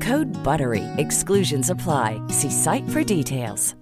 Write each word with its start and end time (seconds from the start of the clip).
Code 0.00 0.28
BUTTERY. 0.44 0.84
Exclusions 0.98 1.70
apply. 1.70 2.20
See 2.28 2.50
site 2.50 2.88
for 2.90 3.02
details. 3.02 3.74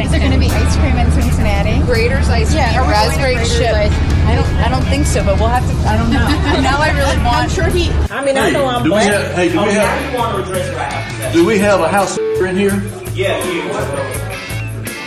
Is 0.00 0.10
there 0.10 0.20
going 0.20 0.32
to 0.32 0.38
be 0.38 0.46
ice 0.50 0.76
cream 0.76 0.96
in 0.96 1.10
Cincinnati? 1.12 1.78
Graeter's 1.86 2.28
ice 2.28 2.48
cream, 2.48 2.58
Yeah, 2.58 2.80
are 2.80 2.86
we 2.86 2.92
going 2.92 3.10
to 3.10 3.18
raspberry 3.20 3.34
chip. 3.46 3.74
ice 3.74 3.92
I 4.26 4.34
don't, 4.34 4.46
I 4.56 4.68
don't 4.68 4.84
think 4.84 5.06
so, 5.06 5.24
but 5.24 5.38
we'll 5.38 5.48
have 5.48 5.66
to. 5.66 5.74
I 5.88 5.96
don't 5.96 6.10
know. 6.10 6.26
now 6.62 6.80
I 6.80 6.90
really 6.90 7.16
want. 7.24 7.36
I'm 7.36 7.48
sure 7.48 7.66
he. 7.68 7.90
I 8.10 8.24
mean, 8.24 8.36
I 8.36 8.50
know 8.50 8.66
I'm 8.66 8.82
do 8.82 8.90
we 8.90 8.90
black. 8.90 9.12
have, 9.12 9.32
hey, 9.34 9.48
do 9.48 9.54
we 9.54 9.64
oh, 9.64 9.70
have, 9.70 11.09
do 11.32 11.44
we 11.46 11.58
have 11.58 11.80
a 11.80 11.88
house 11.88 12.18
in 12.18 12.56
here? 12.56 12.82
Yeah, 13.14 13.38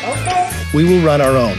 Okay. 0.04 0.52
We 0.74 0.84
will 0.84 1.06
run 1.06 1.22
our 1.22 1.36
own 1.38 1.58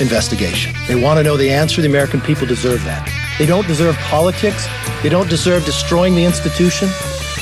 investigation. 0.00 0.74
They 0.86 1.00
want 1.00 1.18
to 1.18 1.24
know 1.24 1.36
the 1.36 1.50
answer. 1.50 1.80
The 1.82 1.88
American 1.88 2.20
people 2.20 2.46
deserve 2.46 2.84
that. 2.84 3.08
They 3.38 3.46
don't 3.46 3.66
deserve 3.66 3.96
politics. 3.96 4.66
They 5.02 5.08
don't 5.08 5.28
deserve 5.30 5.64
destroying 5.64 6.14
the 6.14 6.24
institution. 6.24 6.88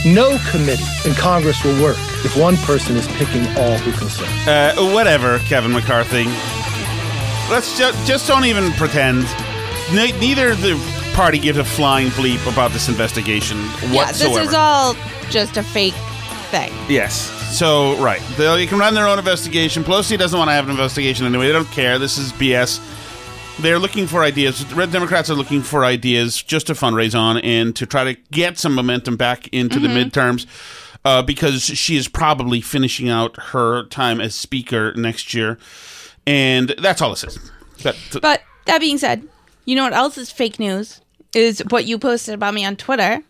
No 0.04 0.38
committee 0.50 0.84
in 1.04 1.14
Congress 1.14 1.62
will 1.64 1.80
work 1.82 1.96
if 2.24 2.36
one 2.36 2.56
person 2.58 2.96
is 2.96 3.06
picking 3.08 3.44
all 3.56 3.76
who 3.78 3.92
concern. 3.98 4.28
Uh, 4.48 4.74
whatever, 4.94 5.38
Kevin 5.40 5.72
McCarthy. 5.72 6.24
Let's 7.50 7.78
just 7.78 8.06
just 8.06 8.26
don't 8.28 8.44
even 8.44 8.72
pretend. 8.72 9.22
Ne- 9.92 10.18
neither 10.20 10.54
the 10.54 10.74
party 11.14 11.38
gives 11.38 11.58
a 11.58 11.64
flying 11.64 12.08
bleep 12.08 12.50
about 12.52 12.72
this 12.72 12.88
investigation 12.88 13.56
Yeah, 13.56 13.94
whatsoever. 13.94 14.38
this 14.40 14.48
is 14.48 14.54
all 14.54 14.94
just 15.30 15.56
a 15.56 15.62
fake 15.62 15.94
thing. 16.46 16.72
Yes. 16.88 17.14
So 17.56 17.96
right, 18.02 18.20
they 18.36 18.66
can 18.66 18.78
run 18.78 18.94
their 18.94 19.06
own 19.06 19.18
investigation. 19.18 19.84
Pelosi 19.84 20.18
doesn't 20.18 20.38
want 20.38 20.48
to 20.48 20.52
have 20.52 20.64
an 20.64 20.70
investigation 20.70 21.26
anyway. 21.26 21.46
They 21.46 21.52
don't 21.52 21.70
care. 21.70 21.98
This 21.98 22.18
is 22.18 22.32
BS. 22.32 22.80
They're 23.60 23.78
looking 23.78 24.06
for 24.06 24.22
ideas. 24.22 24.64
The 24.64 24.74
Red 24.74 24.92
Democrats 24.92 25.30
are 25.30 25.34
looking 25.34 25.62
for 25.62 25.84
ideas 25.84 26.42
just 26.42 26.66
to 26.66 26.74
fundraise 26.74 27.18
on 27.18 27.38
and 27.38 27.74
to 27.76 27.86
try 27.86 28.04
to 28.04 28.20
get 28.30 28.58
some 28.58 28.74
momentum 28.74 29.16
back 29.16 29.48
into 29.48 29.80
the 29.80 29.88
midterms. 29.88 30.46
Uh, 31.04 31.22
because 31.22 31.62
she 31.62 31.96
is 31.96 32.08
probably 32.08 32.60
finishing 32.60 33.08
out 33.08 33.36
her 33.36 33.84
time 33.84 34.20
as 34.20 34.34
speaker 34.34 34.92
next 34.96 35.32
year, 35.34 35.56
and 36.26 36.74
that's 36.78 37.00
all 37.00 37.10
this 37.10 37.22
is. 37.22 37.38
That, 37.84 37.94
But 38.20 38.42
that 38.64 38.80
being 38.80 38.98
said, 38.98 39.22
you 39.66 39.76
know 39.76 39.84
what 39.84 39.92
else 39.92 40.18
is 40.18 40.32
fake 40.32 40.58
news? 40.58 41.00
Is 41.32 41.62
what 41.70 41.84
you 41.84 41.96
posted 41.98 42.34
about 42.34 42.54
me 42.54 42.64
on 42.64 42.74
Twitter 42.74 43.22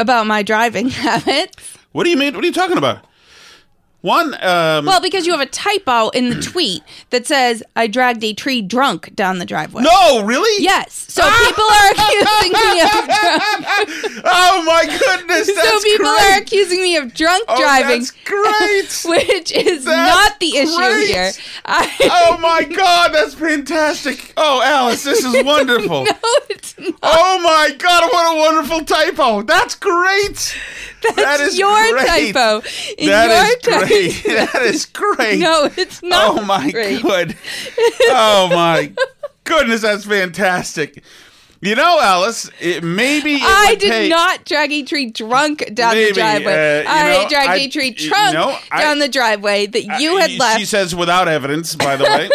about 0.00 0.26
my 0.26 0.42
driving 0.42 0.88
habits. 1.04 1.76
what 1.92 2.04
do 2.04 2.10
you 2.10 2.16
mean? 2.16 2.34
What 2.34 2.42
are 2.42 2.46
you 2.46 2.52
talking 2.52 2.78
about? 2.78 3.04
One, 4.02 4.32
um, 4.42 4.86
Well, 4.86 5.00
because 5.02 5.26
you 5.26 5.32
have 5.32 5.40
a 5.42 5.46
typo 5.50 6.08
in 6.10 6.30
the 6.30 6.40
tweet 6.42 6.82
that 7.10 7.26
says 7.26 7.62
I 7.76 7.86
dragged 7.86 8.24
a 8.24 8.32
tree 8.32 8.62
drunk 8.62 9.14
down 9.14 9.38
the 9.38 9.44
driveway. 9.44 9.82
no, 9.82 10.24
really? 10.24 10.62
Yes. 10.62 10.94
So 11.08 11.22
people 11.22 11.64
are 11.64 11.90
accusing 11.90 12.52
me 12.52 12.80
of 12.80 12.88
drunk. 13.06 14.24
Oh 14.24 14.62
my 14.66 14.84
goodness! 14.86 15.46
That's 15.54 15.68
so 15.68 15.80
people 15.80 16.06
great. 16.06 16.20
are 16.36 16.40
accusing 16.40 16.80
me 16.82 16.96
of 16.96 17.12
drunk 17.14 17.44
Oh, 17.48 17.60
driving, 17.60 17.98
that's 18.00 18.10
great. 18.24 19.26
which 19.28 19.52
is 19.52 19.84
That's 19.84 20.30
not 20.30 20.40
the 20.40 20.56
issue 20.56 20.76
great. 20.76 21.06
here. 21.08 21.32
I, 21.66 21.90
oh 22.02 22.38
my 22.38 22.64
god, 22.64 23.12
that's 23.12 23.34
fantastic! 23.34 24.32
Oh, 24.36 24.62
Alice, 24.62 25.02
this 25.04 25.24
is 25.24 25.44
wonderful. 25.44 26.04
no, 26.04 26.12
it's 26.48 26.78
not. 26.78 26.94
Oh 27.02 27.40
my 27.42 27.74
god, 27.76 28.04
what 28.12 28.34
a 28.36 28.38
wonderful 28.38 28.84
typo! 28.84 29.42
That's 29.42 29.74
great. 29.74 30.56
That's 31.02 31.16
that 31.16 31.40
is 31.40 31.58
your 31.58 31.92
great. 31.92 32.32
typo. 32.34 32.66
In 32.98 33.08
That 33.08 33.30
your 33.30 33.44
is 33.46 33.56
typo. 33.62 33.86
great. 33.86 34.22
That 34.52 34.62
is 34.74 34.86
great. 34.86 35.38
No, 35.40 35.70
it's 35.76 36.02
not. 36.02 36.38
Oh 36.38 36.44
my 36.44 36.70
great. 36.70 37.02
good. 37.02 37.36
Oh 38.08 38.48
my 38.52 38.92
goodness, 39.44 39.82
that's 39.82 40.04
fantastic. 40.04 41.02
You 41.62 41.74
know, 41.74 42.00
Alice, 42.00 42.50
it, 42.58 42.82
maybe 42.82 43.34
it 43.34 43.42
I 43.42 43.74
did 43.78 43.90
pay- 43.90 44.08
not 44.08 44.46
drag 44.46 44.72
a 44.72 44.82
tree 44.82 45.10
drunk 45.10 45.58
down 45.74 45.92
Maybe, 45.94 46.08
the 46.08 46.14
driveway. 46.14 46.84
uh, 46.86 46.90
I 46.90 47.12
know, 47.22 47.28
dragged 47.28 47.50
I- 47.50 47.56
a 47.56 47.68
tree 47.68 47.94
you 47.98 48.08
trunk 48.08 48.32
know, 48.32 48.56
I- 48.70 48.80
down 48.80 48.98
the 48.98 49.10
driveway 49.10 49.66
that 49.66 50.00
you 50.00 50.16
Uh, 50.16 50.20
had 50.22 50.30
She 50.30 50.38
left. 50.38 50.58
She 50.60 50.64
says 50.64 50.94
without 50.96 51.28
evidence, 51.28 51.74
by 51.74 51.96
the 51.96 52.04
way. 52.04 52.30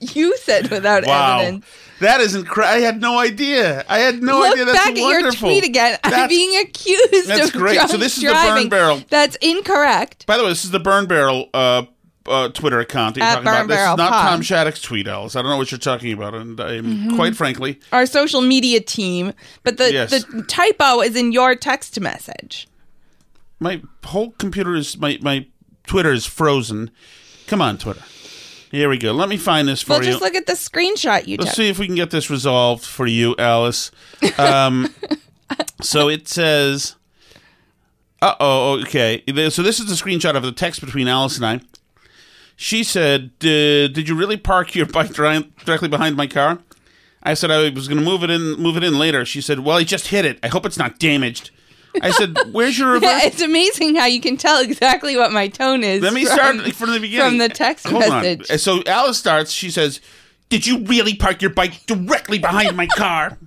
you 0.00 0.36
said 0.38 0.70
without 0.70 1.04
wow. 1.06 1.40
evidence. 1.40 1.66
That 2.00 2.20
is 2.20 2.34
incredible. 2.34 2.76
I 2.76 2.80
had 2.80 3.00
no 3.00 3.18
idea. 3.18 3.84
I 3.88 3.98
had 3.98 4.22
no 4.22 4.38
Look 4.40 4.52
idea. 4.52 4.64
That's 4.66 4.78
back 4.78 4.88
at 4.88 4.96
your 4.98 5.06
wonderful. 5.22 5.48
tweet 5.48 5.64
again. 5.64 5.98
I'm 6.04 6.28
being 6.28 6.60
accused 6.60 7.28
that's 7.28 7.46
of 7.48 7.52
great. 7.52 7.74
drunk 7.74 7.90
So 7.90 7.96
this 7.96 8.16
is 8.16 8.22
the 8.22 8.28
burn 8.28 8.46
driving. 8.46 8.68
barrel. 8.68 9.02
That's 9.08 9.36
incorrect. 9.36 10.26
By 10.26 10.36
the 10.36 10.42
way, 10.42 10.50
this 10.50 10.64
is 10.64 10.70
the 10.70 10.80
Burn 10.80 11.06
Barrel 11.06 11.48
uh, 11.54 11.84
uh, 12.26 12.48
Twitter 12.50 12.80
account 12.80 13.14
that 13.14 13.20
you're 13.20 13.28
At 13.28 13.34
talking 13.36 13.46
about. 13.48 13.58
Burn 13.60 13.68
This 13.68 13.78
is 13.78 13.96
not 13.96 14.10
Pod. 14.12 14.28
Tom 14.30 14.42
Shattuck's 14.42 14.82
tweet, 14.82 15.06
Alice. 15.08 15.36
I 15.36 15.42
don't 15.42 15.50
know 15.50 15.56
what 15.56 15.70
you're 15.70 15.78
talking 15.78 16.12
about, 16.12 16.34
and 16.34 16.60
I'm, 16.60 16.84
Mm-hmm. 16.84 17.16
quite 17.16 17.36
frankly, 17.36 17.80
Our 17.92 18.04
social 18.06 18.40
media 18.42 18.80
team, 18.80 19.32
but 19.62 19.76
the 19.78 19.92
Yes. 19.92 20.10
the 20.10 20.42
typo 20.48 21.00
is 21.00 21.16
in 21.16 21.32
your 21.32 21.54
text 21.54 21.98
message. 22.00 22.66
my 23.60 23.80
whole 24.04 24.32
computer 24.32 24.74
is 24.74 24.98
my 24.98 25.18
my 25.22 25.46
Twitter 25.86 26.12
is 26.12 26.26
frozen. 26.26 26.90
Come 27.46 27.62
on, 27.62 27.78
Twitter. 27.78 28.02
Here 28.76 28.90
we 28.90 28.98
go. 28.98 29.12
Let 29.12 29.30
me 29.30 29.38
find 29.38 29.66
this 29.66 29.80
for 29.80 29.94
you. 29.94 29.98
Well, 30.00 30.04
you. 30.04 30.10
just 30.10 30.22
look 30.22 30.34
at 30.34 30.44
the 30.44 30.52
screenshot 30.52 31.26
you 31.26 31.38
Let's 31.38 31.52
took. 31.52 31.56
see 31.56 31.68
if 31.70 31.78
we 31.78 31.86
can 31.86 31.94
get 31.94 32.10
this 32.10 32.28
resolved 32.28 32.84
for 32.84 33.06
you, 33.06 33.34
Alice. 33.38 33.90
Um, 34.36 34.94
so 35.80 36.10
it 36.10 36.28
says, 36.28 36.94
"Uh 38.20 38.34
oh, 38.38 38.82
okay." 38.82 39.22
So 39.48 39.62
this 39.62 39.80
is 39.80 39.86
the 39.86 39.94
screenshot 39.94 40.36
of 40.36 40.42
the 40.42 40.52
text 40.52 40.82
between 40.82 41.08
Alice 41.08 41.36
and 41.36 41.46
I. 41.46 41.60
She 42.54 42.84
said, 42.84 43.30
"Uh, 43.40 43.88
"Did 43.88 44.10
you 44.10 44.14
really 44.14 44.36
park 44.36 44.74
your 44.74 44.84
bike 44.84 45.14
directly 45.14 45.88
behind 45.88 46.14
my 46.14 46.26
car?" 46.26 46.58
I 47.22 47.32
said 47.32 47.50
I 47.50 47.70
was 47.70 47.88
going 47.88 47.98
to 47.98 48.04
move 48.04 48.22
it 48.24 48.28
in, 48.28 48.56
move 48.56 48.76
it 48.76 48.84
in 48.84 48.98
later. 48.98 49.24
She 49.24 49.40
said, 49.40 49.60
"Well, 49.60 49.78
he 49.78 49.86
just 49.86 50.08
hit 50.08 50.26
it. 50.26 50.38
I 50.42 50.48
hope 50.48 50.66
it's 50.66 50.78
not 50.78 50.98
damaged." 50.98 51.50
I 52.02 52.10
said, 52.10 52.36
"Where's 52.52 52.78
your 52.78 52.92
reverse?" 52.92 53.24
it's 53.24 53.42
amazing 53.42 53.96
how 53.96 54.06
you 54.06 54.20
can 54.20 54.36
tell 54.36 54.60
exactly 54.60 55.16
what 55.16 55.32
my 55.32 55.48
tone 55.48 55.82
is. 55.82 56.02
Let 56.02 56.12
me 56.12 56.24
from, 56.24 56.34
start 56.34 56.72
from 56.74 56.92
the 56.92 57.00
beginning. 57.00 57.26
From 57.26 57.38
the 57.38 57.48
text 57.48 57.86
Hold 57.86 58.00
message. 58.00 58.50
On. 58.50 58.58
So 58.58 58.82
Alice 58.86 59.18
starts. 59.18 59.50
She 59.50 59.70
says, 59.70 60.00
"Did 60.48 60.66
you 60.66 60.84
really 60.84 61.14
park 61.14 61.42
your 61.42 61.52
bike 61.52 61.86
directly 61.86 62.38
behind 62.38 62.76
my 62.76 62.86
car?" 62.86 63.38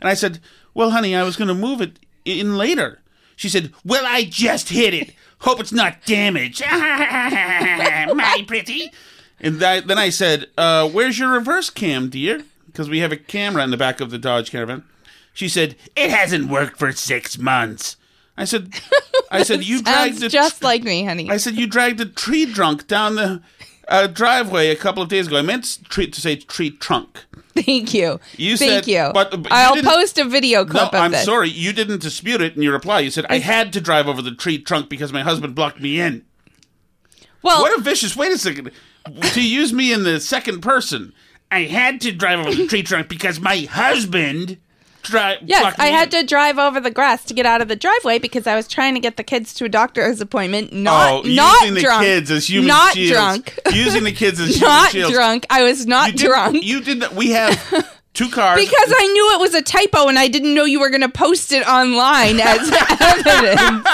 And 0.00 0.08
I 0.08 0.14
said, 0.14 0.40
"Well, 0.74 0.90
honey, 0.90 1.14
I 1.14 1.22
was 1.22 1.36
going 1.36 1.48
to 1.48 1.54
move 1.54 1.80
it 1.80 1.98
in 2.24 2.56
later." 2.56 3.00
She 3.36 3.48
said, 3.48 3.72
"Well, 3.84 4.04
I 4.06 4.24
just 4.24 4.68
hit 4.68 4.94
it. 4.94 5.14
Hope 5.40 5.60
it's 5.60 5.72
not 5.72 6.04
damaged." 6.06 6.62
My 6.70 8.44
pretty. 8.46 8.92
And 9.40 9.62
I, 9.62 9.80
then 9.80 9.98
I 9.98 10.10
said, 10.10 10.46
uh, 10.56 10.88
"Where's 10.88 11.18
your 11.18 11.30
reverse 11.30 11.70
cam, 11.70 12.08
dear?" 12.08 12.44
Because 12.66 12.88
we 12.88 13.00
have 13.00 13.12
a 13.12 13.16
camera 13.16 13.62
in 13.62 13.70
the 13.70 13.76
back 13.76 14.00
of 14.00 14.10
the 14.10 14.18
Dodge 14.18 14.50
Caravan. 14.50 14.84
She 15.34 15.48
said, 15.48 15.76
"It 15.94 16.10
hasn't 16.10 16.48
worked 16.48 16.78
for 16.78 16.90
six 16.92 17.36
months." 17.38 17.96
I 18.36 18.44
said, 18.46 18.72
"I 19.30 19.42
said 19.42 19.64
you 19.64 19.82
dragged 19.82 20.20
the 20.20 20.28
just 20.30 20.62
like 20.62 20.82
me, 20.82 21.04
honey. 21.04 21.30
I 21.30 21.36
said 21.36 21.54
you 21.56 21.66
dragged 21.66 22.00
a 22.00 22.06
tree 22.06 22.46
trunk 22.52 22.86
down 22.86 23.16
the 23.16 23.42
uh, 23.88 24.06
driveway 24.06 24.68
a 24.70 24.76
couple 24.76 25.02
of 25.02 25.08
days 25.08 25.26
ago. 25.26 25.36
I 25.36 25.42
meant 25.42 25.78
tree, 25.90 26.06
to 26.06 26.20
say 26.20 26.36
tree 26.36 26.70
trunk. 26.70 27.24
Thank 27.54 27.94
you. 27.94 28.18
You 28.36 28.56
Thank 28.56 28.84
said- 28.84 28.88
you. 28.88 29.10
but- 29.14 29.30
but 29.42 29.52
I'll 29.52 29.80
post 29.82 30.18
a 30.18 30.24
video 30.24 30.64
clip 30.64 30.92
no, 30.92 30.98
of 30.98 31.04
I'm 31.04 31.12
this. 31.12 31.24
sorry. 31.24 31.48
You 31.50 31.72
didn't 31.72 32.02
dispute 32.02 32.40
it 32.40 32.56
in 32.56 32.62
your 32.62 32.72
reply. 32.72 32.98
You 33.00 33.10
said 33.12 33.26
I 33.28 33.38
had 33.38 33.72
to 33.74 33.80
drive 33.80 34.08
over 34.08 34.20
the 34.22 34.34
tree 34.34 34.58
trunk 34.58 34.88
because 34.88 35.12
my 35.12 35.20
husband 35.22 35.54
blocked 35.54 35.80
me 35.80 36.00
in. 36.00 36.24
Well, 37.42 37.60
What 37.60 37.78
a 37.78 37.82
vicious! 37.82 38.16
Wait 38.16 38.32
a 38.32 38.38
second. 38.38 38.70
to 39.22 39.42
use 39.46 39.72
me 39.72 39.92
in 39.92 40.02
the 40.02 40.18
second 40.18 40.62
person, 40.62 41.12
I 41.50 41.64
had 41.64 42.00
to 42.00 42.10
drive 42.10 42.40
over 42.40 42.54
the 42.54 42.66
tree 42.66 42.82
trunk 42.82 43.08
because 43.08 43.38
my 43.38 43.58
husband 43.70 44.56
drive. 45.04 45.38
yes, 45.44 45.74
I 45.78 45.86
had 45.86 46.10
to 46.10 46.22
drive 46.24 46.58
over 46.58 46.80
the 46.80 46.90
grass 46.90 47.24
to 47.26 47.34
get 47.34 47.46
out 47.46 47.60
of 47.62 47.68
the 47.68 47.76
driveway 47.76 48.18
because 48.18 48.46
I 48.46 48.56
was 48.56 48.66
trying 48.68 48.94
to 48.94 49.00
get 49.00 49.16
the 49.16 49.22
kids 49.24 49.54
to 49.54 49.64
a 49.64 49.68
doctor's 49.68 50.20
appointment. 50.20 50.72
Not, 50.72 51.24
oh, 51.24 51.28
not 51.28 51.62
using 51.62 51.82
drunk. 51.82 52.00
the 52.00 52.06
kids 52.06 52.30
as 52.30 52.46
human 52.48 52.68
not 52.68 52.94
shields. 52.94 53.12
drunk. 53.12 53.58
Using 53.72 54.04
the 54.04 54.12
kids 54.12 54.40
as 54.40 54.48
human 54.56 54.68
not 54.68 54.90
shields. 54.90 55.14
drunk. 55.14 55.46
I 55.50 55.62
was 55.62 55.86
not 55.86 56.12
You 56.12 56.26
drunk. 56.28 56.64
You 56.64 56.80
didn't. 56.80 57.12
We 57.14 57.30
have 57.30 57.56
two 58.14 58.28
cars. 58.30 58.60
because 58.60 58.94
I 58.96 59.06
knew 59.12 59.34
it 59.34 59.40
was 59.40 59.54
a 59.54 59.62
typo 59.62 60.08
and 60.08 60.18
I 60.18 60.28
didn't 60.28 60.54
know 60.54 60.64
you 60.64 60.80
were 60.80 60.90
going 60.90 61.00
to 61.02 61.08
post 61.08 61.52
it 61.52 61.66
online 61.66 62.40
as 62.40 62.70
evidence. 63.00 63.88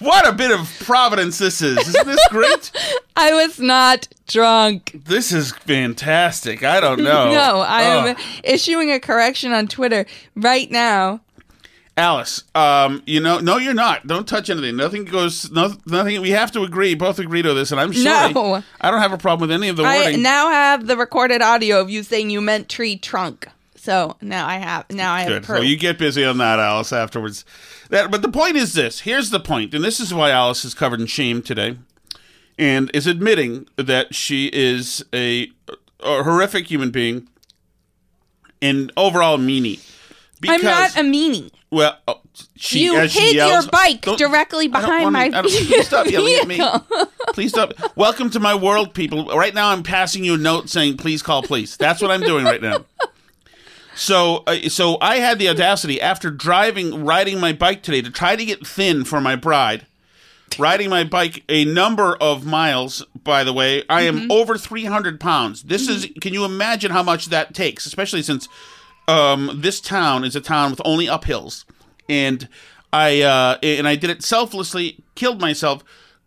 What 0.00 0.28
a 0.28 0.32
bit 0.32 0.50
of 0.52 0.72
providence 0.84 1.38
this 1.38 1.60
is. 1.60 1.76
Isn't 1.76 2.06
this 2.06 2.28
great? 2.30 2.70
I 3.16 3.32
was 3.34 3.58
not 3.58 4.06
drunk. 4.28 4.92
this 5.06 5.32
is 5.32 5.52
fantastic. 5.52 6.62
I 6.62 6.80
don't 6.80 6.98
know. 7.02 7.30
No, 7.30 7.60
I 7.60 7.82
am 7.82 8.16
issuing 8.44 8.90
a 8.92 9.00
correction 9.00 9.52
on 9.52 9.66
Twitter 9.66 10.06
right 10.36 10.70
now. 10.70 11.20
Alice, 11.96 12.44
um, 12.54 13.02
you 13.06 13.18
know, 13.18 13.40
no, 13.40 13.56
you're 13.56 13.74
not. 13.74 14.06
Don't 14.06 14.28
touch 14.28 14.48
anything. 14.50 14.76
Nothing 14.76 15.04
goes. 15.04 15.50
No, 15.50 15.74
nothing. 15.84 16.20
We 16.20 16.30
have 16.30 16.52
to 16.52 16.62
agree. 16.62 16.94
Both 16.94 17.18
agree 17.18 17.42
to 17.42 17.52
this, 17.54 17.72
and 17.72 17.80
I'm 17.80 17.92
sorry. 17.92 18.32
No. 18.32 18.62
I 18.80 18.92
don't 18.92 19.00
have 19.00 19.12
a 19.12 19.18
problem 19.18 19.48
with 19.48 19.54
any 19.56 19.68
of 19.68 19.76
the 19.76 19.82
wording. 19.82 20.20
I 20.20 20.22
now 20.22 20.48
have 20.48 20.86
the 20.86 20.96
recorded 20.96 21.42
audio 21.42 21.80
of 21.80 21.90
you 21.90 22.04
saying 22.04 22.30
you 22.30 22.40
meant 22.40 22.68
tree 22.68 22.96
trunk. 22.96 23.48
So 23.88 24.18
now 24.20 24.46
I 24.46 24.56
have 24.58 24.84
now 24.90 25.14
I 25.14 25.20
have 25.22 25.28
Good. 25.30 25.44
So 25.46 25.62
you 25.62 25.78
get 25.78 25.96
busy 25.96 26.22
on 26.22 26.36
that, 26.36 26.58
Alice, 26.58 26.92
afterwards. 26.92 27.46
That, 27.88 28.10
but 28.10 28.20
the 28.20 28.28
point 28.28 28.56
is 28.56 28.74
this. 28.74 29.00
Here's 29.00 29.30
the 29.30 29.40
point, 29.40 29.72
and 29.72 29.82
this 29.82 29.98
is 29.98 30.12
why 30.12 30.30
Alice 30.30 30.62
is 30.66 30.74
covered 30.74 31.00
in 31.00 31.06
shame 31.06 31.40
today, 31.40 31.78
and 32.58 32.90
is 32.92 33.06
admitting 33.06 33.66
that 33.76 34.14
she 34.14 34.50
is 34.52 35.02
a, 35.14 35.50
a 36.00 36.22
horrific 36.22 36.66
human 36.66 36.90
being, 36.90 37.28
and 38.60 38.92
overall 38.94 39.38
meanie. 39.38 39.80
I'm 40.46 40.62
not 40.62 40.94
a 40.94 41.00
meanie. 41.00 41.50
Well, 41.70 41.96
oh, 42.06 42.20
she, 42.56 42.84
You 42.84 43.08
she 43.08 43.36
yells- 43.36 43.64
your 43.64 43.70
bike 43.70 44.02
directly 44.18 44.68
behind 44.68 45.04
wanna- 45.04 45.10
my 45.18 45.28
don't- 45.30 45.44
Please 45.48 45.86
stop 45.86 46.06
yelling 46.10 46.34
at 46.34 46.46
me. 46.46 46.56
vehicle. 46.56 46.86
Please 47.32 47.52
stop. 47.52 47.72
Welcome 47.96 48.28
to 48.30 48.40
my 48.40 48.54
world, 48.54 48.92
people. 48.92 49.26
Right 49.26 49.54
now, 49.54 49.70
I'm 49.70 49.82
passing 49.82 50.24
you 50.24 50.34
a 50.34 50.38
note 50.38 50.68
saying, 50.68 50.98
"Please 50.98 51.22
call 51.22 51.42
police." 51.42 51.78
That's 51.78 52.02
what 52.02 52.10
I'm 52.10 52.20
doing 52.20 52.44
right 52.44 52.60
now. 52.60 52.84
So, 53.98 54.44
uh, 54.46 54.68
so 54.68 54.96
I 55.00 55.16
had 55.16 55.40
the 55.40 55.48
audacity 55.48 56.00
after 56.00 56.30
driving, 56.30 57.04
riding 57.04 57.40
my 57.40 57.52
bike 57.52 57.82
today 57.82 58.00
to 58.02 58.10
try 58.10 58.36
to 58.36 58.44
get 58.44 58.64
thin 58.64 59.04
for 59.04 59.20
my 59.20 59.34
bride. 59.34 59.86
Riding 60.56 60.88
my 60.88 61.02
bike 61.02 61.42
a 61.48 61.64
number 61.64 62.16
of 62.16 62.46
miles, 62.46 63.04
by 63.24 63.42
the 63.44 63.52
way, 63.52 63.82
I 63.90 64.02
am 64.02 64.20
Mm-hmm. 64.20 64.30
over 64.30 64.56
300 64.56 65.18
pounds. 65.20 65.64
This 65.64 65.88
is, 65.88 66.06
can 66.20 66.32
you 66.32 66.44
imagine 66.44 66.92
how 66.92 67.02
much 67.02 67.26
that 67.26 67.54
takes? 67.54 67.86
Especially 67.86 68.22
since 68.22 68.48
um, 69.08 69.50
this 69.62 69.80
town 69.80 70.24
is 70.24 70.36
a 70.36 70.40
town 70.40 70.70
with 70.70 70.80
only 70.84 71.06
uphills, 71.06 71.64
and 72.08 72.48
I 72.92 73.20
uh, 73.22 73.58
and 73.62 73.86
I 73.88 73.96
did 73.96 74.10
it 74.10 74.22
selflessly, 74.22 75.02
killed 75.14 75.40
myself, 75.40 75.82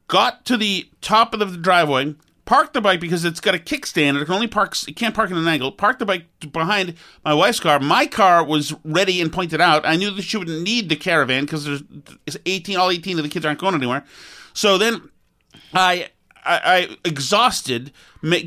got 0.08 0.46
to 0.46 0.58
the 0.58 0.88
top 1.02 1.34
of 1.34 1.40
the 1.40 1.58
driveway, 1.58 2.16
parked 2.46 2.74
the 2.74 2.82
bike 2.82 3.00
because 3.00 3.26
it's 3.26 3.40
got 3.40 3.56
a 3.56 3.60
kickstand. 3.60 4.22
It 4.22 4.26
can 4.26 4.34
only 4.34 4.48
park, 4.48 4.76
it 4.88 4.96
can't 4.96 5.16
park 5.16 5.32
at 5.32 5.38
an 5.38 5.48
angle. 5.48 5.72
Park 5.72 6.00
the 6.00 6.06
bike 6.06 6.26
behind 6.52 6.96
my 7.24 7.34
wife's 7.34 7.60
car. 7.60 7.80
My 7.80 8.06
car 8.06 8.44
was 8.44 8.74
ready 8.84 9.22
and 9.22 9.32
pointed 9.32 9.62
out. 9.62 9.86
I 9.86 9.96
knew 9.96 10.12
that 10.12 10.22
she 10.24 10.38
wouldn't 10.38 10.64
need 10.64 10.90
the 10.90 10.96
caravan 10.96 11.46
because 11.46 11.66
there's 11.66 11.84
it's 12.26 12.38
18, 12.46 12.78
all 12.78 12.92
18 12.92 13.18
of 13.18 13.24
the 13.24 13.30
kids 13.30 13.46
aren't 13.46 13.60
going 13.60 13.76
anywhere. 13.76 14.04
So 14.54 14.78
then 14.78 15.10
I, 15.74 16.10
I, 16.44 16.60
I 16.64 16.98
exhausted, 17.06 17.92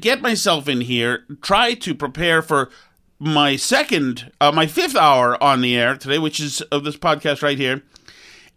get 0.00 0.20
myself 0.20 0.68
in 0.68 0.82
here, 0.82 1.24
try 1.42 1.74
to 1.74 1.94
prepare 1.94 2.42
for 2.42 2.70
my 3.18 3.56
second, 3.56 4.32
uh, 4.40 4.52
my 4.52 4.66
fifth 4.66 4.96
hour 4.96 5.42
on 5.42 5.60
the 5.60 5.76
air 5.76 5.96
today, 5.96 6.18
which 6.18 6.40
is 6.40 6.60
of 6.62 6.84
this 6.84 6.96
podcast 6.96 7.42
right 7.42 7.58
here. 7.58 7.82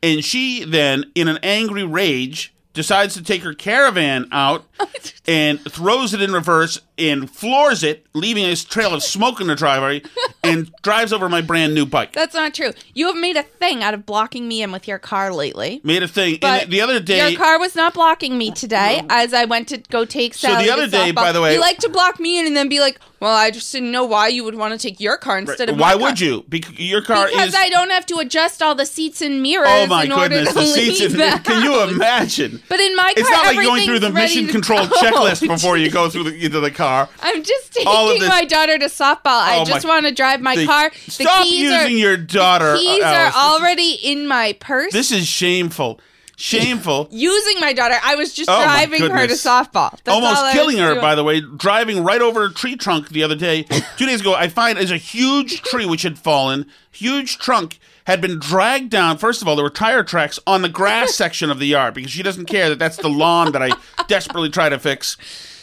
And 0.03 0.23
she 0.23 0.63
then, 0.63 1.11
in 1.15 1.27
an 1.27 1.39
angry 1.41 1.83
rage, 1.83 2.53
decides 2.77 3.15
to 3.15 3.24
take 3.24 3.41
her 3.41 3.56
caravan 3.56 4.27
out 4.31 4.63
and 5.27 5.59
throws 5.59 6.13
it 6.13 6.21
in 6.21 6.31
reverse 6.31 6.79
and 6.97 7.29
floors 7.29 7.83
it, 7.83 8.05
leaving 8.13 8.45
a 8.45 8.55
trail 8.55 8.94
of 8.94 9.03
smoke 9.03 9.39
in 9.41 9.47
the 9.47 9.55
driveway, 9.55 10.01
and 10.44 10.71
drives 10.81 11.13
over 11.13 11.29
my 11.29 11.41
brand 11.41 11.73
new 11.75 11.85
bike. 11.85 12.13
That's 12.13 12.33
not 12.33 12.53
true. 12.53 12.71
You 12.94 13.07
have 13.07 13.15
made 13.17 13.38
a 13.38 13.44
thing 13.44 13.83
out 13.83 13.94
of 13.94 14.05
blocking 14.05 14.47
me 14.47 14.61
in 14.61 14.71
with 14.71 14.88
your 14.88 14.99
car 14.99 15.33
lately. 15.33 15.81
Made 15.83 16.03
a 16.03 16.07
thing. 16.07 16.38
But 16.41 16.63
and 16.63 16.71
the 16.71 16.81
other 16.81 16.99
day, 16.99 17.29
your 17.31 17.39
car 17.39 17.59
was 17.59 17.75
not 17.75 17.94
blocking 17.94 18.38
me 18.38 18.51
today 18.51 19.01
as 19.09 19.33
I 19.33 19.45
went 19.45 19.67
to 19.69 19.77
go 19.77 20.05
take 20.05 20.33
So 20.33 20.47
Sally 20.49 20.65
the 20.65 20.71
other 20.71 20.88
day, 20.88 21.11
softball. 21.11 21.15
by 21.15 21.31
the 21.31 21.41
way- 21.41 21.53
you 21.53 21.59
like 21.61 21.77
to 21.79 21.89
block 21.89 22.19
me 22.19 22.39
in 22.39 22.45
and 22.47 22.55
then 22.57 22.67
be 22.69 22.79
like, 22.79 22.99
"Well, 23.19 23.35
I 23.35 23.51
just 23.51 23.71
didn't 23.71 23.91
know 23.91 24.05
why 24.05 24.27
you 24.29 24.44
would 24.44 24.55
want 24.55 24.73
to 24.73 24.79
take 24.88 24.99
your 24.99 25.17
car 25.17 25.38
instead 25.38 25.69
of 25.69 25.77
why 25.79 25.94
my 25.94 25.99
car." 25.99 26.01
would 26.09 26.19
you? 26.19 26.44
Because 26.49 26.79
your 26.79 27.01
car 27.01 27.27
Because 27.27 27.49
is. 27.49 27.55
I 27.55 27.69
don't 27.69 27.89
have 27.91 28.05
to 28.07 28.17
adjust 28.17 28.61
all 28.61 28.75
the 28.75 28.85
seats 28.85 29.21
and 29.21 29.41
mirrors. 29.41 29.67
Oh 29.69 29.88
my 29.88 30.03
in 30.05 30.11
order 30.11 30.29
goodness, 30.35 30.53
to 30.53 30.59
the 30.59 30.65
seats 30.65 31.01
in 31.01 31.11
the 31.13 31.41
Can 31.44 31.63
you 31.63 31.81
imagine? 31.83 32.61
But 32.69 32.79
in 32.79 32.95
my 32.95 33.03
car, 33.03 33.13
It's 33.17 33.29
not 33.29 33.45
like 33.55 33.65
going 33.65 33.85
through 33.85 33.99
the 33.99 34.11
mission 34.11 34.47
control 34.47 34.88
go. 34.88 34.95
checklist 34.97 35.47
before 35.47 35.77
you 35.77 35.91
go 35.91 36.09
through 36.09 36.23
the, 36.25 36.45
into 36.45 36.59
the 36.59 36.71
car. 36.71 36.86
I'm 37.21 37.43
just 37.43 37.73
taking 37.73 37.87
All 37.87 38.09
of 38.09 38.19
this- 38.19 38.29
my 38.29 38.45
daughter 38.45 38.77
to 38.77 38.85
softball. 38.85 39.19
I 39.25 39.59
Oh 39.59 39.65
just 39.65 39.85
my- 39.85 39.89
want 39.95 40.05
to 40.05 40.11
drive 40.13 40.41
my 40.41 40.55
The- 40.55 40.65
car. 40.65 40.91
The 41.05 41.11
Stop 41.11 41.43
keys 41.43 41.61
using 41.61 41.77
are, 41.79 41.87
your 41.89 42.17
daughter. 42.17 42.73
The 42.73 42.79
keys 42.79 43.03
uh, 43.03 43.07
are 43.07 43.13
Alice. 43.13 43.35
Is- 43.35 43.41
already 43.41 43.91
in 44.03 44.27
my 44.27 44.55
purse. 44.59 44.93
This 44.93 45.11
is 45.11 45.27
shameful. 45.27 45.99
Shameful. 46.39 47.07
using 47.11 47.59
my 47.59 47.73
daughter. 47.73 47.95
I 48.03 48.13
was 48.15 48.31
just 48.33 48.47
Oh, 48.49 48.57
my 48.59 48.63
driving 48.63 49.01
her 49.01 49.07
to 49.07 49.13
goodness. 49.21 49.44
softball. 49.44 49.91
That's 50.03 50.09
all 50.09 50.23
Almost 50.23 50.53
killing 50.53 50.77
her, 50.77 50.89
doing. 50.91 51.01
by 51.01 51.15
the 51.15 51.23
way, 51.23 51.41
driving 51.41 52.03
right 52.03 52.21
over 52.21 52.45
a 52.45 52.53
tree 52.53 52.75
trunk 52.75 53.09
the 53.09 53.23
other 53.23 53.35
day. 53.35 53.63
Two 53.97 54.06
days 54.06 54.21
ago, 54.21 54.35
I 54.35 54.47
find 54.47 54.77
is 54.77 54.91
a 54.91 54.97
huge 54.97 55.63
tree 55.63 55.85
which 55.87 56.03
had 56.03 56.19
fallen, 56.19 56.67
huge 56.91 57.39
trunk 57.39 57.79
had 58.06 58.21
been 58.21 58.37
dragged 58.39 58.91
down. 58.91 59.17
First 59.17 59.41
of 59.41 59.47
all, 59.47 59.56
there 59.56 59.63
were 59.65 59.69
tire 59.71 60.03
tracks 60.03 60.39
on 60.45 60.61
the 60.61 60.69
grass 60.69 61.15
section 61.15 61.49
of 61.49 61.57
the 61.59 61.65
yard 61.65 61.95
because 61.95 62.11
she 62.11 62.21
doesn't 62.23 62.45
care 62.45 62.69
that 62.69 62.77
that's 62.79 62.97
the 62.97 63.09
lawn 63.09 63.51
that 63.53 63.63
I 63.63 63.71
desperately 64.07 64.49
try 64.49 64.69
to 64.69 64.77
fix. 64.77 65.17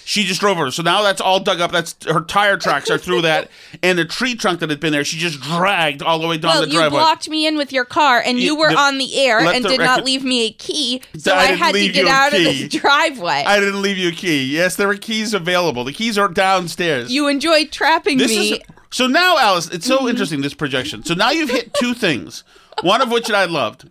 She 0.07 0.25
just 0.25 0.41
drove 0.41 0.59
over. 0.59 0.71
So 0.71 0.83
now 0.83 1.03
that's 1.03 1.21
all 1.21 1.41
dug 1.41 1.61
up. 1.61 1.73
That's 1.73 1.97
her 2.07 2.21
tire 2.21 2.57
tracks 2.59 2.91
are 2.91 2.99
through 2.99 3.23
that, 3.23 3.49
and 3.83 3.99
the 3.99 4.05
tree 4.05 4.35
trunk 4.35 4.61
that 4.61 4.69
had 4.71 4.79
been 4.81 4.93
there, 4.93 5.05
she 5.05 5.17
just 5.17 5.41
dragged 5.41 6.03
all 6.03 6.19
the 6.19 6.29
way 6.29 6.37
down 6.37 6.51
Well, 6.53 6.61
the 6.63 6.69
you 6.69 6.79
driveway. 6.79 6.99
blocked 6.99 7.29
me 7.29 7.47
in 7.47 7.57
with 7.57 7.73
your 7.73 7.85
car, 7.87 8.21
and 8.25 8.39
you 8.39 8.45
You- 8.47 8.57
were 8.57 8.71
the- 8.71 8.79
on 8.79 8.99
the 8.99 9.19
air 9.19 9.39
and 9.41 9.65
the 9.65 9.69
did 9.71 9.81
not 9.81 10.05
leave 10.05 10.23
me 10.23 10.47
a 10.47 10.51
key, 10.53 11.01
so 11.17 11.33
I 11.33 11.39
I, 11.39 11.45
had 11.53 11.73
to 11.75 11.81
get 11.89 11.97
you 11.97 12.09
out 12.09 12.33
of 12.35 12.39
the 12.39 12.69
driveway. 12.69 13.45
I 13.47 13.59
didn't 13.61 13.81
leave 13.83 13.97
you 13.97 14.09
a 14.11 14.13
key. 14.13 14.45
Yes, 14.45 14.77
there 14.77 14.89
were 14.89 14.97
keys 14.97 15.33
available. 15.35 15.85
The 15.85 15.93
keys 15.93 16.19
are 16.19 16.29
downstairs. 16.29 17.11
you 17.11 17.29
enjoy 17.29 17.65
trapping 17.67 18.19
this 18.19 18.29
me. 18.31 18.53
is 18.53 18.59
so 18.91 19.07
now, 19.09 19.39
Alice. 19.39 19.69
It's 19.71 19.87
so 19.87 20.09
interesting 20.09 20.41
this 20.43 20.55
projection. 20.55 21.03
So 21.05 21.15
now 21.15 21.31
you've 21.31 21.51
hit 21.51 21.75
two 21.75 21.95
things, 21.95 22.45
one 22.83 23.01
of 23.03 23.11
which 23.11 23.31
I 23.31 23.45
loved, 23.47 23.91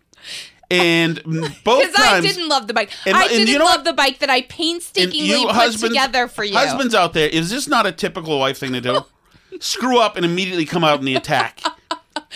and 0.74 1.16
both 1.64 1.86
Because 1.88 1.96
I 1.98 2.22
didn't 2.22 2.48
love 2.50 2.68
the 2.68 2.74
bike. 2.74 2.92
And- 3.06 3.16
I 3.16 3.22
and 3.24 3.30
didn't 3.32 3.48
you 3.50 3.60
know 3.60 3.66
love 3.66 3.80
what? 3.80 3.86
the 3.86 3.94
bike 3.94 4.20
that 4.20 4.30
I 4.30 4.42
painstakingly 4.42 5.20
you 5.28 5.46
put 5.46 5.56
husbands, 5.56 5.96
together 5.96 6.28
for 6.28 6.44
you. 6.44 6.56
husbands 6.56 6.96
out 6.96 7.14
there, 7.14 7.30
is 7.30 7.50
this 7.50 7.68
not 7.68 7.86
a 7.86 7.92
typical 7.92 8.40
wife 8.40 8.58
thing 8.58 8.74
to 8.74 8.82
do? 8.82 9.02
Screw 9.60 10.00
up 10.00 10.16
and 10.18 10.26
immediately 10.26 10.66
come 10.66 10.84
out 10.84 11.00
in 11.00 11.06
the 11.06 11.16
attack. 11.16 11.62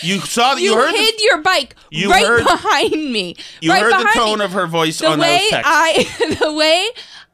You 0.01 0.19
saw 0.19 0.53
that 0.55 0.61
you, 0.61 0.71
you 0.71 0.75
heard 0.77 0.93
the- 0.93 0.97
hid 0.97 1.21
your 1.21 1.41
bike 1.41 1.75
you 1.89 2.09
right 2.09 2.25
heard- 2.25 2.43
behind 2.43 3.11
me. 3.11 3.35
you 3.61 3.71
right 3.71 3.81
heard 3.81 3.93
the 3.93 4.11
tone 4.13 4.39
me. 4.39 4.45
of 4.45 4.51
her 4.51 4.67
voice 4.67 4.99
the 4.99 5.07
on 5.07 5.19
way 5.19 5.39
those 5.39 5.49
texts. 5.49 5.71
I, 5.73 6.35
the 6.41 6.53
way 6.53 6.87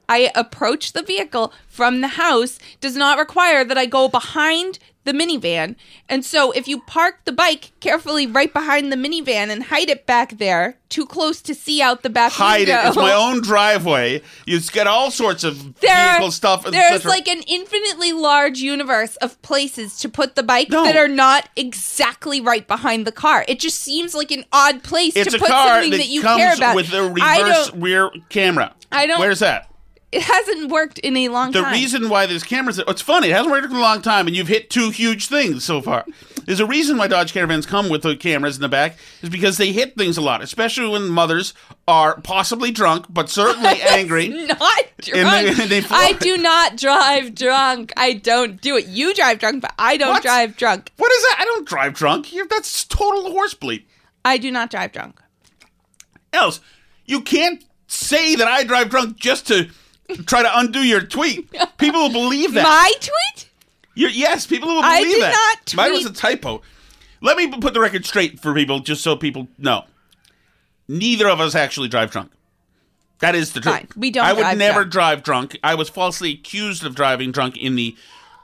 I 0.10 0.32
approach 0.36 0.94
the 0.94 1.02
vehicle 1.04 1.54
from 1.68 2.02
the 2.02 2.10
house 2.10 2.60
does 2.82 2.96
not 2.96 3.18
require 3.18 3.64
that 3.64 3.78
I 3.78 3.86
go 3.86 4.08
behind 4.08 4.80
the 5.06 5.12
minivan. 5.12 5.76
And 6.08 6.24
so 6.24 6.52
if 6.52 6.66
you 6.66 6.80
park 6.80 7.26
the 7.26 7.34
bike 7.34 7.72
carefully 7.82 8.26
right 8.26 8.54
behind 8.54 8.90
the 8.90 8.96
minivan 8.96 9.50
and 9.50 9.64
hide 9.64 9.90
it 9.90 10.06
back 10.06 10.38
there, 10.38 10.78
too 10.88 11.06
close 11.06 11.42
to 11.42 11.54
see 11.54 11.82
out 11.82 12.04
the 12.04 12.10
back 12.10 12.32
Hide 12.32 12.68
window. 12.70 12.80
it. 12.84 12.88
It's 12.88 12.96
my 12.96 13.12
own 13.12 13.42
driveway. 13.42 14.22
You 14.46 14.62
get 14.62 14.88
all 14.88 15.12
sorts 15.12 15.44
of 15.44 15.78
There, 15.82 16.12
vehicle 16.12 16.32
stuff. 16.32 16.64
there's 16.64 17.04
like 17.04 17.28
an 17.28 17.42
infinitely 17.48 18.14
large 18.14 18.60
universe 18.60 19.18
of 19.18 19.42
places 19.42 19.98
to 20.00 20.08
put 20.10 20.36
the 20.36 20.44
bike 20.44 20.70
No. 20.70 20.86
that 20.86 20.96
are 20.96 21.10
not 21.10 21.50
exactly 21.58 22.40
right 22.40 22.66
behind 22.66 23.06
the 23.06 23.12
car. 23.12 23.44
It 23.50 23.60
just 23.60 23.80
seems 23.80 24.16
like 24.16 24.32
an 24.32 24.46
odd 24.54 24.84
place 24.84 25.18
it's 25.18 25.34
to 25.34 25.40
put 25.40 25.50
something 25.50 25.92
that, 25.92 25.98
that 25.98 26.08
you 26.08 26.22
comes 26.22 26.42
care 26.42 26.54
about. 26.54 26.76
with 26.78 26.94
a 26.94 27.10
reverse 27.10 27.74
rear 27.74 28.10
camera. 28.30 28.74
I 28.90 29.06
don't- 29.06 29.20
Where's 29.20 29.40
that? 29.40 29.70
It 30.14 30.22
hasn't 30.22 30.70
worked 30.70 31.00
in 31.00 31.18
a 31.18 31.30
long 31.30 31.52
The 31.52 31.62
time. 31.62 31.72
The 31.74 31.80
reason 31.80 32.08
why 32.10 32.26
there's 32.28 32.44
cameras, 32.44 32.80
it's 32.80 33.02
funny, 33.02 33.30
it 33.30 33.34
hasn't 33.34 33.52
worked 33.52 33.66
in 33.66 33.72
a 33.76 33.80
long 33.80 34.02
time, 34.02 34.28
and 34.28 34.36
you've 34.36 34.48
hit 34.48 34.70
two 34.70 34.90
huge 34.92 35.28
things 35.28 35.64
so 35.64 35.82
far. 35.82 36.06
There's 36.46 36.60
a 36.60 36.66
reason 36.66 36.98
why 36.98 37.08
Dodge 37.08 37.34
Caravans 37.34 37.66
come 37.66 37.90
with 37.90 38.04
the 38.04 38.16
cameras 38.16 38.56
in 38.58 38.62
the 38.62 38.70
back, 38.70 38.98
is 39.22 39.30
because 39.30 39.58
they 39.58 39.72
hit 39.72 39.96
things 39.98 40.18
a 40.18 40.22
lot, 40.22 40.44
especially 40.44 40.88
when 40.90 41.08
mothers 41.08 41.54
are 41.88 42.20
possibly 42.22 42.70
drunk, 42.70 43.06
but 43.10 43.30
certainly 43.30 43.82
angry. 43.90 44.28
not 44.28 44.58
drunk. 45.02 45.16
And 45.16 45.48
they- 45.58 45.80
they 45.82 45.88
I 45.90 46.14
do 46.14 46.38
not 46.38 46.78
drive 46.78 47.34
drunk. 47.34 47.92
I 47.98 48.14
don't 48.14 48.62
do 48.62 48.78
it. 48.78 48.86
You 48.88 49.14
drive 49.14 49.40
drunk, 49.40 49.62
but 49.62 49.74
I 49.80 49.98
don't 49.98 50.10
What? 50.10 50.22
drive 50.22 50.58
drunk. 50.58 50.92
What 50.98 51.12
is 51.12 51.22
that? 51.24 51.38
I 51.40 51.46
don't 51.46 51.68
drive 51.68 51.94
drunk. 51.94 52.32
You're, 52.34 52.48
that's 52.48 52.84
total 52.86 53.32
horse 53.32 53.54
bleep. 53.56 53.86
I 54.24 54.38
do 54.38 54.52
not 54.52 54.70
drive 54.70 54.92
drunk. 54.92 55.20
Else, 56.32 56.60
you 57.06 57.22
can't 57.22 57.64
say 57.88 58.36
that 58.36 58.48
I 58.48 58.64
drive 58.64 58.90
drunk 58.90 59.18
just 59.18 59.48
to 59.48 59.70
try 60.26 60.44
to 60.44 60.60
undo 60.60 60.80
your 60.80 61.02
tweet. 61.02 61.50
People 61.78 62.02
will 62.02 62.12
believe 62.12 62.54
that. 62.54 62.64
My 62.64 62.92
tweet? 63.00 63.50
You're, 63.96 64.10
yes, 64.10 64.48
people 64.48 64.70
will 64.70 64.84
I 64.84 65.00
believe 65.00 65.16
did 65.16 65.24
that. 65.24 65.60
not 65.68 65.76
Mine 65.76 65.92
was 65.92 66.06
a 66.06 66.14
typo. 66.14 66.62
Let 67.22 67.38
me 67.38 67.48
put 67.48 67.74
the 67.74 67.80
record 67.80 68.06
straight 68.06 68.40
for 68.40 68.54
people, 68.54 68.80
just 68.80 69.02
so 69.02 69.16
people 69.16 69.48
know. 69.58 69.86
Neither 70.88 71.30
of 71.30 71.40
us 71.40 71.56
actually 71.56 71.88
drive 71.88 72.12
drunk. 72.12 72.32
That 73.20 73.36
is 73.36 73.54
the 73.54 73.62
truth. 73.62 73.76
Fine. 73.76 73.88
We 73.96 74.12
don't 74.12 74.26
I 74.26 74.34
would 74.34 74.42
drive 74.42 74.58
never 74.58 74.80
drunk. 74.80 74.92
drive 74.92 75.24
drunk. 75.24 75.60
I 75.64 75.76
was 75.76 75.90
falsely 75.90 76.34
accused 76.34 76.86
of 76.86 76.96
driving 76.96 77.32
drunk 77.32 77.56
in 77.56 77.76
the 77.76 77.96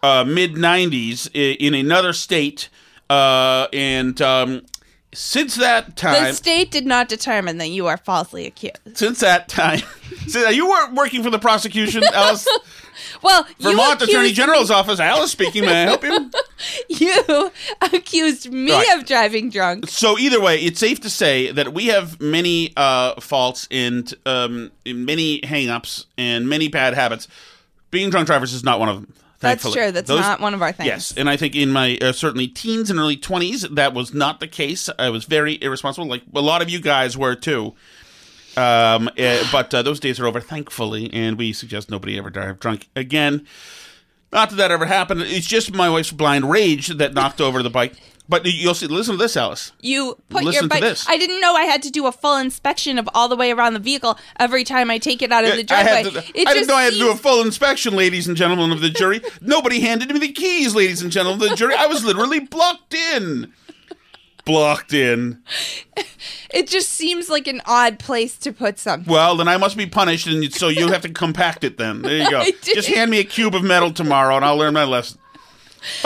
uh, 0.02 0.24
mid 0.24 0.54
'90s 0.54 1.30
in 1.34 1.74
another 1.74 2.14
state, 2.14 2.70
uh, 3.10 3.68
and 3.74 4.22
um, 4.22 4.62
since 5.14 5.56
that 5.56 5.96
time, 5.96 6.24
The 6.26 6.34
state 6.34 6.72
did 6.72 6.86
not 6.86 7.10
determine 7.10 7.58
that 7.58 7.70
you 7.70 7.88
are 7.88 7.98
falsely 7.98 8.46
accused. 8.46 8.78
since 8.94 9.20
that 9.22 9.48
time, 9.50 9.82
are 10.36 10.52
you 10.52 10.70
weren't 10.70 10.94
working 10.96 11.24
for 11.24 11.30
the 11.30 11.40
prosecution, 11.40 12.04
Alice? 12.14 12.48
Well, 13.24 13.46
Vermont 13.60 14.02
Attorney 14.02 14.32
General's 14.32 14.70
office. 14.70 15.00
Alice 15.00 15.32
speaking. 15.32 15.66
May 15.66 15.84
I 15.84 15.86
help 15.86 16.04
you? 16.04 16.30
You 16.90 17.52
accused 17.82 18.52
me 18.52 18.72
Right. 18.74 18.98
of 19.00 19.06
driving 19.06 19.50
drunk. 19.50 19.88
So 19.90 20.18
either 20.20 20.42
way, 20.42 20.60
it's 20.60 20.80
safe 20.80 21.00
to 21.02 21.10
say 21.10 21.52
that 21.52 21.74
we 21.74 21.86
have 21.88 22.20
many 22.20 22.74
uh, 22.76 23.20
faults 23.22 23.68
and 23.72 24.14
um, 24.26 24.72
many 24.86 25.40
hang-ups 25.46 26.06
and 26.18 26.50
many 26.50 26.68
bad 26.68 26.94
habits. 26.96 27.28
Being 27.92 28.10
drunk 28.10 28.28
drivers 28.28 28.54
is 28.54 28.64
not 28.66 28.80
one 28.80 28.90
of 28.90 28.96
them. 28.96 29.14
That's 29.40 29.72
true. 29.72 29.92
That's 29.92 30.08
Those- 30.08 30.20
not 30.20 30.42
one 30.42 30.54
of 30.54 30.62
our 30.62 30.72
things. 30.72 30.88
Yes, 30.88 31.14
and 31.16 31.30
I 31.30 31.38
think 31.38 31.56
in 31.56 31.72
my 31.72 31.98
uh, 32.02 32.12
certainly 32.12 32.48
teens 32.48 32.90
and 32.90 33.00
early 33.00 33.18
twenties, 33.18 33.62
that 33.62 33.94
was 33.94 34.14
not 34.14 34.40
the 34.40 34.48
case. 34.48 34.90
I 35.00 35.10
was 35.10 35.26
very 35.26 35.58
irresponsible, 35.62 36.08
like 36.08 36.24
a 36.36 36.42
lot 36.42 36.62
of 36.62 36.70
you 36.70 36.80
guys 36.80 37.18
were 37.18 37.36
too. 37.36 37.74
Um, 38.58 39.10
eh, 39.18 39.44
but 39.52 39.74
uh, 39.74 39.82
those 39.82 40.00
days 40.00 40.20
are 40.20 40.28
over, 40.28 40.42
thankfully, 40.42 41.14
and 41.14 41.38
we 41.38 41.54
suggest 41.54 41.90
nobody 41.90 42.18
ever 42.18 42.30
drive 42.30 42.60
drunk 42.60 42.88
again. 42.96 43.48
Not 44.32 44.50
that 44.52 44.58
that 44.58 44.72
ever 44.72 44.86
happened. 44.86 45.22
It's 45.22 45.48
just 45.48 45.74
my 45.74 45.90
wife's 45.90 46.12
blind 46.12 46.50
rage 46.50 46.88
that 46.90 47.14
knocked 47.14 47.42
over 47.42 47.64
the 47.64 47.70
bike. 47.70 47.94
But 48.30 48.46
you'll 48.46 48.76
see. 48.76 48.86
Listen 48.86 49.16
to 49.16 49.18
this, 49.18 49.36
Alice. 49.36 49.72
You 49.82 50.16
put 50.30 50.44
Listen 50.44 50.54
your 50.54 50.62
to 50.64 50.70
bike. 50.70 50.82
this. 50.82 51.10
I 51.10 51.18
didn't 51.18 51.42
know 51.42 51.56
I 51.56 51.64
had 51.64 51.82
to 51.82 51.90
do 51.90 52.06
a 52.06 52.12
full 52.12 52.38
inspection 52.38 53.00
of 53.00 53.10
all 53.16 53.28
the 53.28 53.36
way 53.36 53.52
around 53.52 53.74
the 53.74 53.80
vehicle 53.80 54.20
every 54.40 54.64
time 54.64 54.92
I 54.92 55.00
take 55.00 55.24
it 55.24 55.32
out 55.32 55.46
of 55.46 55.52
the 55.54 55.62
I, 55.62 55.64
driveway. 55.64 56.04
had 56.04 56.24
to, 56.26 56.40
it 56.40 56.48
I 56.48 56.54
didn't 56.54 56.68
know 56.68 56.76
I 56.76 56.84
had 56.84 56.94
to 56.94 57.00
do 57.00 57.12
a 57.12 57.16
full 57.16 57.42
inspection, 57.42 57.96
ladies 57.96 58.28
and 58.28 58.38
gentlemen 58.38 58.72
of 58.72 58.82
the 58.82 58.92
jury. 58.92 59.22
Nobody 59.42 59.80
handed 59.80 60.12
me 60.14 60.20
the 60.20 60.32
keys, 60.32 60.76
ladies 60.76 61.02
and 61.02 61.12
gentlemen 61.12 61.42
of 61.42 61.50
the 61.50 61.56
jury. 61.56 61.74
I 61.74 61.88
was 61.88 62.06
literally 62.06 62.40
blocked 62.40 62.94
in. 62.94 63.52
Blocked 64.46 64.94
in. 64.94 65.42
It 66.52 66.68
just 66.68 66.90
seems 66.90 67.30
like 67.30 67.48
an 67.48 67.62
odd 67.66 67.98
place 67.98 68.38
to 68.38 68.52
put 68.52 68.78
something. 68.78 69.12
Well, 69.12 69.36
then 69.38 69.48
I 69.48 69.58
must 69.58 69.76
be 69.76 69.86
punished, 69.88 70.28
and 70.28 70.54
so 70.54 70.68
you 70.68 70.90
have 70.90 71.02
to 71.02 71.10
compact 71.10 71.64
it. 71.64 71.78
Then 71.78 72.04
there 72.04 72.18
you 72.18 72.30
go. 72.30 72.40
I. 72.42 72.54
Just 72.62 72.88
hand 72.90 73.10
me 73.10 73.20
a 73.20 73.24
cube 73.24 73.56
of 73.56 73.64
metal 73.64 73.92
tomorrow, 73.92 74.36
and 74.36 74.46
I'll 74.46 74.58
learn 74.58 74.74
my 74.76 74.84
lesson. 74.86 75.20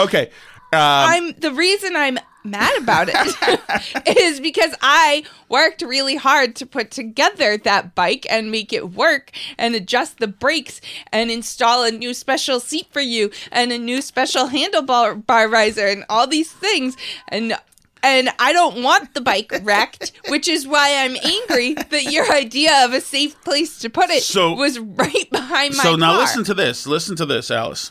Okay. 0.00 0.30
Um, 0.74 1.10
I'm 1.10 1.32
the 1.40 1.52
reason 1.52 1.96
I'm 1.96 2.18
mad 2.46 2.76
about 2.78 3.08
it 3.10 4.06
is 4.18 4.38
because 4.38 4.74
I 4.82 5.24
worked 5.48 5.80
really 5.80 6.16
hard 6.16 6.54
to 6.56 6.66
put 6.66 6.90
together 6.90 7.56
that 7.56 7.94
bike 7.94 8.26
and 8.28 8.50
make 8.50 8.70
it 8.72 8.90
work 8.90 9.30
and 9.56 9.74
adjust 9.74 10.18
the 10.18 10.26
brakes 10.28 10.80
and 11.10 11.30
install 11.30 11.84
a 11.84 11.90
new 11.90 12.12
special 12.12 12.60
seat 12.60 12.86
for 12.90 13.00
you 13.00 13.30
and 13.50 13.72
a 13.72 13.78
new 13.78 14.02
special 14.02 14.48
handlebar 14.48 15.24
bar 15.26 15.48
riser 15.48 15.86
and 15.86 16.04
all 16.10 16.26
these 16.26 16.52
things 16.52 16.96
and 17.28 17.56
and 18.02 18.28
I 18.38 18.52
don't 18.52 18.82
want 18.82 19.14
the 19.14 19.22
bike 19.22 19.50
wrecked, 19.62 20.12
which 20.28 20.46
is 20.46 20.66
why 20.68 20.94
I'm 20.94 21.16
angry 21.24 21.72
that 21.72 22.12
your 22.12 22.30
idea 22.30 22.84
of 22.84 22.92
a 22.92 23.00
safe 23.00 23.42
place 23.44 23.78
to 23.78 23.88
put 23.88 24.10
it 24.10 24.22
So- 24.22 24.52
was 24.52 24.78
right 24.78 25.30
behind 25.32 25.78
my 25.78 25.82
car 25.82 25.92
so 25.92 25.96
now 25.96 26.10
car. 26.12 26.20
listen 26.20 26.44
to 26.44 26.52
this. 26.52 26.86
Listen 26.86 27.16
to 27.16 27.24
this, 27.24 27.50
Alice. 27.50 27.90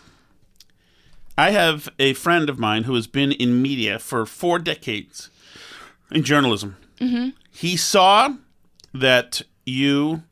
I 1.37 1.51
have 1.51 1.89
a 1.97 2.13
friend 2.13 2.49
of 2.49 2.59
mine 2.59 2.83
who 2.83 2.95
has 2.95 3.07
been 3.07 3.31
in 3.31 3.61
media 3.61 3.99
for 3.99 4.25
four 4.25 4.59
decades 4.59 5.29
in 6.11 6.23
journalism. 6.23 6.77
Mm-hmm. 6.99 7.29
He 7.51 7.75
saw 7.75 8.35
that 8.93 9.41
you. 9.65 10.23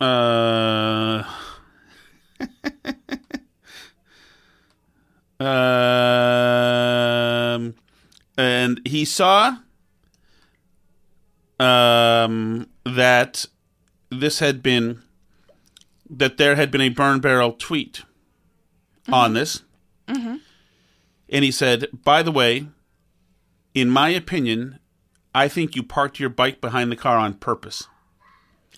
Uh, 0.00 1.24
um, 5.40 7.74
and 8.36 8.80
he 8.86 9.04
saw 9.04 9.56
um, 11.58 12.68
that 12.84 13.46
this 14.10 14.38
had 14.40 14.62
been 14.62 15.02
that 16.08 16.38
there 16.38 16.56
had 16.56 16.70
been 16.70 16.80
a 16.80 16.88
burn 16.88 17.20
barrel 17.20 17.52
tweet 17.52 18.02
on 19.12 19.34
this. 19.34 19.62
And 20.16 21.44
he 21.44 21.50
said, 21.50 21.86
by 22.04 22.22
the 22.22 22.32
way, 22.32 22.66
in 23.74 23.90
my 23.90 24.08
opinion, 24.08 24.78
I 25.34 25.48
think 25.48 25.76
you 25.76 25.82
parked 25.82 26.18
your 26.18 26.28
bike 26.28 26.60
behind 26.60 26.90
the 26.90 26.96
car 26.96 27.16
on 27.18 27.34
purpose. 27.34 27.86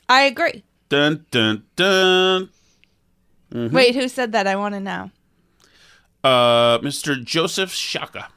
I 0.09 0.23
agree. 0.23 0.65
Dun 0.89 1.25
dun 1.31 1.65
dun. 1.77 2.51
Wait, 3.51 3.95
who 3.95 4.09
said 4.09 4.33
that? 4.33 4.47
I 4.47 4.57
want 4.57 4.75
to 4.75 4.81
know. 4.81 5.11
Uh, 6.25 6.79
Mr. 6.79 7.23
Joseph 7.23 7.73
Shaka. 7.73 8.29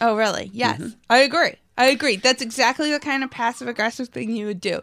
Oh, 0.00 0.16
really? 0.16 0.50
Yes. 0.52 0.80
Mm-hmm. 0.80 0.98
I 1.08 1.18
agree. 1.18 1.54
I 1.78 1.86
agree. 1.86 2.16
That's 2.16 2.42
exactly 2.42 2.90
the 2.90 3.00
kind 3.00 3.22
of 3.24 3.30
passive 3.30 3.68
aggressive 3.68 4.08
thing 4.08 4.30
you 4.30 4.46
would 4.46 4.60
do. 4.60 4.82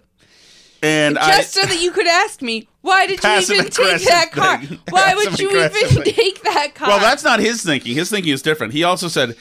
And 0.81 1.15
Just 1.15 1.57
I, 1.57 1.61
so 1.61 1.67
that 1.67 1.81
you 1.81 1.91
could 1.91 2.07
ask 2.07 2.41
me, 2.41 2.67
why 2.81 3.07
did 3.07 3.23
you 3.23 3.29
even 3.55 3.69
take 3.69 4.03
that 4.05 4.31
car? 4.31 4.57
thing. 4.63 4.79
Why 4.89 5.13
would 5.15 5.39
you 5.39 5.49
even 5.49 5.69
thing. 5.69 6.03
take 6.13 6.41
that 6.43 6.75
car? 6.75 6.89
well, 6.89 6.99
that's 6.99 7.23
not 7.23 7.39
his 7.39 7.63
thinking. 7.63 7.95
His 7.95 8.09
thinking 8.09 8.33
is 8.33 8.41
different. 8.41 8.73
He 8.73 8.83
also 8.83 9.07
said, 9.07 9.35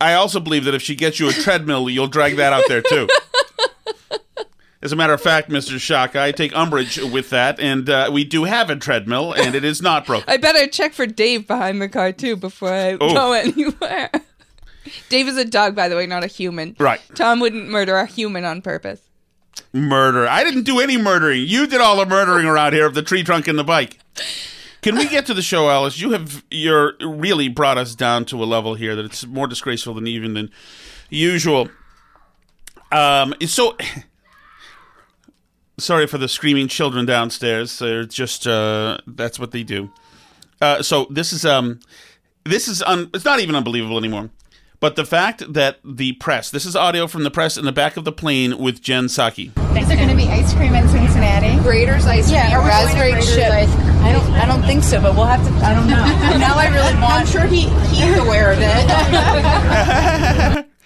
I 0.00 0.14
also 0.14 0.40
believe 0.40 0.64
that 0.64 0.74
if 0.74 0.82
she 0.82 0.94
gets 0.94 1.18
you 1.20 1.28
a 1.28 1.32
treadmill, 1.32 1.88
you'll 1.90 2.06
drag 2.08 2.36
that 2.36 2.52
out 2.52 2.64
there 2.68 2.82
too. 2.82 3.08
As 4.82 4.92
a 4.92 4.96
matter 4.96 5.12
of 5.12 5.20
fact, 5.20 5.50
Mr. 5.50 5.78
Shaka, 5.78 6.22
I 6.22 6.32
take 6.32 6.56
umbrage 6.56 6.96
with 6.96 7.28
that, 7.30 7.60
and 7.60 7.90
uh, 7.90 8.08
we 8.10 8.24
do 8.24 8.44
have 8.44 8.70
a 8.70 8.76
treadmill, 8.76 9.34
and 9.34 9.54
it 9.54 9.62
is 9.62 9.82
not 9.82 10.06
broken. 10.06 10.24
I 10.26 10.38
better 10.38 10.66
check 10.66 10.94
for 10.94 11.04
Dave 11.04 11.46
behind 11.46 11.82
the 11.82 11.88
car 11.88 12.12
too 12.12 12.34
before 12.34 12.72
I 12.72 12.92
Oh. 12.98 13.12
go 13.12 13.32
anywhere. 13.32 14.10
Dave 15.10 15.28
is 15.28 15.36
a 15.36 15.44
dog, 15.44 15.74
by 15.76 15.88
the 15.90 15.96
way, 15.96 16.06
not 16.06 16.24
a 16.24 16.28
human. 16.28 16.76
Right. 16.78 17.00
Tom 17.14 17.40
wouldn't 17.40 17.68
murder 17.68 17.96
a 17.96 18.06
human 18.06 18.46
on 18.46 18.62
purpose. 18.62 19.02
Murder. 19.72 20.26
I 20.26 20.44
didn't 20.44 20.64
do 20.64 20.80
any 20.80 20.96
murdering. 20.96 21.44
You 21.46 21.66
did 21.66 21.80
all 21.80 21.96
the 21.96 22.06
murdering 22.06 22.46
around 22.46 22.72
here 22.72 22.86
of 22.86 22.94
the 22.94 23.02
tree 23.02 23.22
trunk 23.22 23.48
and 23.48 23.58
the 23.58 23.64
bike. 23.64 23.98
Can 24.82 24.96
we 24.96 25.08
get 25.08 25.26
to 25.26 25.34
the 25.34 25.42
show, 25.42 25.68
Alice? 25.68 26.00
You 26.00 26.12
have 26.12 26.42
you're 26.50 26.94
really 27.00 27.48
brought 27.48 27.76
us 27.76 27.94
down 27.94 28.24
to 28.26 28.42
a 28.42 28.46
level 28.46 28.74
here 28.74 28.96
that 28.96 29.04
it's 29.04 29.26
more 29.26 29.46
disgraceful 29.46 29.94
than 29.94 30.06
even 30.06 30.34
than 30.34 30.50
usual. 31.10 31.68
Um, 32.90 33.34
so 33.46 33.76
sorry 35.78 36.06
for 36.06 36.18
the 36.18 36.28
screaming 36.28 36.68
children 36.68 37.04
downstairs. 37.04 37.78
They're 37.78 38.04
just 38.04 38.46
uh, 38.46 38.98
that's 39.06 39.38
what 39.38 39.50
they 39.50 39.62
do. 39.62 39.92
Uh, 40.62 40.82
so 40.82 41.06
this 41.10 41.32
is 41.32 41.44
um, 41.44 41.80
this 42.44 42.66
is 42.66 42.82
un- 42.82 43.10
it's 43.12 43.24
not 43.24 43.40
even 43.40 43.54
unbelievable 43.54 43.98
anymore. 43.98 44.30
But 44.80 44.96
the 44.96 45.04
fact 45.04 45.52
that 45.52 45.78
the 45.84 46.14
press, 46.14 46.50
this 46.50 46.64
is 46.64 46.74
audio 46.74 47.06
from 47.06 47.22
the 47.22 47.30
press 47.30 47.58
in 47.58 47.66
the 47.66 47.72
back 47.72 47.98
of 47.98 48.04
the 48.04 48.12
plane 48.12 48.56
with 48.56 48.80
Jen 48.80 49.04
Psaki. 49.04 49.48
Is 49.78 49.88
there 49.88 49.96
going 49.98 50.08
to 50.08 50.16
be 50.16 50.26
ice 50.26 50.54
cream 50.54 50.74
in 50.74 50.88
Cincinnati? 50.88 51.48
Graeter's 51.62 52.06
ice 52.06 52.24
cream. 52.24 52.36
Yeah, 52.36 52.56
are 52.56 52.62
we 52.62 52.70
going 52.70 52.86
raspberry 52.86 53.12
chip. 53.22 53.52
ice 53.52 53.74
cream? 53.74 53.86
I 54.02 54.12
don't. 54.12 54.24
I 54.32 54.46
don't 54.46 54.62
think 54.62 54.82
so, 54.82 54.98
but 55.02 55.14
we'll 55.14 55.26
have 55.26 55.46
to. 55.46 55.52
I 55.66 55.74
don't 55.74 55.86
know. 55.86 55.96
now 56.38 56.56
I 56.56 56.68
really 56.68 56.94
want. 56.94 57.12
I'm 57.12 57.26
sure 57.26 57.42
he 57.42 57.68
he's 57.94 58.16
aware 58.16 58.52
of 58.52 58.58
it. 58.62 60.66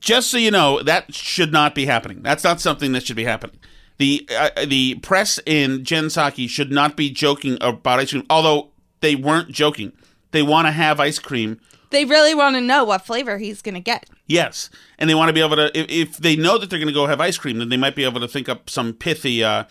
Just 0.00 0.30
so 0.30 0.38
you 0.38 0.50
know, 0.50 0.82
that 0.82 1.12
should 1.12 1.52
not 1.52 1.74
be 1.74 1.84
happening. 1.84 2.22
That's 2.22 2.44
not 2.44 2.62
something 2.62 2.92
that 2.92 3.04
should 3.04 3.16
be 3.16 3.24
happening. 3.24 3.58
The 3.98 4.26
uh, 4.34 4.64
the 4.66 4.94
press 4.96 5.38
in 5.44 5.84
Jen 5.84 6.06
Psaki 6.06 6.48
should 6.48 6.72
not 6.72 6.96
be 6.96 7.10
joking 7.10 7.58
about 7.60 7.98
ice 7.98 8.12
cream, 8.12 8.24
although 8.30 8.70
they 9.00 9.16
weren't 9.16 9.50
joking. 9.50 9.92
They 10.30 10.42
want 10.42 10.66
to 10.66 10.72
have 10.72 10.98
ice 10.98 11.18
cream 11.18 11.60
They 11.90 12.04
really 12.04 12.34
want 12.34 12.56
to 12.56 12.60
know 12.60 12.84
what 12.84 13.06
flavor 13.06 13.38
he's 13.38 13.62
going 13.62 13.74
to 13.74 13.80
get. 13.80 14.10
Yes, 14.26 14.70
and 14.98 15.08
they 15.08 15.14
want 15.14 15.28
to 15.28 15.32
be 15.32 15.40
able 15.40 15.56
to. 15.56 15.78
If, 15.78 15.86
if 15.88 16.16
they 16.16 16.34
know 16.36 16.58
that 16.58 16.68
they're 16.68 16.78
going 16.80 16.88
to 16.88 16.94
go 16.94 17.06
have 17.06 17.20
ice 17.20 17.38
cream, 17.38 17.58
then 17.58 17.68
they 17.68 17.76
might 17.76 17.94
be 17.94 18.04
able 18.04 18.20
to 18.20 18.28
think 18.28 18.48
up 18.48 18.68
some 18.68 18.92
pithy, 18.92 19.44
uh, 19.44 19.64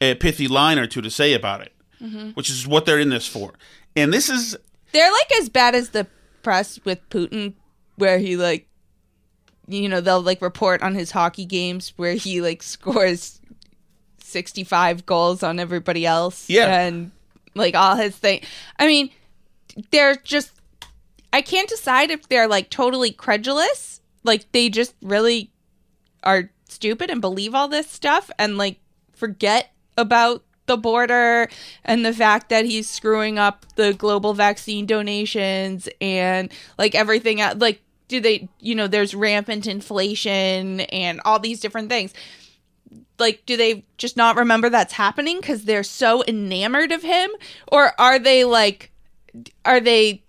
a 0.00 0.14
pithy 0.16 0.48
line 0.48 0.78
or 0.78 0.86
two 0.86 1.00
to 1.00 1.10
say 1.10 1.32
about 1.32 1.62
it, 1.62 1.72
which 2.34 2.50
is 2.50 2.66
what 2.66 2.84
they're 2.84 2.98
in 2.98 3.08
this 3.08 3.26
for. 3.26 3.54
And 3.96 4.12
this 4.12 4.28
is 4.28 4.54
They're 4.92 5.10
like 5.10 5.32
as 5.40 5.48
bad 5.48 5.74
as 5.74 5.90
the 5.90 6.06
press 6.42 6.78
with 6.84 7.00
Putin, 7.08 7.54
where 7.96 8.18
he 8.18 8.36
like, 8.36 8.68
you 9.66 9.88
know, 9.88 10.02
they'll 10.02 10.20
like 10.20 10.42
report 10.42 10.82
on 10.82 10.94
his 10.94 11.10
hockey 11.10 11.46
games 11.46 11.94
where 11.96 12.14
he 12.14 12.42
like 12.42 12.62
scores 12.74 13.40
sixty-five 14.20 15.06
goals 15.06 15.42
on 15.42 15.58
everybody 15.58 16.04
else. 16.04 16.50
Yeah. 16.50 16.80
and 16.80 17.12
like 17.54 17.74
all 17.74 17.96
his 17.96 18.14
thing. 18.14 18.42
I 18.78 18.86
mean, 18.86 19.08
they're 19.90 20.16
just. 20.16 20.52
I 21.36 21.42
can't 21.42 21.68
decide 21.68 22.10
if 22.10 22.30
they're 22.30 22.48
like 22.48 22.70
totally 22.70 23.10
credulous, 23.10 24.00
like 24.24 24.50
they 24.52 24.70
just 24.70 24.94
really 25.02 25.50
are 26.22 26.50
stupid 26.66 27.10
and 27.10 27.20
believe 27.20 27.54
all 27.54 27.68
this 27.68 27.90
stuff 27.90 28.30
and 28.38 28.56
like 28.56 28.80
forget 29.12 29.70
about 29.98 30.42
the 30.64 30.78
border 30.78 31.50
and 31.84 32.06
the 32.06 32.14
fact 32.14 32.48
that 32.48 32.64
he's 32.64 32.88
screwing 32.88 33.38
up 33.38 33.66
the 33.74 33.92
global 33.92 34.32
vaccine 34.32 34.86
donations 34.86 35.90
and 36.00 36.50
like 36.78 36.94
everything 36.94 37.42
like 37.58 37.82
do 38.08 38.18
they 38.18 38.48
you 38.58 38.74
know 38.74 38.86
there's 38.86 39.14
rampant 39.14 39.66
inflation 39.66 40.80
and 40.80 41.20
all 41.26 41.38
these 41.38 41.60
different 41.60 41.90
things. 41.90 42.14
Like 43.18 43.42
do 43.44 43.58
they 43.58 43.84
just 43.98 44.16
not 44.16 44.36
remember 44.36 44.70
that's 44.70 44.94
happening 44.94 45.42
because 45.42 45.64
they're 45.64 45.84
so 45.84 46.24
enamored 46.24 46.92
of 46.92 47.02
him? 47.02 47.30
Or 47.68 47.92
are 48.00 48.18
they 48.18 48.44
like 48.44 48.90
are 49.66 49.80
they 49.80 50.22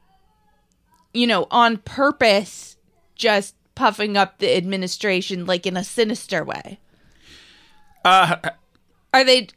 you 1.18 1.28
know 1.28 1.48
on 1.52 1.78
purpose 1.78 2.78
just 3.16 3.56
puffing 3.76 4.18
up 4.18 4.40
the 4.40 4.56
administration 4.56 5.46
like 5.46 5.66
in 5.66 5.78
a 5.78 5.84
sinister 5.84 6.44
way 6.44 6.80
uh, 8.06 8.38
are 9.14 9.24
they 9.24 9.48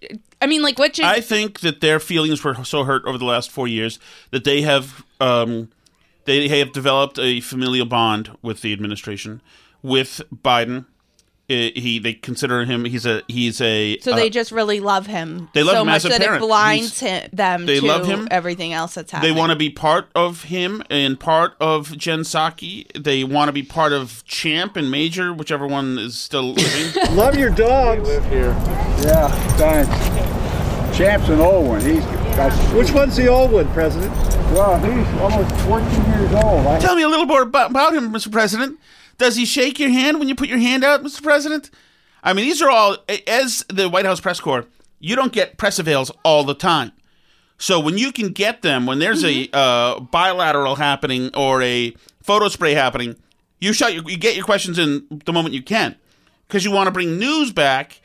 i 0.40 0.46
mean 0.46 0.62
like 0.62 0.78
what? 0.78 0.98
is 0.98 1.04
I 1.04 1.20
think 1.20 1.60
that 1.60 1.80
their 1.80 2.00
feelings 2.00 2.42
were 2.42 2.64
so 2.64 2.84
hurt 2.84 3.04
over 3.04 3.18
the 3.18 3.24
last 3.24 3.50
four 3.50 3.68
years 3.68 3.98
that 4.30 4.44
they 4.44 4.62
have 4.62 5.04
um, 5.20 5.70
they 6.24 6.48
have 6.48 6.72
developed 6.72 7.18
a 7.18 7.40
familial 7.40 7.86
bond 7.86 8.36
with 8.42 8.62
the 8.62 8.72
administration 8.72 9.42
with 9.82 10.20
Biden. 10.34 10.86
Uh, 11.50 11.70
he 11.74 11.98
they 11.98 12.12
consider 12.12 12.64
him 12.64 12.84
he's 12.84 13.04
a 13.04 13.22
he's 13.26 13.60
a 13.60 13.98
so 13.98 14.12
uh, 14.12 14.16
they 14.16 14.30
just 14.30 14.52
really 14.52 14.78
love 14.78 15.06
him 15.06 15.48
they 15.52 15.64
love 15.64 15.74
so 15.74 15.80
him 15.80 15.86
much 15.86 15.96
as 15.96 16.04
a 16.04 16.08
that 16.10 16.20
parent. 16.20 16.42
it 16.42 16.46
blinds 16.46 17.00
him, 17.00 17.28
them 17.32 17.66
they 17.66 17.80
to 17.80 17.86
love 17.86 18.06
him. 18.06 18.28
everything 18.30 18.72
else 18.72 18.94
that's 18.94 19.10
happening 19.10 19.34
They 19.34 19.38
want 19.38 19.50
to 19.50 19.56
be 19.56 19.68
part 19.68 20.08
of 20.14 20.44
him 20.44 20.82
and 20.88 21.18
part 21.18 21.54
of 21.60 21.96
Jen 21.98 22.20
Psaki. 22.20 22.86
They 23.00 23.24
want 23.24 23.48
to 23.48 23.52
be 23.52 23.64
part 23.64 23.92
of 23.92 24.24
Champ 24.26 24.76
and 24.76 24.90
Major, 24.92 25.32
whichever 25.34 25.66
one 25.66 25.98
is 25.98 26.16
still 26.16 26.52
living. 26.52 27.02
Love 27.16 27.34
your 27.36 27.50
dogs. 27.50 28.08
live 28.08 28.24
here. 28.26 28.50
Yeah, 29.02 29.28
thanks. 29.56 30.96
Champ's 30.96 31.28
an 31.30 31.40
old 31.40 31.66
one. 31.66 31.80
He's. 31.80 32.04
Which 32.74 32.92
one's 32.92 33.16
the 33.16 33.26
old 33.26 33.50
one, 33.52 33.70
President? 33.72 34.12
Well, 34.52 34.78
he's 34.78 35.20
almost 35.20 35.54
14 35.66 35.88
years 36.12 36.32
old. 36.44 36.66
I, 36.66 36.78
Tell 36.78 36.94
me 36.96 37.02
a 37.02 37.08
little 37.08 37.26
more 37.26 37.42
about, 37.42 37.70
about 37.70 37.92
him, 37.94 38.12
Mr. 38.12 38.30
President. 38.32 38.78
Does 39.20 39.36
he 39.36 39.44
shake 39.44 39.78
your 39.78 39.90
hand 39.90 40.18
when 40.18 40.28
you 40.28 40.34
put 40.34 40.48
your 40.48 40.58
hand 40.58 40.82
out, 40.82 41.02
Mr. 41.02 41.22
President? 41.22 41.70
I 42.24 42.32
mean, 42.32 42.46
these 42.46 42.60
are 42.62 42.70
all, 42.70 42.96
as 43.26 43.64
the 43.68 43.88
White 43.88 44.06
House 44.06 44.18
press 44.20 44.40
corps, 44.40 44.64
you 44.98 45.14
don't 45.14 45.32
get 45.32 45.58
press 45.58 45.78
avails 45.78 46.10
all 46.24 46.42
the 46.42 46.54
time. 46.54 46.92
So 47.58 47.78
when 47.78 47.98
you 47.98 48.12
can 48.12 48.30
get 48.32 48.62
them, 48.62 48.86
when 48.86 48.98
there's 48.98 49.22
a 49.22 49.48
uh, 49.52 50.00
bilateral 50.00 50.76
happening 50.76 51.30
or 51.36 51.60
a 51.62 51.94
photo 52.22 52.48
spray 52.48 52.72
happening, 52.72 53.14
you 53.60 53.74
shut 53.74 53.92
your, 53.92 54.02
you 54.08 54.16
get 54.16 54.34
your 54.36 54.44
questions 54.46 54.78
in 54.78 55.06
the 55.26 55.32
moment 55.34 55.54
you 55.54 55.62
can, 55.62 55.96
because 56.48 56.64
you 56.64 56.70
want 56.70 56.86
to 56.86 56.90
bring 56.90 57.18
news 57.18 57.52
back 57.52 58.00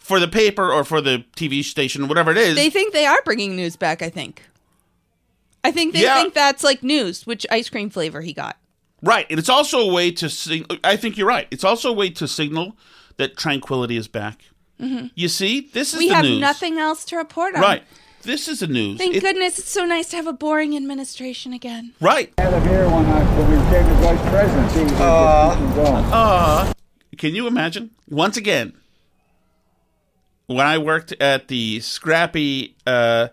for 0.00 0.18
the 0.18 0.26
paper 0.28 0.72
or 0.72 0.82
for 0.82 1.00
the 1.00 1.24
TV 1.36 1.62
station, 1.62 2.08
whatever 2.08 2.32
it 2.32 2.36
is. 2.36 2.56
they 2.56 2.70
think 2.70 2.92
they 2.92 3.06
are 3.06 3.20
bringing 3.24 3.54
news 3.56 3.74
back 3.76 4.02
i 4.02 4.08
think 4.08 4.42
i 5.64 5.70
think 5.72 5.92
they 5.94 6.02
Yeah. 6.02 6.14
think 6.14 6.32
that's 6.34 6.62
like 6.62 6.82
news 6.84 7.26
which 7.26 7.44
ice 7.50 7.68
cream 7.68 7.90
flavor 7.90 8.20
he 8.20 8.32
got 8.32 8.56
Right, 9.02 9.26
and 9.30 9.38
it's 9.38 9.48
also 9.48 9.80
a 9.80 9.92
way 9.92 10.10
to. 10.12 10.28
Sig- 10.30 10.66
I 10.82 10.96
think 10.96 11.16
you're 11.16 11.28
right. 11.28 11.46
It's 11.50 11.64
also 11.64 11.90
a 11.90 11.92
way 11.92 12.10
to 12.10 12.26
signal 12.26 12.76
that 13.18 13.36
tranquility 13.36 13.96
is 13.96 14.08
back. 14.08 14.40
You 14.78 15.28
see, 15.28 15.70
this 15.72 15.94
is 15.94 15.94
Mm-hmm. 15.94 15.98
we 16.00 16.08
the 16.08 16.14
have 16.14 16.24
news. 16.24 16.40
nothing 16.40 16.78
else 16.78 17.04
to 17.06 17.16
report 17.16 17.54
on 17.54 17.62
Right, 17.62 17.82
this 18.24 18.46
is 18.48 18.60
the 18.60 18.66
news. 18.66 18.98
thank 18.98 19.14
It- 19.16 19.20
goodness 19.22 19.58
it's 19.58 19.70
so 19.70 19.86
nice 19.86 20.08
to 20.10 20.16
have 20.16 20.26
a 20.26 20.34
boring 20.34 20.76
administration 20.76 21.54
again 21.54 21.92
Right. 22.00 22.32
I 22.36 22.42
had 22.42 22.52
him 22.52 22.68
here 22.68 22.84
when, 22.84 23.06
I, 23.06 23.24
when 23.38 23.50
we 23.50 23.56
became 23.64 23.88
the 23.88 23.94
vice 24.02 24.30
president. 24.30 24.72
He 24.72 24.80
was 24.82 26.12
uh, 26.12 26.72
Can 27.16 27.34
you 27.34 27.46
imagine? 27.46 27.90
Once 28.10 28.36
again, 28.36 28.74
when 30.46 30.66
I 30.66 30.76
worked 30.78 31.12
at 31.20 31.48
the 31.48 31.80
scrappy 31.80 32.76
uh, 32.86 33.28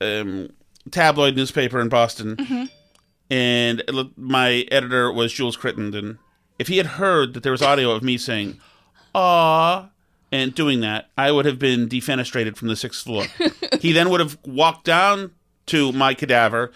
um, 0.00 0.50
tabloid 0.92 1.34
newspaper 1.36 1.80
in 1.80 1.88
Boston, 1.88 2.36
Mm-hmm. 2.36 2.64
And 3.30 3.80
it 3.86 4.18
my 4.18 4.66
editor 4.70 5.12
was 5.12 5.32
Jules 5.32 5.56
Crittenden, 5.56 6.18
if 6.58 6.68
he 6.68 6.76
had 6.78 6.86
heard 6.86 7.34
that 7.34 7.42
there 7.42 7.52
was 7.52 7.62
audio 7.62 7.90
of 7.90 8.02
me 8.02 8.16
saying, 8.18 8.58
"Aw," 9.14 9.88
and 10.32 10.54
doing 10.54 10.80
that, 10.80 11.10
I 11.16 11.30
would 11.32 11.44
have 11.46 11.58
been 11.58 11.88
defenestrated 11.88 12.56
from 12.56 12.68
the 12.68 12.76
sixth 12.76 13.04
floor. 13.04 13.24
he 13.80 13.92
then 13.92 14.10
would 14.10 14.20
have 14.20 14.38
walked 14.44 14.84
down 14.84 15.32
to 15.66 15.92
my 15.92 16.14
cadaver, 16.14 16.72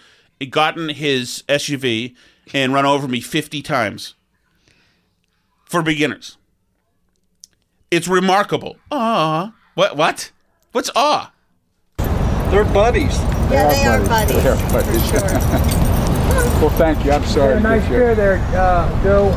gotten 0.49 0.89
his 0.89 1.43
SUV, 1.49 2.15
and 2.53 2.73
run 2.73 2.85
over 2.85 3.07
me 3.07 3.21
50 3.21 3.61
times 3.61 4.15
for 5.65 5.81
beginners. 5.81 6.37
It's 7.89 8.07
remarkable. 8.07 8.77
Ah, 8.91 9.53
What? 9.75 9.95
What? 9.95 10.31
What's 10.71 10.89
ah? 10.95 11.31
They're 11.97 12.65
buddies. 12.65 13.15
Yeah, 13.51 13.69
they 13.69 13.85
are 13.85 13.99
buddies. 14.07 14.43
They 14.43 14.49
are 14.49 14.71
buddies. 14.71 15.79
well, 16.61 16.69
thank 16.71 17.03
you. 17.05 17.11
I'm 17.11 17.23
sorry. 17.25 17.53
Got 17.53 17.59
a 17.59 17.63
nice 17.63 17.87
pair 17.87 18.15
there, 18.15 18.37
uh, 18.55 19.03
Joe. 19.03 19.31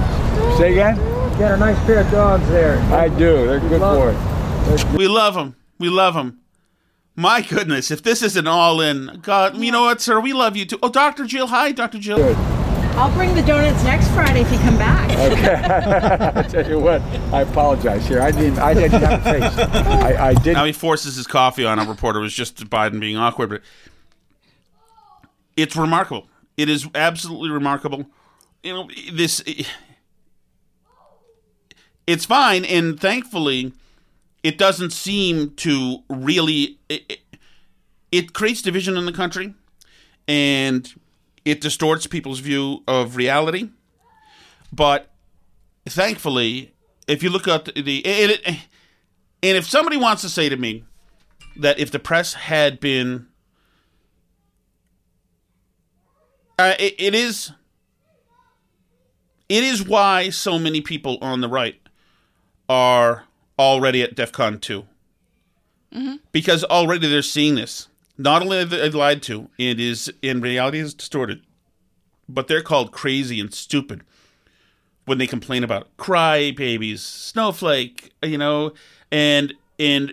Say 0.59 0.73
again? 0.73 0.97
Got 1.39 1.53
a 1.53 1.57
nice 1.57 1.79
pair 1.87 1.99
of 2.01 2.11
dogs 2.11 2.49
there. 2.49 2.79
I 2.93 3.09
do. 3.09 3.47
They're 3.47 3.61
good 3.61 3.81
Love- 3.81 4.15
boys. 4.15 4.85
We 4.97 5.07
love 5.07 5.35
them. 5.35 5.55
We 5.79 5.89
love 5.89 6.15
them. 6.15 6.41
My 7.15 7.41
goodness, 7.41 7.91
if 7.91 8.03
this 8.03 8.23
isn't 8.23 8.47
all 8.47 8.81
in, 8.81 9.21
God, 9.23 9.57
you 9.57 9.73
know 9.73 9.83
what, 9.85 10.01
sir? 10.01 10.21
We 10.21 10.33
love 10.33 10.57
you 10.57 10.67
too. 10.67 10.79
Oh, 10.83 10.91
Dr. 10.91 11.25
Jill. 11.25 11.47
Hi, 11.47 11.73
Dr. 11.73 11.99
Jill. 11.99 12.19
Good. 12.19 12.37
I'll 12.97 13.13
bring 13.15 13.35
the 13.35 13.43
donuts 13.43 13.83
next 13.85 14.09
Friday 14.13 14.41
if 14.41 14.51
you 14.51 14.59
come 14.59 14.79
back. 14.79 15.11
Okay. 15.11 15.55
I 16.41 16.43
tell 16.43 16.67
you 16.67 16.79
what, 16.79 17.03
I 17.33 17.43
apologize 17.43 18.07
here. 18.07 18.23
I 18.23 18.31
didn't. 18.31 18.59
I 18.59 18.73
didn't 18.75 19.03
have 19.03 19.21
a 19.21 19.23
face. 19.23 19.59
I, 19.87 20.29
I 20.29 20.35
did. 20.35 20.55
Now 20.55 20.65
he 20.65 20.73
forces 20.73 21.17
his 21.17 21.27
coffee 21.27 21.65
on 21.67 21.79
a 21.79 21.85
reporter. 21.85 22.21
It 22.21 22.23
was 22.23 22.35
just 22.35 22.69
Biden 22.71 22.99
being 22.99 23.19
awkward, 23.19 23.51
but 23.51 23.61
it's 25.57 25.77
remarkable. 25.77 26.27
It 26.57 26.69
is 26.69 26.88
absolutely 26.95 27.51
remarkable. 27.51 28.07
You 28.62 28.73
know, 28.73 28.90
this. 29.12 29.42
It's 32.07 32.25
fine, 32.25 32.64
and 32.64 32.99
thankfully, 32.99 33.73
it 34.42 34.59
doesn't 34.59 34.90
seem 34.90 35.55
to 35.57 35.99
really. 36.09 36.79
It, 36.88 37.21
it, 38.12 38.33
creates 38.33 38.62
division 38.62 38.97
in 38.97 39.05
the 39.05 39.12
country, 39.12 39.55
and 40.29 40.92
it 41.45 41.61
distorts 41.61 42.07
people's 42.07 42.38
view 42.38 42.83
of 42.87 43.16
reality. 43.16 43.71
But 44.73 45.11
thankfully, 45.87 46.75
if 47.07 47.23
you 47.23 47.31
look 47.31 47.49
at 47.49 47.66
the 47.66 48.07
and, 48.07 48.33
it, 48.33 48.47
and 48.47 49.57
if 49.57 49.66
somebody 49.66 49.97
wants 49.97 50.23
to 50.23 50.29
say 50.29 50.49
to 50.49 50.57
me 50.57 50.85
that 51.57 51.79
if 51.79 51.90
the 51.90 51.99
press 51.99 52.35
had 52.35 52.81
been, 52.81 53.29
uh, 56.59 56.75
it, 56.79 56.95
it 56.99 57.14
is, 57.14 57.53
it 59.49 59.62
is 59.64 59.83
why 59.87 60.31
so 60.31 60.59
many 60.59 60.81
people 60.81 61.19
on 61.21 61.40
the 61.40 61.49
right 61.49 61.81
are 62.69 63.25
already 63.59 64.03
at 64.03 64.14
DEFCON 64.16 64.61
2 64.61 64.85
because 66.33 66.62
already 66.64 67.09
they're 67.09 67.23
seeing 67.23 67.55
this. 67.55 67.88
Not 68.19 68.42
only 68.42 68.59
are 68.59 68.64
they 68.64 68.90
lied 68.90 69.23
to, 69.25 69.49
it 69.59 69.81
is 69.81 70.12
in 70.23 70.40
reality 70.40 70.79
is 70.79 70.95
distorted. 70.95 71.42
but 72.29 72.49
they're 72.49 72.62
called 72.62 72.92
crazy 72.92 73.40
and 73.40 73.55
stupid 73.55 74.03
when 75.05 75.19
they 75.19 75.27
complain 75.27 75.62
about 75.62 75.97
cry 75.97 76.51
babies, 76.51 77.03
snowflake, 77.03 78.12
you 78.23 78.37
know, 78.38 78.73
and 79.12 79.55
and 79.79 80.12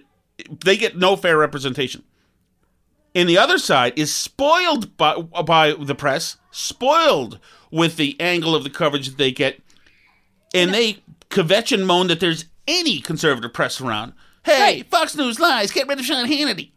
they 0.63 0.77
get 0.77 0.97
no 0.97 1.15
fair 1.15 1.37
representation. 1.37 2.03
And 3.15 3.29
the 3.29 3.37
other 3.37 3.57
side 3.57 3.93
is 3.97 4.13
spoiled 4.13 4.97
by 4.97 5.15
by 5.21 5.73
the 5.73 5.95
press, 5.95 6.37
spoiled 6.51 7.39
with 7.71 7.95
the 7.97 8.19
angle 8.19 8.55
of 8.55 8.63
the 8.63 8.69
coverage 8.69 9.07
that 9.07 9.17
they 9.17 9.31
get, 9.31 9.61
and 10.53 10.73
they 10.73 10.97
kvetch 11.29 11.71
and 11.71 11.85
moan 11.85 12.07
that 12.07 12.19
there's 12.19 12.45
any 12.67 12.99
conservative 12.99 13.53
press 13.53 13.79
around. 13.81 14.13
Hey, 14.45 14.59
Right. 14.61 14.87
Fox 14.89 15.15
News 15.15 15.39
lies. 15.39 15.71
Get 15.71 15.87
rid 15.87 15.99
of 15.99 16.05
Sean 16.05 16.27
Hannity. 16.27 16.71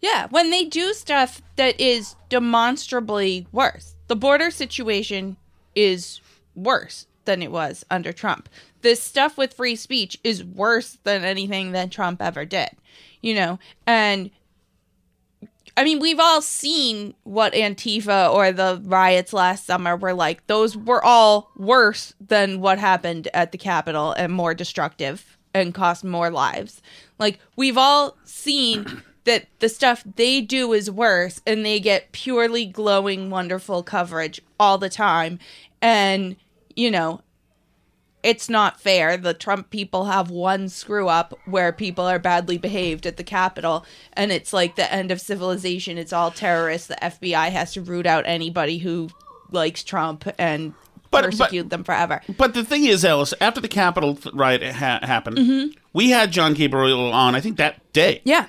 Yeah, 0.00 0.26
when 0.30 0.50
they 0.50 0.64
do 0.64 0.92
stuff 0.92 1.40
that 1.56 1.80
is 1.80 2.16
demonstrably 2.28 3.46
worse. 3.52 3.94
The 4.08 4.16
border 4.16 4.50
situation 4.50 5.36
is 5.74 6.20
worse 6.54 7.06
than 7.24 7.42
it 7.42 7.52
was 7.52 7.84
under 7.90 8.12
Trump. 8.12 8.48
This 8.82 9.00
stuff 9.00 9.38
with 9.38 9.54
free 9.54 9.76
speech 9.76 10.18
is 10.24 10.42
worse 10.44 10.98
than 11.04 11.22
anything 11.24 11.72
that 11.72 11.92
Trump 11.92 12.20
ever 12.20 12.44
did. 12.44 12.70
You 13.20 13.34
know, 13.34 13.58
and 13.86 14.30
I 15.76 15.84
mean, 15.84 16.00
we've 16.00 16.20
all 16.20 16.42
seen 16.42 17.14
what 17.24 17.54
Antifa 17.54 18.32
or 18.32 18.52
the 18.52 18.80
riots 18.84 19.32
last 19.32 19.64
summer 19.66 19.96
were 19.96 20.12
like. 20.12 20.46
Those 20.46 20.76
were 20.76 21.02
all 21.02 21.50
worse 21.56 22.14
than 22.20 22.60
what 22.60 22.78
happened 22.78 23.28
at 23.32 23.52
the 23.52 23.58
Capitol 23.58 24.12
and 24.12 24.32
more 24.32 24.54
destructive 24.54 25.38
and 25.54 25.74
cost 25.74 26.04
more 26.04 26.30
lives. 26.30 26.82
Like, 27.18 27.38
we've 27.56 27.78
all 27.78 28.16
seen 28.24 29.02
that 29.24 29.46
the 29.60 29.68
stuff 29.68 30.04
they 30.16 30.40
do 30.40 30.72
is 30.72 30.90
worse 30.90 31.40
and 31.46 31.64
they 31.64 31.80
get 31.80 32.12
purely 32.12 32.66
glowing, 32.66 33.30
wonderful 33.30 33.82
coverage 33.82 34.42
all 34.60 34.76
the 34.78 34.90
time. 34.90 35.38
And, 35.80 36.36
you 36.76 36.90
know, 36.90 37.22
it's 38.22 38.48
not 38.48 38.80
fair. 38.80 39.16
The 39.16 39.34
Trump 39.34 39.70
people 39.70 40.04
have 40.06 40.30
one 40.30 40.68
screw 40.68 41.08
up 41.08 41.38
where 41.44 41.72
people 41.72 42.04
are 42.04 42.18
badly 42.18 42.58
behaved 42.58 43.06
at 43.06 43.16
the 43.16 43.24
Capitol, 43.24 43.84
and 44.12 44.30
it's 44.32 44.52
like 44.52 44.76
the 44.76 44.92
end 44.92 45.10
of 45.10 45.20
civilization. 45.20 45.98
It's 45.98 46.12
all 46.12 46.30
terrorists. 46.30 46.86
The 46.88 46.96
FBI 47.02 47.50
has 47.50 47.72
to 47.74 47.80
root 47.82 48.06
out 48.06 48.24
anybody 48.26 48.78
who 48.78 49.08
likes 49.50 49.82
Trump 49.82 50.26
and 50.38 50.74
But- 51.10 51.24
persecute 51.24 51.68
them 51.70 51.84
forever. 51.84 52.22
But 52.38 52.54
the 52.54 52.64
thing 52.64 52.84
is, 52.84 53.04
Ellis, 53.04 53.34
after 53.40 53.60
the 53.60 53.68
Capitol 53.68 54.18
riot 54.32 54.62
ha- 54.74 55.00
happened, 55.02 55.74
we 55.92 56.10
had 56.10 56.30
John 56.32 56.54
Gabriel 56.54 57.12
on, 57.12 57.34
I 57.34 57.40
think, 57.40 57.56
that 57.58 57.92
day. 57.92 58.16
Mm-hmm. 58.20 58.28
Yeah. 58.28 58.46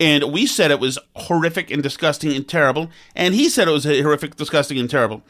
And 0.00 0.24
we 0.32 0.44
said 0.44 0.72
it 0.72 0.80
was 0.80 0.98
horrific 1.14 1.70
and 1.70 1.80
disgusting 1.82 2.32
and 2.34 2.46
terrible. 2.46 2.90
And 3.14 3.32
he 3.32 3.48
said 3.48 3.68
it 3.68 3.70
was 3.70 3.84
horrific, 3.84 4.34
disgusting, 4.36 4.76
and 4.78 4.90
terrible. 4.90 5.22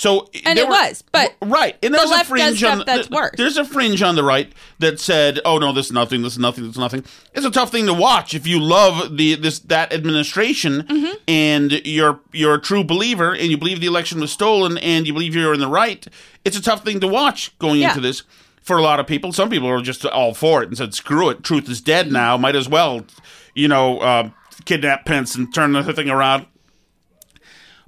So 0.00 0.28
And 0.44 0.56
there 0.56 0.64
it 0.66 0.68
were- 0.68 0.74
was, 0.76 1.02
but 1.10 1.34
right, 1.42 1.76
and 1.82 1.92
the 1.92 1.98
there's 1.98 2.10
a 2.12 2.24
fringe 2.24 2.62
on 2.62 2.84
that's 2.86 3.10
worse. 3.10 3.32
There's 3.36 3.56
a 3.56 3.64
fringe 3.64 4.00
on 4.00 4.14
the 4.14 4.22
right 4.22 4.52
that 4.78 5.00
said, 5.00 5.40
"Oh 5.44 5.58
no, 5.58 5.72
this 5.72 5.86
is 5.86 5.92
nothing. 5.92 6.22
This 6.22 6.34
is 6.34 6.38
nothing. 6.38 6.62
This 6.62 6.74
is 6.74 6.78
nothing." 6.78 7.04
It's 7.34 7.44
a 7.44 7.50
tough 7.50 7.72
thing 7.72 7.86
to 7.86 7.92
watch 7.94 8.32
if 8.32 8.46
you 8.46 8.60
love 8.60 9.16
the 9.16 9.34
this 9.34 9.58
that 9.58 9.92
administration 9.92 10.84
Mm-hmm. 10.84 11.14
and 11.26 11.72
you're 11.84 12.20
you're 12.32 12.54
a 12.54 12.60
true 12.60 12.84
believer 12.84 13.32
and 13.32 13.46
you 13.50 13.58
believe 13.58 13.80
the 13.80 13.88
election 13.88 14.20
was 14.20 14.30
stolen 14.30 14.78
and 14.78 15.04
you 15.04 15.12
believe 15.12 15.34
you're 15.34 15.52
in 15.52 15.58
the 15.58 15.66
right. 15.66 16.06
It's 16.44 16.56
a 16.56 16.62
tough 16.62 16.84
thing 16.84 17.00
to 17.00 17.08
watch 17.08 17.58
going 17.58 17.80
Yeah. 17.80 17.88
into 17.88 18.00
this 18.00 18.22
for 18.62 18.78
a 18.78 18.82
lot 18.82 19.00
of 19.00 19.08
people. 19.08 19.32
Some 19.32 19.50
people 19.50 19.68
are 19.68 19.80
just 19.82 20.04
all 20.06 20.32
for 20.32 20.62
it 20.62 20.68
and 20.68 20.78
said, 20.78 20.94
"Screw 20.94 21.28
it. 21.28 21.42
Truth 21.42 21.68
is 21.68 21.80
dead 21.80 22.12
now. 22.12 22.36
Might 22.36 22.54
as 22.54 22.68
well, 22.68 23.04
you 23.52 23.66
know, 23.66 23.98
uh, 23.98 24.30
kidnap 24.64 25.06
Pence 25.06 25.34
and 25.34 25.52
turn 25.52 25.72
the 25.72 25.82
thing 25.92 26.08
around." 26.08 26.46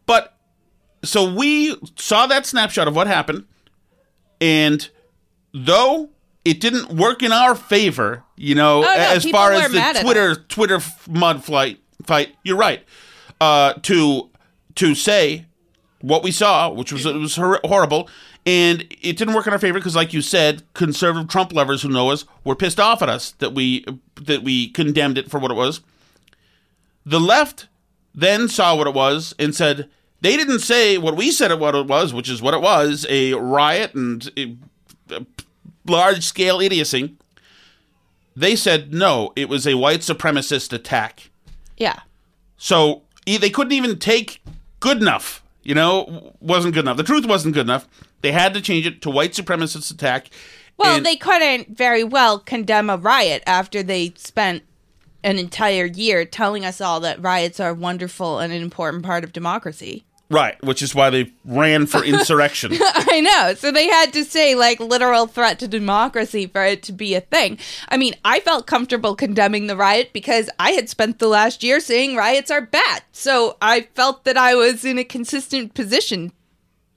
But 0.06 0.34
so 1.02 1.32
we 1.32 1.76
saw 1.96 2.26
that 2.26 2.46
snapshot 2.46 2.88
of 2.88 2.94
what 2.96 3.06
happened, 3.06 3.44
and 4.40 4.88
though 5.52 6.10
it 6.44 6.60
didn't 6.60 6.90
work 6.96 7.22
in 7.22 7.32
our 7.32 7.54
favor, 7.54 8.22
you 8.36 8.54
know, 8.54 8.78
Oh, 8.78 8.82
no, 8.82 8.88
as 8.92 9.24
far 9.32 9.52
as 9.52 9.72
the 9.72 9.78
Twitter 10.02 10.34
Twitter 10.34 10.80
mud 11.08 11.44
flight 11.44 11.80
fight, 12.04 12.34
you're 12.44 12.56
right. 12.56 12.82
Uh, 13.40 13.74
to 13.82 14.30
to 14.76 14.94
say 14.94 15.46
what 16.00 16.22
we 16.22 16.30
saw, 16.30 16.70
which 16.70 16.92
was 16.92 17.04
it 17.06 17.14
was 17.14 17.36
hor- 17.36 17.60
horrible, 17.64 18.08
and 18.46 18.82
it 19.02 19.16
didn't 19.18 19.34
work 19.34 19.46
in 19.46 19.52
our 19.52 19.58
favor 19.58 19.78
because, 19.78 19.96
like 19.96 20.12
you 20.14 20.22
said, 20.22 20.62
conservative 20.74 21.28
Trump 21.28 21.52
lovers 21.52 21.82
who 21.82 21.88
know 21.88 22.10
us 22.10 22.24
were 22.44 22.54
pissed 22.56 22.80
off 22.80 23.02
at 23.02 23.08
us 23.08 23.32
that 23.32 23.52
we 23.52 23.84
that 24.16 24.42
we 24.42 24.68
condemned 24.68 25.18
it 25.18 25.30
for 25.30 25.38
what 25.38 25.50
it 25.50 25.54
was. 25.54 25.80
The 27.04 27.20
left 27.20 27.68
then 28.14 28.48
saw 28.48 28.74
what 28.76 28.86
it 28.86 28.94
was 28.94 29.34
and 29.38 29.54
said 29.54 29.88
they 30.20 30.36
didn't 30.36 30.60
say 30.60 30.98
what 30.98 31.16
we 31.16 31.30
said 31.30 31.52
what 31.58 31.74
it 31.74 31.86
was, 31.86 32.12
which 32.12 32.28
is 32.28 32.42
what 32.42 32.54
it 32.54 32.60
was 32.60 33.06
a 33.08 33.34
riot 33.34 33.94
and 33.94 34.58
large 35.86 36.24
scale 36.24 36.60
idiocy. 36.60 37.16
They 38.36 38.56
said 38.56 38.92
no, 38.92 39.32
it 39.36 39.48
was 39.48 39.66
a 39.66 39.74
white 39.74 40.00
supremacist 40.00 40.72
attack. 40.72 41.30
Yeah. 41.76 42.00
So 42.56 43.02
they 43.26 43.50
couldn't 43.50 43.72
even 43.72 43.98
take 43.98 44.42
good 44.80 45.00
enough. 45.00 45.42
You 45.62 45.74
know, 45.74 46.34
wasn't 46.40 46.74
good 46.74 46.84
enough. 46.84 46.96
The 46.96 47.02
truth 47.02 47.26
wasn't 47.26 47.54
good 47.54 47.66
enough. 47.66 47.86
They 48.22 48.32
had 48.32 48.54
to 48.54 48.60
change 48.60 48.86
it 48.86 49.02
to 49.02 49.10
white 49.10 49.32
supremacist 49.32 49.90
attack. 49.92 50.30
Well, 50.76 50.96
And- 50.96 51.06
they 51.06 51.16
couldn't 51.16 51.76
very 51.76 52.02
well 52.04 52.38
condemn 52.38 52.88
a 52.88 52.96
riot 52.96 53.42
after 53.46 53.82
they 53.82 54.14
spent 54.16 54.62
an 55.22 55.38
entire 55.38 55.84
year 55.84 56.24
telling 56.24 56.64
us 56.64 56.80
all 56.80 57.00
that 57.00 57.22
riots 57.22 57.60
are 57.60 57.74
wonderful 57.74 58.38
and 58.38 58.52
an 58.52 58.62
important 58.62 59.04
part 59.04 59.22
of 59.22 59.34
democracy. 59.34 60.04
Right, 60.30 60.62
which 60.62 60.80
is 60.80 60.94
why 60.94 61.10
they 61.10 61.32
ran 61.44 61.86
for 61.86 62.04
insurrection. 62.04 62.72
I 62.80 63.20
know. 63.20 63.54
So 63.54 63.70
they 63.70 63.88
had 63.88 64.12
to 64.14 64.24
say 64.24 64.54
like 64.54 64.80
literal 64.80 65.26
threat 65.26 65.58
to 65.58 65.68
democracy 65.68 66.46
for 66.46 66.64
it 66.64 66.82
to 66.84 66.92
be 66.92 67.14
a 67.14 67.20
thing. 67.20 67.58
I 67.88 67.96
mean, 67.96 68.14
I 68.24 68.40
felt 68.40 68.66
comfortable 68.66 69.14
condemning 69.14 69.66
the 69.66 69.76
riot 69.76 70.12
because 70.12 70.48
I 70.58 70.72
had 70.72 70.88
spent 70.88 71.18
the 71.18 71.28
last 71.28 71.62
year 71.62 71.80
saying 71.80 72.16
riots 72.16 72.50
are 72.50 72.62
bad. 72.62 73.02
So 73.12 73.56
I 73.60 73.82
felt 73.94 74.24
that 74.24 74.36
I 74.36 74.54
was 74.54 74.84
in 74.84 74.98
a 74.98 75.04
consistent 75.04 75.74
position, 75.74 76.32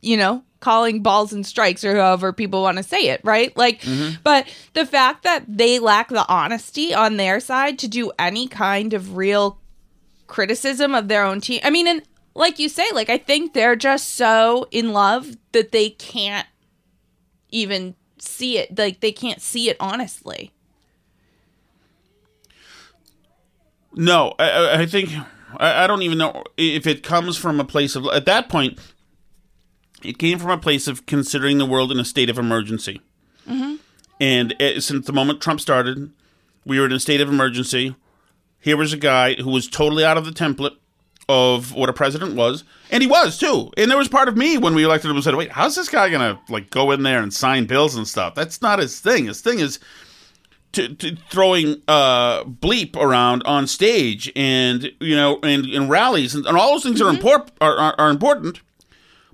you 0.02 0.15
know, 0.15 0.43
calling 0.60 1.04
balls 1.04 1.34
and 1.34 1.46
strikes 1.46 1.84
or 1.84 1.96
however 1.96 2.32
people 2.32 2.62
want 2.62 2.78
to 2.78 2.84
say 2.84 3.10
it, 3.10 3.19
right? 3.24 3.56
Like 3.58 3.82
mm-hmm. 3.82 4.15
but 4.24 4.48
the 4.74 4.86
fact 4.86 5.24
that 5.24 5.43
they 5.48 5.78
lack 5.80 6.08
the 6.08 6.26
honesty 6.28 6.93
on 6.93 7.17
their 7.17 7.41
side 7.41 7.78
to 7.80 7.88
do 7.89 8.12
any 8.17 8.48
kind 8.48 8.93
of 8.93 9.17
real 9.17 9.60
criticism 10.28 10.96
of 10.96 11.10
their 11.10 11.26
own 11.26 11.41
team. 11.41 11.60
I 11.63 11.69
mean, 11.69 11.88
and 11.88 12.02
like 12.36 12.60
you 12.60 12.69
say, 12.69 12.86
like 12.93 13.10
I 13.10 13.17
think 13.17 13.54
they're 13.54 13.76
just 13.76 14.13
so 14.15 14.67
in 14.72 14.91
love 14.93 15.36
that 15.52 15.72
they 15.72 15.89
can't 15.91 16.48
even 17.50 17.96
see 18.17 18.58
it. 18.58 18.78
Like 18.78 19.00
they 19.02 19.12
can't 19.12 19.41
see 19.41 19.69
it 19.69 19.78
honestly. 19.80 20.52
No, 23.96 24.34
I- 24.39 24.82
I, 24.82 24.86
think 24.86 25.12
I, 25.58 25.84
I 25.84 25.88
don't 25.88 26.02
even 26.02 26.17
know 26.17 26.43
if 26.58 26.88
it 26.88 27.04
comes 27.04 27.38
from 27.38 27.60
a 27.60 27.63
place 27.65 27.96
of 27.96 28.08
at 28.08 28.26
that 28.26 28.50
point. 28.50 28.80
It 30.02 30.17
came 30.17 30.38
from 30.39 30.50
a 30.50 30.58
place 30.58 30.88
of 30.88 31.06
considering 31.06 31.60
the 31.60 31.65
world 31.65 31.91
in 31.91 32.00
a 32.00 32.04
state 32.04 32.30
of 32.30 32.38
emergency, 32.38 33.00
and 34.19 34.54
uh, 34.62 34.82
since 34.82 35.06
the 35.06 35.13
moment 35.13 35.41
Trump 35.41 35.62
started, 35.62 36.12
we 36.65 36.78
were 36.78 36.86
in 36.88 36.91
a 36.91 37.00
state 37.00 37.22
of 37.22 37.30
emergency. 37.30 37.96
Here 38.60 38.76
was 38.76 38.91
a 38.91 38.98
guy 38.98 39.36
who 39.36 39.50
was 39.50 39.67
totally 39.69 40.04
out 40.04 40.17
of 40.17 40.26
the 40.26 40.32
template 40.32 40.76
of 41.30 41.74
what 41.74 41.90
a 41.90 41.94
president 41.94 42.36
was, 42.36 42.64
and 42.92 43.02
he 43.02 43.08
was 43.08 43.38
too. 43.38 43.72
And 43.78 43.90
there 43.90 43.98
was 43.98 44.10
part 44.10 44.28
of 44.28 44.38
me 44.38 44.58
when 44.58 44.76
we 44.76 44.84
elected 44.84 45.10
him 45.10 45.16
who 45.16 45.22
said, 45.22 45.36
"Wait, 45.36 45.52
how's 45.52 45.76
this 45.76 45.90
guy 45.90 46.10
gonna 46.10 46.40
like 46.50 46.70
go 46.70 46.92
in 46.92 47.04
there 47.04 47.22
and 47.22 47.34
sign 47.34 47.66
bills 47.66 47.96
and 47.96 48.08
stuff? 48.08 48.36
That's 48.36 48.62
not 48.62 48.80
his 48.80 49.00
thing. 49.00 49.26
His 49.26 49.42
thing 49.42 49.60
is." 49.60 49.80
to, 50.74 50.94
to 50.96 51.16
throwing 51.30 51.84
uh, 51.88 52.44
bleep 52.44 52.96
around 52.96 53.44
on 53.44 53.68
stage 53.68 54.32
and 54.36 54.92
you 55.00 55.16
know 55.16 55.40
and, 55.44 55.66
and 55.68 55.88
rallies 55.88 56.34
and, 56.34 56.48
and 56.48 56.58
all 56.58 56.72
those 56.72 56.82
things 56.82 57.00
are 57.00 57.10
important 57.10 57.52
are, 57.62 57.78
are, 57.78 57.96
are 58.00 58.10
important. 58.10 58.60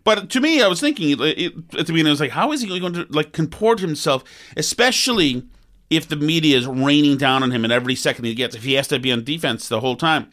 But 0.04 0.30
to 0.32 0.42
me, 0.42 0.62
I 0.62 0.68
was 0.68 0.80
thinking 0.80 1.12
it, 1.12 1.22
it, 1.22 1.54
at 1.78 1.88
the 1.88 1.94
beginning, 1.94 2.08
I 2.08 2.12
was 2.12 2.20
like, 2.20 2.32
how 2.32 2.52
is 2.52 2.62
he 2.62 2.80
going 2.80 2.94
to 2.94 3.06
like 3.10 3.32
comport 3.32 3.80
himself, 3.80 4.24
especially 4.58 5.44
if 5.90 6.08
the 6.08 6.16
media 6.16 6.58
is 6.58 6.68
raining 6.68 7.18
down 7.18 7.44
on 7.44 7.52
him 7.52 7.64
and 7.64 7.74
every 7.74 7.96
second 7.96 8.26
he 8.26 8.34
gets, 8.34 8.56
if 8.56 8.64
he 8.64 8.74
has 8.74 8.88
to 8.90 9.00
be 9.00 9.12
on 9.12 9.24
defense 9.24 9.68
the 9.68 9.80
whole 9.80 9.96
time. 9.96 10.32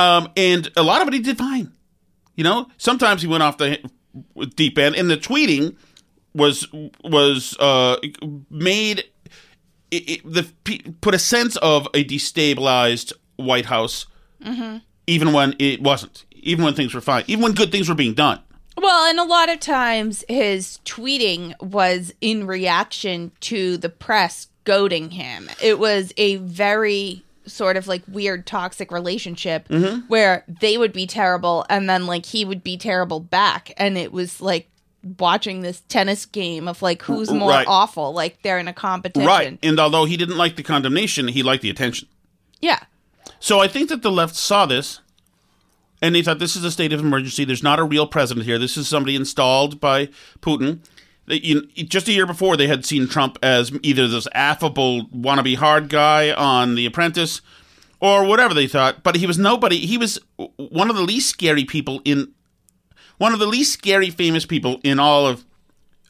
Um, 0.00 0.28
and 0.36 0.70
a 0.76 0.82
lot 0.82 1.02
of 1.02 1.08
it 1.08 1.14
he 1.14 1.20
did 1.20 1.36
fine. 1.38 1.72
You 2.36 2.44
know, 2.44 2.68
sometimes 2.78 3.22
he 3.22 3.28
went 3.28 3.42
off 3.42 3.58
the 3.58 3.78
deep 4.56 4.78
end, 4.78 4.94
and 4.96 5.10
the 5.10 5.16
tweeting 5.16 5.76
was 6.34 6.66
was 7.04 7.56
uh, 7.58 7.96
made 8.48 9.04
it, 9.90 10.10
it, 10.10 10.20
the 10.24 10.48
put 11.00 11.14
a 11.14 11.18
sense 11.18 11.56
of 11.56 11.86
a 11.92 12.04
destabilized 12.04 13.12
White 13.36 13.66
House, 13.66 14.06
even 15.06 15.32
when 15.32 15.54
it 15.58 15.82
wasn't, 15.82 16.24
even 16.32 16.64
when 16.64 16.74
things 16.74 16.94
were 16.94 17.00
fine, 17.00 17.24
even 17.26 17.42
when 17.42 17.52
good 17.52 17.70
things 17.70 17.88
were 17.88 17.94
being 17.94 18.14
done. 18.14 18.40
Well, 18.76 19.10
and 19.10 19.18
a 19.18 19.24
lot 19.24 19.50
of 19.50 19.60
times 19.60 20.24
his 20.28 20.78
tweeting 20.86 21.60
was 21.60 22.14
in 22.22 22.46
reaction 22.46 23.32
to 23.40 23.76
the 23.76 23.90
press 23.90 24.48
goading 24.64 25.10
him. 25.10 25.50
It 25.62 25.78
was 25.78 26.14
a 26.16 26.36
very 26.36 27.24
sort 27.46 27.76
of 27.76 27.88
like 27.88 28.02
weird 28.06 28.46
toxic 28.46 28.92
relationship 28.92 29.66
Mhm. 29.68 30.08
where 30.08 30.44
they 30.46 30.76
would 30.78 30.92
be 30.92 31.06
terrible 31.06 31.64
and 31.68 31.88
then 31.88 32.06
like 32.06 32.26
he 32.26 32.44
would 32.44 32.62
be 32.62 32.76
terrible 32.76 33.18
back 33.20 33.72
and 33.76 33.96
it 33.98 34.12
was 34.12 34.40
like 34.40 34.68
watching 35.18 35.60
this 35.62 35.82
tennis 35.88 36.26
game 36.26 36.68
of 36.68 36.82
like 36.82 37.00
who's 37.02 37.30
more 37.30 37.48
Right. 37.50 37.66
awful 37.66 38.12
like 38.12 38.42
they're 38.42 38.58
in 38.58 38.68
a 38.68 38.72
competition 38.74 39.26
Right. 39.26 39.58
And 39.62 39.80
although 39.80 40.04
he 40.04 40.16
didn't 40.18 40.36
like 40.36 40.56
the 40.56 40.62
condemnation, 40.62 41.28
he 41.28 41.42
liked 41.42 41.62
the 41.62 41.70
attention. 41.70 42.08
yeah 42.60 42.80
So 43.40 43.58
I 43.60 43.68
think 43.68 43.88
that 43.88 44.02
the 44.02 44.10
left 44.12 44.36
saw 44.36 44.66
this 44.66 45.00
and 46.02 46.14
they 46.14 46.22
thought 46.22 46.38
this 46.38 46.56
is 46.56 46.64
a 46.64 46.70
state 46.70 46.92
of 46.92 47.00
emergency. 47.00 47.44
There's 47.44 47.62
not 47.62 47.78
a 47.78 47.84
real 47.84 48.06
president 48.06 48.46
here. 48.46 48.58
This 48.58 48.76
is 48.76 48.86
somebody 48.88 49.16
installed 49.16 49.80
by 49.80 50.08
Putin. 50.42 50.80
They- 51.30 51.40
you- 51.40 51.68
Just 51.84 52.08
a 52.08 52.12
year 52.12 52.26
before, 52.26 52.56
they 52.56 52.66
had 52.66 52.84
seen 52.84 53.08
Trump 53.08 53.38
as 53.42 53.72
either 53.82 54.06
this 54.08 54.28
affable 54.34 55.06
wannabe 55.06 55.56
hard 55.56 55.88
guy 55.88 56.32
on 56.32 56.74
The 56.74 56.84
Apprentice 56.86 57.40
or 58.00 58.24
whatever 58.24 58.52
they 58.52 58.66
thought. 58.66 59.02
But 59.02 59.16
he 59.16 59.26
was 59.26 59.38
nobody. 59.38 59.86
He 59.86 59.96
was 59.96 60.18
one 60.56 60.90
of 60.90 60.96
the 60.96 61.02
least 61.02 61.30
scary 61.30 61.64
people 61.64 62.02
in 62.04 62.32
one 63.18 63.32
of 63.32 63.38
the 63.38 63.46
least 63.46 63.72
scary 63.72 64.10
famous 64.10 64.44
people 64.46 64.80
in 64.82 64.98
all 64.98 65.26
of 65.26 65.44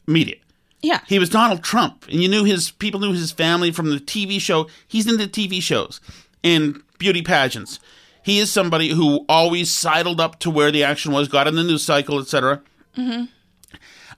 media. 0.07 0.35
Yeah. 0.81 1.01
He 1.07 1.19
was 1.19 1.29
Donald 1.29 1.63
Trump, 1.63 2.05
and 2.09 2.21
you 2.23 2.27
knew 2.27 2.43
his 2.43 2.71
people 2.71 2.99
knew 2.99 3.13
his 3.13 3.31
family 3.31 3.71
from 3.71 3.89
the 3.91 3.99
TV 3.99 4.39
show. 4.41 4.67
He's 4.87 5.05
into 5.07 5.27
TV 5.27 5.61
shows 5.61 5.99
and 6.43 6.81
beauty 6.97 7.21
pageants. 7.21 7.79
He 8.23 8.39
is 8.39 8.51
somebody 8.51 8.89
who 8.89 9.25
always 9.29 9.71
sidled 9.71 10.19
up 10.19 10.39
to 10.39 10.49
where 10.49 10.71
the 10.71 10.83
action 10.83 11.11
was, 11.11 11.27
got 11.27 11.47
in 11.47 11.55
the 11.55 11.63
news 11.63 11.83
cycle, 11.83 12.19
etc. 12.19 12.61
mm-hmm. 12.97 13.25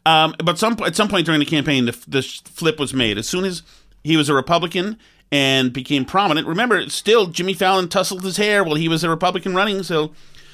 Um, 0.06 0.36
but 0.44 0.60
some 0.60 0.78
at 0.86 0.96
some 0.96 1.08
point 1.08 1.26
during 1.26 1.40
the 1.40 1.46
campaign, 1.46 1.86
the, 1.86 1.98
the 2.08 2.22
flip 2.22 2.80
was 2.80 2.94
made. 2.94 3.18
As 3.18 3.28
soon 3.28 3.46
as 3.46 3.64
he 4.04 4.18
was 4.18 4.30
a 4.30 4.34
Republican 4.34 4.98
and 5.32 5.72
became 5.72 6.06
prominent, 6.06 6.46
remember, 6.48 6.90
still 6.90 7.28
Jimmy 7.28 7.54
Fallon 7.54 7.88
tussled 7.88 8.24
his 8.24 8.38
hair 8.38 8.64
while 8.64 8.76
he 8.76 8.90
was 8.90 9.04
a 9.04 9.10
Republican 9.10 9.56
running. 9.56 9.82
So 9.84 10.12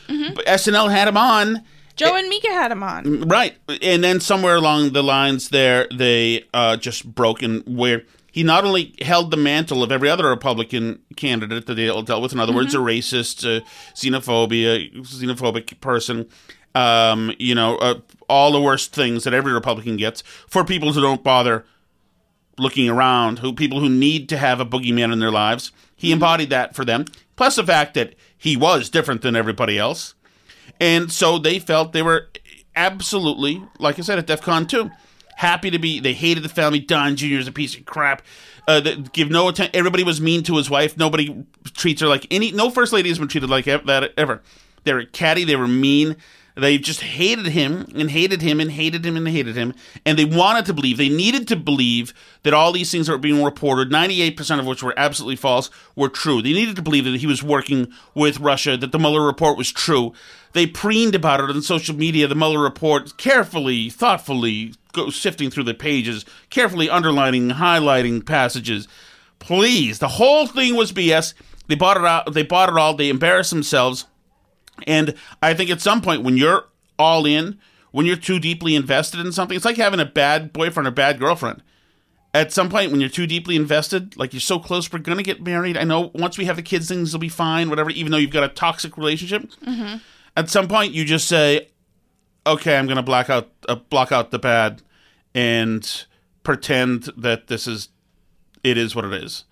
but 0.08 0.46
SNL 0.46 0.90
had 0.92 1.08
him 1.08 1.18
on. 1.18 1.64
joe 1.96 2.16
and 2.16 2.30
mika 2.30 2.48
had 2.48 2.72
him 2.72 2.82
on 2.84 3.22
Right. 3.28 3.56
And 3.82 4.04
then 4.04 4.20
somewhere 4.20 4.56
along 4.56 4.94
the 4.94 5.04
lines 5.04 5.50
there, 5.50 5.88
they 5.96 6.46
uh, 6.54 6.78
just 6.78 7.14
broke 7.14 7.44
in 7.44 7.62
where 7.62 8.04
he 8.32 8.44
not 8.44 8.64
only 8.64 8.96
held 9.02 9.32
the 9.32 9.38
mantle 9.38 9.84
of 9.84 9.92
every 9.92 10.10
other 10.10 10.28
Republican 10.30 11.00
candidate 11.16 11.66
that 11.66 11.76
they 11.76 11.90
all 11.90 12.04
dealt 12.04 12.22
with, 12.22 12.32
in 12.32 12.40
other 12.40 12.54
words, 12.54 12.76
a 12.76 12.78
racist, 12.78 13.44
uh, 13.44 13.64
xenophobia, 13.96 14.96
xenophobic 15.02 15.80
person, 15.82 16.28
um, 16.76 17.34
you 17.40 17.56
know, 17.56 17.78
uh, 17.78 18.00
all 18.28 18.52
the 18.52 18.62
worst 18.62 18.94
things 18.94 19.24
that 19.24 19.34
every 19.34 19.54
Republican 19.54 19.98
gets 19.98 20.22
for 20.22 20.64
people 20.64 20.94
who 20.94 21.02
don't 21.02 21.24
bother 21.24 21.66
looking 22.58 22.90
around, 22.90 23.40
who 23.40 23.54
people 23.54 23.80
who 23.80 23.90
need 23.90 24.30
to 24.30 24.38
have 24.38 24.60
a 24.60 24.66
boogeyman 24.66 25.12
in 25.12 25.20
their 25.20 25.32
lives. 25.32 25.72
He 25.96 26.12
embodied 26.12 26.50
that 26.50 26.76
for 26.76 26.86
them. 26.86 27.06
Plus 27.36 27.56
the 27.56 27.64
fact 27.64 27.94
that 27.94 28.16
he 28.38 28.56
was 28.56 28.90
different 28.90 29.22
than 29.22 29.36
everybody 29.36 29.78
else. 29.78 30.14
And 30.80 31.12
so 31.12 31.38
they 31.38 31.60
felt 31.60 31.94
they 31.94 32.02
were 32.02 32.30
absolutely, 32.76 33.64
like 33.80 34.00
I 34.00 34.02
said, 34.02 34.20
at 34.20 34.28
DEF 34.28 34.42
CON 34.42 34.66
2, 34.66 34.90
happy 35.36 35.70
to 35.72 35.80
be. 35.80 36.00
They 36.00 36.14
hated 36.14 36.44
the 36.44 36.50
family. 36.50 36.80
Don 36.80 37.16
Jr. 37.16 37.36
is 37.36 37.48
a 37.48 37.52
piece 37.52 37.76
of 37.76 37.86
crap. 37.86 38.22
Uh, 38.68 38.80
that 38.82 39.14
give 39.14 39.32
no 39.32 39.50
attention. 39.50 39.76
Everybody 39.76 40.04
was 40.04 40.22
mean 40.22 40.44
to 40.44 40.56
his 40.58 40.70
wife. 40.70 40.96
Nobody 40.96 41.44
treats 41.74 42.02
her 42.02 42.08
like 42.08 42.28
any. 42.30 42.52
No 42.52 42.70
first 42.70 42.94
lady 42.94 43.10
has 43.10 43.18
been 43.18 43.28
treated 43.28 43.50
like 43.50 43.68
ev- 43.68 43.88
that 43.88 44.14
ever. 44.16 44.44
They 44.84 44.94
were 44.94 45.06
catty. 45.06 45.44
They 45.44 45.56
were 45.56 45.68
mean. 45.68 46.18
They 46.60 46.78
just 46.78 47.02
hated 47.02 47.48
him 47.48 47.92
and 47.96 48.12
hated 48.12 48.42
him 48.42 48.60
and 48.60 48.72
hated 48.72 49.06
him 49.06 49.18
and 49.18 49.28
hated 49.28 49.56
him. 49.56 49.74
And 50.06 50.18
they 50.18 50.26
wanted 50.26 50.66
to 50.66 50.74
believe, 50.74 50.98
they 50.98 51.10
needed 51.10 51.48
to 51.48 51.56
believe 51.56 52.14
that 52.44 52.54
all 52.54 52.72
these 52.72 52.92
things 52.92 53.08
that 53.08 53.14
were 53.14 53.18
being 53.18 53.44
reported, 53.44 53.92
98% 53.92 54.60
of 54.60 54.66
which 54.66 54.84
were 54.84 54.94
absolutely 54.98 55.36
false, 55.36 55.70
were 55.96 56.10
true. 56.10 56.42
They 56.42 56.54
needed 56.54 56.76
to 56.76 56.82
believe 56.82 57.06
that 57.06 57.20
he 57.20 57.28
was 57.28 57.44
working 57.44 57.92
with 58.14 58.40
Russia, 58.40 58.78
that 58.78 58.92
the 58.92 59.00
Mueller 59.00 59.26
report 59.26 59.58
was 59.58 59.72
true. 59.72 60.14
They 60.54 60.66
preened 60.68 61.16
about 61.16 61.42
it 61.42 61.50
on 61.50 61.62
social 61.62 61.96
media, 61.96 62.28
the 62.28 62.36
Mueller 62.36 62.62
report, 62.62 63.18
carefully, 63.18 63.90
thoughtfully 63.90 64.74
go 64.94 65.10
sifting 65.10 65.50
through 65.50 65.64
the 65.64 65.74
pages, 65.74 66.26
carefully 66.50 66.90
underlining, 66.90 67.50
highlighting 67.50 68.26
passages. 68.26 68.88
Please, 69.38 70.00
the 70.00 70.08
whole 70.08 70.48
thing 70.48 70.76
was 70.76 70.92
BS. 70.92 71.34
They 71.68 71.76
bought 71.76 71.98
it 71.98 72.06
out. 72.06 72.34
They 72.34 72.44
bought 72.44 72.70
it 72.70 72.78
all. 72.78 72.96
They 72.96 73.10
embarrassed 73.10 73.52
themselves. 73.52 74.06
And 74.88 75.14
I 75.42 75.54
think 75.54 75.70
at 75.70 75.82
some 75.82 76.02
point, 76.02 76.24
when 76.24 76.38
you're 76.38 76.66
all 76.98 77.26
in, 77.26 77.60
when 77.92 78.06
you're 78.06 78.16
too 78.16 78.40
deeply 78.40 78.76
invested 78.76 79.20
in 79.20 79.32
something, 79.32 79.56
it's 79.56 79.66
like 79.66 79.78
having 79.78 80.00
a 80.00 80.06
bad 80.06 80.54
boyfriend 80.54 80.88
or 80.88 80.92
bad 80.92 81.20
girlfriend. 81.20 81.64
At 82.34 82.52
some 82.54 82.70
point, 82.70 82.92
when 82.92 83.00
you're 83.02 83.10
too 83.10 83.26
deeply 83.26 83.56
invested, 83.56 84.16
like 84.16 84.34
you're 84.34 84.40
so 84.40 84.60
close, 84.60 84.92
we're 84.94 85.00
gonna 85.00 85.24
get 85.24 85.42
married. 85.44 85.76
I 85.78 85.84
know 85.84 86.12
once 86.14 86.38
we 86.38 86.46
have 86.46 86.58
the 86.58 86.62
kids, 86.62 86.88
things 86.88 87.12
will 87.12 87.20
be 87.20 87.30
fine, 87.30 87.70
whatever. 87.70 87.90
Even 87.90 88.12
though 88.12 88.20
you've 88.20 88.30
got 88.30 88.44
a 88.44 88.50
toxic 88.54 88.98
relationship, 88.98 89.50
Mm-hmm. 89.66 89.98
at 90.38 90.50
some 90.50 90.68
point 90.68 90.94
you 90.94 91.06
just 91.06 91.28
say, 91.28 91.70
"Okay, 92.46 92.78
I'm 92.78 92.86
gonna 92.86 93.02
block 93.02 93.32
out 93.32 93.50
uh, 93.68 93.74
block 93.76 94.12
out 94.12 94.30
the 94.30 94.38
bad, 94.38 94.84
and 95.34 96.06
pretend 96.44 97.10
that 97.18 97.48
this 97.48 97.66
is 97.66 97.90
it 98.64 98.78
is 98.78 98.96
what 98.96 99.06
it 99.06 99.14
is." 99.24 99.46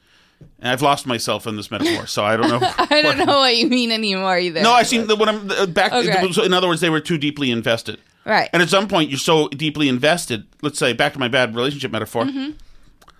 And 0.59 0.69
I've 0.71 0.81
lost 0.81 1.05
myself 1.05 1.45
in 1.45 1.55
this 1.55 1.69
metaphor, 1.69 2.07
so 2.07 2.25
I 2.25 2.35
don't 2.35 2.49
know. 2.49 2.59
i 2.77 3.01
don't 3.03 3.17
know 3.19 3.37
what 3.37 3.55
you 3.55 3.67
mean 3.67 3.91
anymore 3.91 4.39
either 4.39 4.61
No, 4.61 4.71
I 4.73 4.83
seen 4.83 5.05
the 5.07 5.15
when 5.15 5.29
I'm 5.29 5.71
back. 5.71 5.93
Okay. 5.93 6.45
In 6.45 6.53
other 6.53 6.67
words, 6.67 6.81
they 6.81 6.89
were 6.89 6.99
too 6.99 7.17
deeply 7.19 7.51
invested. 7.51 7.99
right 8.25 8.49
And 8.53 8.61
at 8.63 8.69
some 8.69 8.87
point, 8.87 9.09
you're 9.11 9.19
so 9.19 9.47
deeply 9.49 9.87
invested. 9.87 10.47
Let's 10.63 10.79
say 10.79 10.93
back 10.93 11.13
to 11.13 11.19
my 11.19 11.27
bad 11.27 11.55
relationship 11.55 11.91
metaphor, 11.91 12.23
Mhm. 12.25 12.55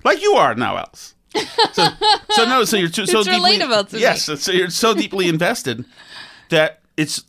like 0.04 0.22
you 0.22 0.34
are 0.34 0.56
now, 0.56 0.78
else. 0.78 1.14
So, 1.74 1.88
so 2.32 2.46
no, 2.46 2.64
so 2.64 2.78
you're 2.78 2.90
too, 2.90 3.06
so 3.06 3.24
deeply 3.24 3.60
relatable 3.60 3.90
to 3.90 3.96
me. 3.98 4.02
yes. 4.02 4.24
So 4.42 4.52
you're 4.52 4.72
so 4.72 4.96
deeply 4.96 5.28
invested 5.28 5.86
that 6.50 6.80
it's 6.96 7.24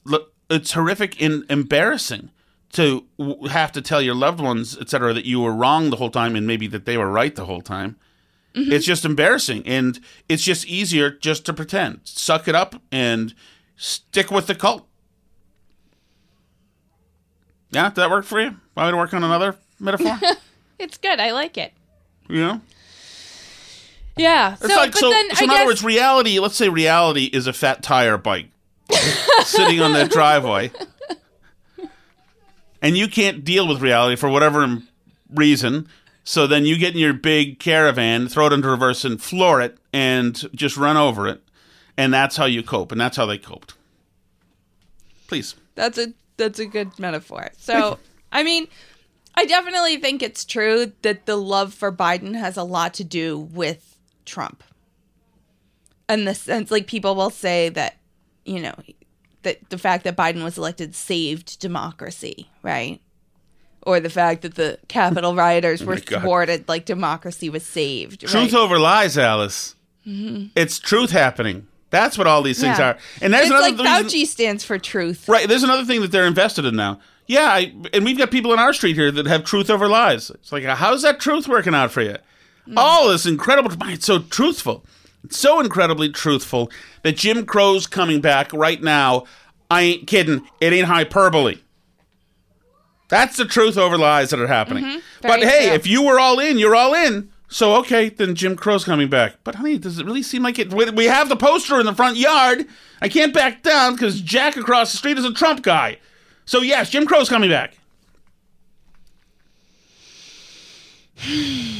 it's 0.48 0.72
horrific 0.72 1.20
and 1.20 1.44
embarrassing 1.50 2.30
to 2.72 3.04
have 3.50 3.72
to 3.72 3.82
tell 3.82 4.00
your 4.00 4.14
loved 4.14 4.40
ones, 4.40 4.78
etc., 4.78 5.12
that 5.12 5.26
you 5.26 5.40
were 5.40 5.52
wrong 5.52 5.90
the 5.90 5.96
whole 5.96 6.10
time 6.10 6.34
and 6.36 6.46
maybe 6.46 6.66
that 6.68 6.86
they 6.86 6.96
were 6.96 7.10
right 7.10 7.34
the 7.34 7.44
whole 7.44 7.60
time. 7.60 7.96
Mhm. 8.54 8.72
It's 8.72 8.86
just 8.86 9.04
embarrassing, 9.04 9.62
and 9.66 10.00
it's 10.28 10.42
just 10.42 10.66
easier 10.66 11.10
just 11.10 11.44
to 11.46 11.52
pretend, 11.52 12.00
suck 12.04 12.48
it 12.48 12.54
up, 12.54 12.80
and 12.90 13.34
stick 13.76 14.30
with 14.30 14.46
the 14.46 14.54
cult. 14.54 14.86
Yeah, 17.70 17.88
did 17.88 17.96
that 17.96 18.10
work 18.10 18.24
for 18.24 18.40
you? 18.40 18.56
Want 18.74 18.88
me 18.88 18.90
to 18.92 18.96
work 18.96 19.12
on 19.14 19.22
another 19.24 19.56
metaphor? 19.78 20.18
it's 20.78 20.96
good 20.96 21.18
i 21.18 21.32
like 21.32 21.58
it 21.58 21.72
you 22.28 22.36
know, 22.38 22.60
yeah 24.16 24.52
it's 24.52 24.62
so 24.72 24.76
like 24.76 24.92
but 24.92 25.00
so. 25.00 25.10
then 25.10 25.34
so 25.34 25.40
i 25.40 25.42
in 25.44 25.50
guess 25.50 25.56
other 25.58 25.66
words, 25.66 25.82
reality. 25.84 26.38
Let's 26.38 26.54
say 26.56 26.68
reality 26.68 27.24
is 27.24 27.46
a 27.48 27.52
fat 27.52 27.82
tire 27.82 28.16
bike 28.16 28.46
sitting 29.44 29.80
on 29.80 29.92
that 29.94 30.10
driveway, 30.10 30.70
and 32.80 32.96
you 32.96 33.08
can't 33.08 33.44
deal 33.44 33.66
with 33.66 33.80
reality 33.80 34.14
for 34.16 34.28
whatever 34.28 34.78
reason. 35.34 35.88
So 36.28 36.46
then 36.46 36.66
you 36.66 36.76
get 36.76 36.92
in 36.92 37.00
your 37.00 37.14
big 37.14 37.58
caravan, 37.58 38.28
throw 38.28 38.48
it 38.48 38.52
into 38.52 38.68
reverse, 38.68 39.02
and 39.02 39.18
floor 39.18 39.62
it, 39.62 39.78
and 39.94 40.34
just 40.54 40.76
run 40.76 40.98
over 40.98 41.26
it, 41.26 41.40
and 41.96 42.12
that's 42.12 42.36
how 42.36 42.44
you 42.44 42.62
cope, 42.62 42.92
and 42.92 43.00
that's 43.00 43.16
how 43.16 43.24
they 43.24 43.38
coped. 43.38 43.72
Please. 45.26 45.54
That's 45.74 45.96
a 45.96 46.12
that's 46.36 46.58
a 46.58 46.66
good 46.66 46.98
metaphor. 46.98 47.48
So, 47.56 47.98
I 48.30 48.42
mean, 48.42 48.68
I 49.36 49.46
definitely 49.46 49.96
think 49.96 50.22
it's 50.22 50.44
true 50.44 50.92
that 51.00 51.24
the 51.24 51.36
love 51.36 51.72
for 51.72 51.90
Biden 51.90 52.34
has 52.34 52.58
a 52.58 52.62
lot 52.62 52.92
to 52.94 53.04
do 53.04 53.38
with 53.38 53.96
Trump. 54.26 54.62
In 56.10 56.26
the 56.26 56.34
sense 56.34 56.70
like 56.70 56.86
people 56.86 57.14
will 57.14 57.30
say 57.30 57.70
that, 57.70 57.96
you 58.44 58.60
know, 58.60 58.74
that 59.44 59.70
the 59.70 59.78
fact 59.78 60.04
that 60.04 60.14
Biden 60.14 60.44
was 60.44 60.58
elected 60.58 60.94
saved 60.94 61.58
democracy, 61.58 62.50
right? 62.62 63.00
Or 63.82 64.00
the 64.00 64.10
fact 64.10 64.42
that 64.42 64.54
the 64.56 64.78
Capitol 64.88 65.34
rioters 65.34 65.82
Oh 65.82 65.86
were 65.86 65.96
God. 66.00 66.22
thwarted, 66.22 66.68
like 66.68 66.84
democracy 66.84 67.48
was 67.48 67.64
saved. 67.64 68.20
Truth 68.20 68.34
right? 68.34 68.54
over 68.54 68.78
lies, 68.78 69.16
Alice. 69.16 69.74
Mhm. 70.06 70.50
It's 70.56 70.78
truth 70.78 71.10
happening. 71.10 71.66
That's 71.90 72.18
what 72.18 72.26
all 72.26 72.42
these 72.42 72.60
things 72.60 72.78
Yeah. 72.78 72.88
are. 72.90 72.98
And 73.22 73.32
there's 73.32 73.46
it's 73.46 73.50
another 73.50 73.70
like 73.76 73.78
reason- 74.02 74.22
Fauci 74.22 74.26
stands 74.26 74.64
for 74.64 74.78
truth. 74.78 75.26
Right. 75.28 75.48
There's 75.48 75.62
another 75.62 75.84
thing 75.84 76.00
that 76.02 76.10
they're 76.12 76.26
invested 76.26 76.64
in 76.66 76.76
now. 76.76 76.98
Yeah, 77.26 77.46
I, 77.50 77.72
and 77.92 78.04
we've 78.04 78.16
got 78.18 78.30
people 78.30 78.52
in 78.52 78.58
our 78.58 78.72
street 78.72 78.94
here 78.96 79.10
that 79.10 79.26
have 79.26 79.44
truth 79.44 79.68
over 79.70 79.86
lies. 79.88 80.30
It's 80.30 80.50
like, 80.50 80.64
how's 80.64 81.02
that 81.02 81.20
truth 81.20 81.46
working 81.46 81.74
out 81.74 81.90
for 81.90 82.00
you? 82.02 82.16
All 82.76 83.08
this 83.08 83.24
incredible. 83.26 83.70
It's 83.86 84.06
so 84.06 84.18
truthful. 84.18 84.84
It's 85.24 85.38
so 85.38 85.60
incredibly 85.60 86.10
truthful 86.10 86.70
that 87.02 87.16
Jim 87.16 87.44
Crow's 87.46 87.86
coming 87.86 88.20
back 88.20 88.52
right 88.52 88.82
now. 88.82 89.24
I 89.70 89.82
ain't 89.82 90.06
kidding. 90.06 90.42
It 90.60 90.72
ain't 90.72 90.86
hyperbole. 90.86 91.58
That's 93.08 93.36
the 93.36 93.44
truth 93.46 93.76
over 93.78 93.96
lies 93.96 94.30
that 94.30 94.40
are 94.40 94.46
happening. 94.46 94.84
Mhm. 94.84 95.02
But 95.22 95.42
hey, 95.42 95.66
true. 95.66 95.74
if 95.74 95.86
you 95.86 96.02
were 96.02 96.20
all 96.20 96.38
in, 96.38 96.58
you're 96.58 96.76
all 96.76 96.94
in. 96.94 97.30
So 97.48 97.74
okay, 97.76 98.10
then 98.10 98.34
Jim 98.34 98.56
Crow's 98.56 98.84
coming 98.84 99.08
back. 99.08 99.36
But 99.42 99.54
honey, 99.56 99.78
does 99.78 99.98
it 99.98 100.04
really 100.06 100.22
seem 100.22 100.42
like 100.42 100.58
it? 100.58 100.72
We 100.72 101.06
have 101.06 101.28
the 101.30 101.36
poster 101.36 101.80
in 101.80 101.86
the 101.86 101.94
front 101.94 102.18
yard. 102.18 102.66
I 103.00 103.08
can't 103.08 103.32
back 103.32 103.62
down 103.62 103.94
because 103.94 104.20
Jack 104.20 104.56
across 104.56 104.90
the 104.92 104.98
street 104.98 105.16
is 105.16 105.24
a 105.24 105.32
Trump 105.32 105.62
guy. 105.62 105.98
So 106.44 106.60
yes, 106.60 106.90
Jim 106.90 107.06
Crow's 107.06 107.28
coming 107.28 107.48
back. 107.50 107.74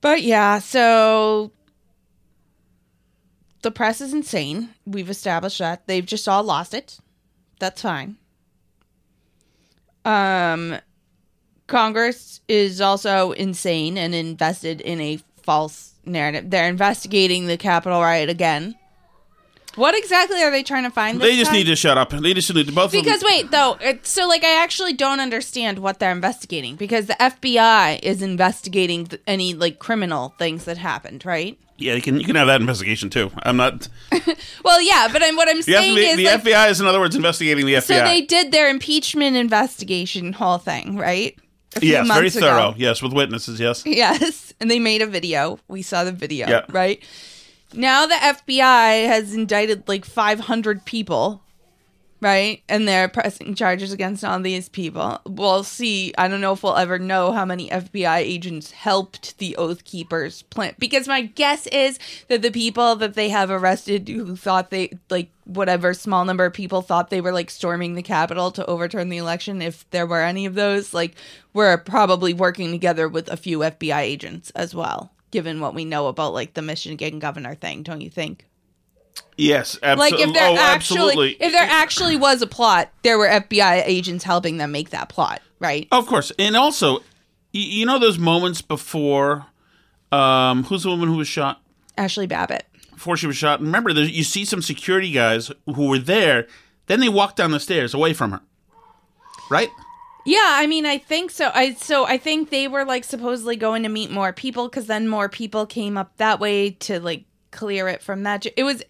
But 0.00 0.22
yeah, 0.22 0.58
so 0.58 1.50
the 3.62 3.70
press 3.70 4.02
is 4.02 4.12
insane. 4.12 4.68
We've 4.84 5.08
established 5.08 5.60
that. 5.60 5.86
They've 5.86 6.04
just 6.04 6.28
all 6.28 6.42
lost 6.42 6.74
it. 6.74 6.98
That's 7.58 7.80
fine. 7.80 8.16
Um 10.04 10.76
Congress 11.66 12.40
is 12.46 12.80
also 12.80 13.32
insane 13.32 13.96
and 13.96 14.14
invested 14.14 14.80
in 14.82 15.00
a 15.00 15.18
false 15.42 15.94
narrative. 16.04 16.50
They're 16.50 16.68
investigating 16.68 17.46
the 17.46 17.56
Capitol 17.56 18.00
riot 18.00 18.28
again. 18.28 18.74
What 19.76 19.96
exactly 19.96 20.40
are 20.42 20.50
they 20.52 20.62
trying 20.62 20.84
to 20.84 20.90
find? 20.90 21.20
They 21.20 21.36
just 21.36 21.50
time? 21.50 21.56
need 21.58 21.64
to 21.64 21.74
shut 21.74 21.98
up. 21.98 22.10
They 22.10 22.32
just 22.34 22.54
need 22.54 22.66
to 22.68 22.72
both. 22.72 22.86
of 22.86 22.90
them- 22.92 23.02
Because 23.02 23.24
wait, 23.26 23.50
though, 23.50 23.76
it, 23.80 24.06
so 24.06 24.28
like 24.28 24.44
I 24.44 24.62
actually 24.62 24.92
don't 24.92 25.18
understand 25.20 25.80
what 25.80 25.98
they're 25.98 26.12
investigating 26.12 26.76
because 26.76 27.06
the 27.06 27.14
FBI 27.20 27.98
is 28.02 28.22
investigating 28.22 29.06
th- 29.06 29.22
any 29.26 29.52
like 29.54 29.78
criminal 29.80 30.34
things 30.38 30.64
that 30.66 30.78
happened, 30.78 31.24
right? 31.26 31.58
Yeah, 31.76 31.94
you 31.94 32.02
can 32.02 32.18
you 32.20 32.24
can 32.26 32.36
have 32.36 32.46
that 32.46 32.60
investigation 32.60 33.10
too. 33.10 33.30
I'm 33.42 33.56
not. 33.56 33.88
Well, 34.64 34.80
yeah, 34.80 35.08
but 35.12 35.22
I'm, 35.22 35.36
what 35.36 35.48
I'm 35.48 35.58
The, 35.58 35.62
saying 35.64 35.96
FBI, 35.96 36.08
is 36.10 36.16
the 36.16 36.24
like, 36.24 36.42
FBI 36.42 36.70
is, 36.70 36.80
in 36.80 36.86
other 36.86 36.98
words, 37.00 37.14
investigating 37.14 37.66
the 37.66 37.74
FBI. 37.74 37.82
so 37.82 38.04
they 38.04 38.22
did 38.22 38.50
their 38.50 38.68
impeachment 38.70 39.36
investigation 39.36 40.32
whole 40.32 40.56
thing, 40.56 40.96
right? 40.96 41.36
Yes, 41.82 42.06
very 42.06 42.22
months 42.22 42.36
ago. 42.36 42.46
thorough. 42.46 42.74
Yes, 42.78 43.02
with 43.02 43.12
witnesses. 43.12 43.60
Yes. 43.60 43.82
Yes, 43.84 44.54
and 44.60 44.70
they 44.70 44.78
made 44.78 45.02
a 45.02 45.06
video. 45.06 45.58
We 45.68 45.82
saw 45.82 46.02
the 46.04 46.12
video, 46.12 46.48
Yeah. 46.48 46.64
right? 46.70 47.02
Now 47.74 48.06
the 48.06 48.14
FBI 48.14 49.06
has 49.06 49.34
indicted 49.34 49.86
like 49.86 50.04
500 50.06 50.84
people, 50.86 51.42
right? 52.20 52.62
And 52.68 52.88
they're 52.88 53.08
pressing 53.08 53.54
charges 53.54 53.92
against 53.92 54.24
all 54.24 54.40
these 54.40 54.68
people. 54.68 55.20
We'll 55.26 55.62
see. 55.62 56.14
I 56.16 56.28
don't 56.28 56.40
know 56.40 56.52
if 56.52 56.62
we'll 56.62 56.76
ever 56.76 56.98
know 56.98 57.32
how 57.32 57.44
many 57.44 57.68
FBI 57.68 58.16
agents 58.18 58.70
helped 58.70 59.36
the 59.38 59.56
Oath 59.56 59.84
Keepers 59.84 60.42
plant 60.42 60.78
because 60.78 61.06
my 61.06 61.22
guess 61.22 61.66
is 61.68 61.98
that 62.28 62.42
the 62.42 62.50
people 62.50 62.96
that 62.96 63.14
they 63.14 63.28
have 63.28 63.50
arrested 63.50 64.08
who 64.08 64.36
thought 64.36 64.70
they 64.70 64.98
like 65.10 65.30
whatever 65.44 65.92
small 65.92 66.24
number 66.24 66.46
of 66.46 66.54
people 66.54 66.80
thought 66.80 67.10
they 67.10 67.20
were 67.20 67.32
like 67.32 67.50
storming 67.50 67.94
the 67.94 68.02
Capitol 68.02 68.50
to 68.52 68.66
overturn 68.66 69.10
the 69.10 69.18
election, 69.18 69.60
if 69.60 69.88
there 69.90 70.06
were 70.06 70.22
any 70.22 70.46
of 70.46 70.54
those, 70.54 70.94
like 70.94 71.14
were 71.52 71.76
probably 71.76 72.32
working 72.32 72.70
together 72.70 73.08
with 73.08 73.28
a 73.28 73.36
few 73.36 73.58
FBI 73.58 74.00
agents 74.00 74.50
as 74.50 74.74
well. 74.74 75.12
Given 75.30 75.60
what 75.60 75.74
we 75.74 75.84
know 75.84 76.06
about 76.06 76.32
like 76.32 76.54
the 76.54 76.62
Michigan 76.62 77.18
governor 77.18 77.54
thing, 77.54 77.82
don't 77.82 78.00
you 78.00 78.10
think? 78.10 78.46
Yes. 79.36 79.78
Abso- 79.82 79.96
like 79.96 80.14
if 80.14 80.32
there 80.32 80.48
oh, 80.48 80.56
actually 80.56 81.00
absolutely. 81.00 81.30
if 81.40 81.52
there 81.52 81.68
actually 81.68 82.16
was 82.16 82.42
a 82.42 82.46
plot, 82.46 82.90
there 83.02 83.18
were 83.18 83.28
FBI 83.28 83.82
agents 83.84 84.24
helping 84.24 84.58
them 84.58 84.72
make 84.72 84.90
that 84.90 85.08
plot, 85.08 85.42
right? 85.58 85.88
Of 85.90 86.06
course, 86.06 86.32
and 86.38 86.56
also, 86.56 87.00
you 87.52 87.84
know 87.86 87.98
those 87.98 88.18
moments 88.18 88.62
before, 88.62 89.46
um, 90.12 90.64
who's 90.64 90.84
the 90.84 90.90
woman 90.90 91.08
who 91.08 91.16
was 91.16 91.28
shot? 91.28 91.60
Ashli 91.98 92.28
Babbitt. 92.28 92.66
Before 92.92 93.16
she 93.16 93.26
was 93.26 93.36
shot. 93.36 93.60
Remember, 93.60 93.92
there, 93.92 94.04
you 94.04 94.24
see 94.24 94.44
some 94.44 94.62
security 94.62 95.10
guys 95.10 95.50
who 95.66 95.88
were 95.88 95.98
there. 95.98 96.46
Then 96.86 97.00
they 97.00 97.08
walk 97.08 97.34
down 97.34 97.50
the 97.50 97.60
stairs 97.60 97.94
away 97.94 98.12
from 98.12 98.32
her. 98.32 98.40
Right? 99.50 99.70
Yeah, 100.26 100.38
I 100.42 100.66
mean, 100.66 100.86
I 100.86 100.98
think 100.98 101.30
so. 101.30 101.50
I 101.52 101.74
so 101.74 102.06
I 102.06 102.18
think 102.18 102.50
they 102.50 102.68
were 102.68 102.84
like 102.84 103.04
supposedly 103.04 103.56
going 103.56 103.82
to 103.82 103.88
meet 103.88 104.10
more 104.10 104.32
people 104.32 104.68
because 104.68 104.86
then 104.86 105.08
more 105.08 105.28
people 105.28 105.66
came 105.66 105.98
up 105.98 106.16
that 106.16 106.40
way 106.40 106.70
to 106.70 107.00
like 107.00 107.24
clear 107.50 107.88
it 107.88 108.02
from 108.02 108.22
that. 108.22 108.46
It 108.56 108.62
was 108.62 108.82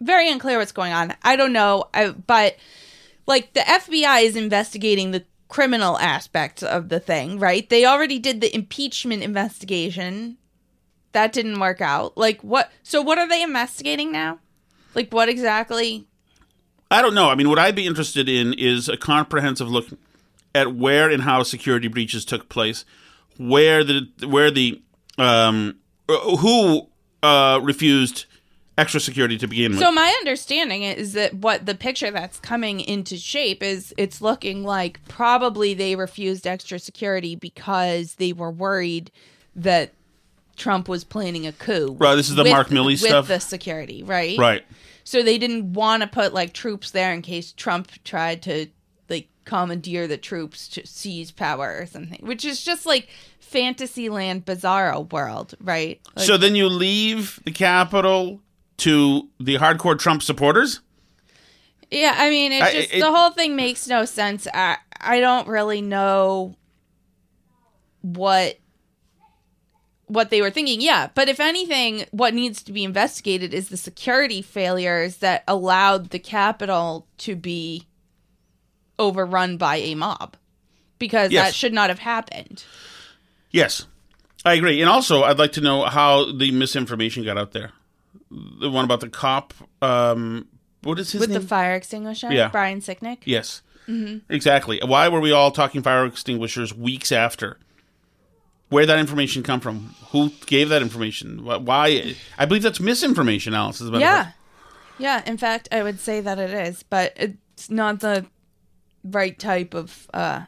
very 0.00 0.30
unclear 0.30 0.58
what's 0.58 0.72
going 0.72 0.92
on. 0.92 1.14
I 1.22 1.36
don't 1.36 1.52
know, 1.52 1.84
I, 1.92 2.10
but 2.10 2.56
like 3.26 3.52
the 3.52 3.60
FBI 3.60 4.24
is 4.24 4.36
investigating 4.36 5.10
the 5.10 5.24
criminal 5.48 5.98
aspects 5.98 6.62
of 6.62 6.88
the 6.88 7.00
thing, 7.00 7.38
right? 7.38 7.68
They 7.68 7.84
already 7.84 8.18
did 8.18 8.40
the 8.40 8.54
impeachment 8.54 9.22
investigation. 9.22 10.36
That 11.12 11.32
didn't 11.32 11.58
work 11.58 11.80
out. 11.80 12.16
Like 12.16 12.42
what? 12.42 12.70
So 12.82 13.02
what 13.02 13.18
are 13.18 13.28
they 13.28 13.42
investigating 13.42 14.12
now? 14.12 14.38
Like 14.94 15.12
what 15.12 15.28
exactly? 15.28 16.06
I 16.90 17.02
don't 17.02 17.14
know. 17.14 17.28
I 17.28 17.34
mean, 17.34 17.48
what 17.48 17.58
I'd 17.58 17.74
be 17.74 17.86
interested 17.86 18.28
in 18.28 18.54
is 18.54 18.88
a 18.88 18.96
comprehensive 18.96 19.68
look 19.68 19.88
at 20.54 20.74
where 20.74 21.10
and 21.10 21.22
how 21.22 21.42
security 21.42 21.88
breaches 21.88 22.24
took 22.24 22.48
place, 22.48 22.84
where 23.36 23.84
the 23.84 24.08
where 24.26 24.50
the 24.50 24.80
um, 25.18 25.76
who 26.08 26.88
uh, 27.22 27.60
refused 27.62 28.26
extra 28.78 29.00
security 29.00 29.36
to 29.36 29.46
begin 29.46 29.72
with. 29.72 29.80
So 29.80 29.90
my 29.90 30.08
understanding 30.20 30.84
is 30.84 31.12
that 31.14 31.34
what 31.34 31.66
the 31.66 31.74
picture 31.74 32.10
that's 32.10 32.38
coming 32.38 32.80
into 32.80 33.16
shape 33.16 33.62
is 33.62 33.92
it's 33.98 34.22
looking 34.22 34.62
like 34.62 35.00
probably 35.08 35.74
they 35.74 35.96
refused 35.96 36.46
extra 36.46 36.78
security 36.78 37.34
because 37.34 38.14
they 38.14 38.32
were 38.32 38.52
worried 38.52 39.10
that 39.56 39.92
Trump 40.56 40.88
was 40.88 41.04
planning 41.04 41.46
a 41.46 41.52
coup. 41.52 41.96
Right, 41.98 42.14
this 42.14 42.30
is 42.30 42.36
the 42.36 42.44
Mark 42.44 42.68
Milley 42.68 42.92
with 42.92 43.00
stuff. 43.00 43.28
the 43.28 43.40
security, 43.40 44.02
right? 44.02 44.38
right. 44.38 44.64
So 45.04 45.22
they 45.22 45.38
didn't 45.38 45.72
want 45.72 46.02
to 46.02 46.08
put 46.08 46.32
like 46.32 46.52
troops 46.52 46.92
there 46.92 47.12
in 47.12 47.22
case 47.22 47.52
Trump 47.52 47.90
tried 48.04 48.42
to 48.42 48.66
like 49.08 49.28
commandeer 49.44 50.06
the 50.06 50.18
troops 50.18 50.68
to 50.68 50.86
seize 50.86 51.32
power 51.32 51.78
or 51.80 51.86
something, 51.86 52.24
which 52.24 52.44
is 52.44 52.62
just 52.62 52.86
like 52.86 53.08
Fantasyland 53.40 54.44
Bizarro 54.44 55.10
world, 55.10 55.54
right? 55.60 56.00
Like, 56.14 56.26
so 56.26 56.36
then 56.36 56.54
you 56.54 56.68
leave 56.68 57.40
the 57.44 57.50
Capitol 57.50 58.40
to 58.78 59.28
the 59.38 59.56
hardcore 59.56 59.98
Trump 59.98 60.22
supporters. 60.22 60.80
Yeah, 61.90 62.14
I 62.18 62.30
mean, 62.30 62.52
it 62.52 62.62
I- 62.62 62.72
just 62.72 62.92
it- 62.94 63.00
the 63.00 63.12
whole 63.12 63.30
thing 63.30 63.56
makes 63.56 63.86
no 63.88 64.04
sense. 64.04 64.46
I 64.52 64.76
I 65.00 65.20
don't 65.20 65.46
really 65.48 65.80
know 65.80 66.56
what 68.02 68.58
what 70.06 70.30
they 70.30 70.40
were 70.40 70.50
thinking. 70.50 70.80
Yeah, 70.80 71.08
but 71.14 71.28
if 71.28 71.38
anything, 71.40 72.06
what 72.12 72.32
needs 72.34 72.62
to 72.62 72.72
be 72.72 72.82
investigated 72.84 73.52
is 73.52 73.68
the 73.68 73.76
security 73.76 74.40
failures 74.40 75.16
that 75.18 75.44
allowed 75.46 76.10
the 76.10 76.18
Capitol 76.18 77.06
to 77.18 77.36
be 77.36 77.86
overrun 78.98 79.56
by 79.58 79.76
a 79.76 79.94
mob, 79.94 80.36
because 80.98 81.30
Yes. 81.30 81.48
that 81.48 81.54
should 81.54 81.72
not 81.74 81.90
have 81.90 81.98
happened. 82.00 82.64
Yes, 83.50 83.86
I 84.46 84.54
agree. 84.54 84.80
And 84.80 84.88
also, 84.90 85.22
I'd 85.24 85.38
like 85.38 85.52
to 85.52 85.60
know 85.60 85.84
how 85.84 86.32
the 86.32 86.50
misinformation 86.52 87.22
got 87.24 87.36
out 87.38 87.52
there. 87.52 87.72
The 88.30 88.68
one 88.70 88.84
about 88.84 89.00
the 89.00 89.08
cop. 89.08 89.54
Um, 89.82 90.48
what 90.82 90.98
is 90.98 91.12
his 91.12 91.20
With 91.20 91.30
name? 91.30 91.40
the 91.40 91.46
fire 91.46 91.74
extinguisher, 91.74 92.32
Yeah. 92.32 92.48
Brian 92.48 92.80
Sicknick. 92.80 93.18
yes, 93.24 93.62
Mhm. 93.88 94.22
exactly. 94.28 94.80
Why 94.84 95.08
were 95.08 95.20
we 95.20 95.32
all 95.32 95.50
talking 95.50 95.82
fire 95.82 96.04
extinguishers 96.04 96.74
weeks 96.74 97.10
after? 97.12 97.58
Where 98.68 98.82
did 98.82 98.90
that 98.90 98.98
information 98.98 99.42
come 99.42 99.60
from? 99.60 99.94
Who 100.10 100.30
gave 100.46 100.68
that 100.68 100.82
information? 100.82 101.42
Why? 101.44 102.14
I 102.36 102.44
believe 102.44 102.62
that's 102.62 102.80
misinformation. 102.80 103.54
Alice 103.54 103.80
is 103.80 103.90
Yeah. 103.98 104.32
Yeah, 104.98 105.22
in 105.26 105.38
fact, 105.38 105.68
I 105.72 105.82
would 105.82 106.00
say 106.00 106.20
that 106.20 106.38
it 106.38 106.50
is, 106.50 106.82
but 106.82 107.12
it's 107.16 107.70
not 107.70 108.00
the 108.00 108.26
right 109.04 109.38
type 109.38 109.72
of 109.74 110.08
uh 110.12 110.42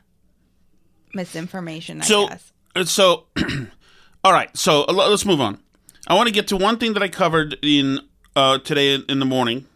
misinformation, 1.14 2.00
I 2.02 2.04
so 2.04 2.28
guess. 2.28 2.52
uh, 2.76 2.84
so 2.84 3.26
all 4.24 4.32
right 4.32 4.54
so 4.56 4.84
uh, 4.84 4.92
let's 4.92 5.24
move 5.24 5.40
on 5.40 5.58
i 6.10 6.14
want 6.14 6.26
to 6.26 6.32
get 6.34 6.46
to 6.48 6.56
one 6.56 6.76
thing 6.76 6.92
that 6.92 7.02
i 7.02 7.08
covered 7.08 7.56
in 7.62 8.00
uh, 8.36 8.58
today 8.58 8.96
in 9.08 9.18
the 9.18 9.24
morning 9.26 9.66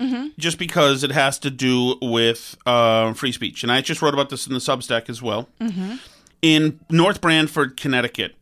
Mhm. 0.00 0.36
just 0.36 0.58
because 0.58 1.04
it 1.04 1.12
has 1.12 1.38
to 1.38 1.50
do 1.50 1.96
with 2.02 2.56
uh, 2.66 3.12
free 3.14 3.30
speech 3.32 3.62
and 3.62 3.70
i 3.72 3.80
just 3.80 4.02
wrote 4.02 4.12
about 4.12 4.28
this 4.28 4.46
in 4.46 4.52
the 4.52 4.58
substack 4.58 5.08
as 5.08 5.22
well 5.22 5.48
Mhm. 5.60 6.00
in 6.42 6.80
north 6.90 7.20
branford 7.20 7.76
connecticut 7.76 8.34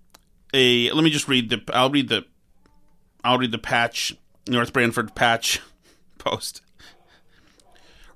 a 0.55 0.91
let 0.93 1.05
me 1.05 1.11
just 1.11 1.29
read 1.29 1.51
the 1.51 1.61
i'll 1.75 1.91
read 1.91 2.09
the 2.09 2.25
i'll 3.23 3.38
read 3.38 3.53
the 3.53 3.59
patch 3.59 4.15
north 4.49 4.73
branford 4.73 5.15
patch 5.15 5.61
post 6.19 6.62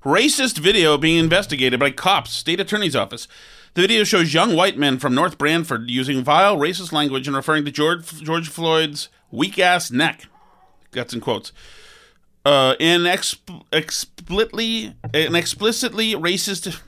Racist 0.05 0.57
video 0.59 0.97
being 0.97 1.17
investigated 1.17 1.79
by 1.81 1.91
cops, 1.91 2.31
state 2.31 2.61
attorney's 2.61 2.95
office. 2.95 3.27
The 3.73 3.81
video 3.81 4.05
shows 4.05 4.33
young 4.33 4.55
white 4.55 4.77
men 4.77 4.99
from 4.99 5.13
North 5.13 5.37
Branford 5.37 5.89
using 5.89 6.23
vile 6.23 6.55
racist 6.55 6.93
language 6.93 7.27
and 7.27 7.35
referring 7.35 7.65
to 7.65 7.71
George, 7.71 8.05
George 8.23 8.47
Floyd's 8.47 9.09
weak 9.31 9.59
ass 9.59 9.91
neck. 9.91 10.25
That's 10.91 11.13
in 11.13 11.21
quotes. 11.21 11.51
Uh, 12.45 12.75
an 12.79 13.01
exp- 13.01 13.63
explicitly, 13.73 14.95
an 15.13 15.35
explicitly 15.35 16.13
racist. 16.13 16.79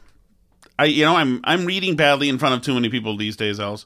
I, 0.77 0.85
you 0.85 1.03
know, 1.03 1.17
I'm 1.17 1.41
I'm 1.43 1.65
reading 1.65 1.95
badly 1.95 2.29
in 2.29 2.37
front 2.37 2.55
of 2.55 2.61
too 2.61 2.73
many 2.73 2.89
people 2.89 3.17
these 3.17 3.35
days, 3.35 3.59
Els. 3.59 3.85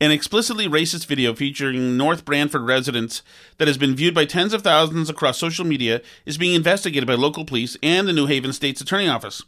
An 0.00 0.10
explicitly 0.12 0.68
racist 0.68 1.06
video 1.06 1.34
featuring 1.34 1.96
North 1.96 2.24
Branford 2.24 2.62
residents 2.62 3.22
that 3.58 3.66
has 3.66 3.76
been 3.76 3.96
viewed 3.96 4.14
by 4.14 4.24
tens 4.24 4.52
of 4.52 4.62
thousands 4.62 5.10
across 5.10 5.38
social 5.38 5.64
media 5.64 6.02
is 6.24 6.38
being 6.38 6.54
investigated 6.54 7.06
by 7.06 7.14
local 7.14 7.44
police 7.44 7.76
and 7.82 8.06
the 8.06 8.12
New 8.12 8.26
Haven 8.26 8.52
State's 8.52 8.80
Attorney 8.80 9.08
Office. 9.08 9.42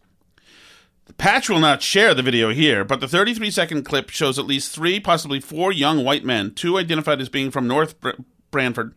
The 1.11 1.15
patch 1.15 1.49
will 1.51 1.59
not 1.59 1.83
share 1.83 2.15
the 2.15 2.23
video 2.23 2.51
here, 2.51 2.85
but 2.85 3.01
the 3.01 3.09
33 3.09 3.51
second 3.51 3.83
clip 3.83 4.11
shows 4.11 4.39
at 4.39 4.47
least 4.47 4.73
three, 4.73 5.01
possibly 5.01 5.41
four 5.41 5.73
young 5.73 6.05
white 6.05 6.25
men, 6.25 6.55
two 6.55 6.79
identified 6.79 7.21
as 7.21 7.29
being 7.29 7.51
from 7.51 7.67
North 7.67 7.99
Br- 8.01 8.11
Branford, 8.53 8.95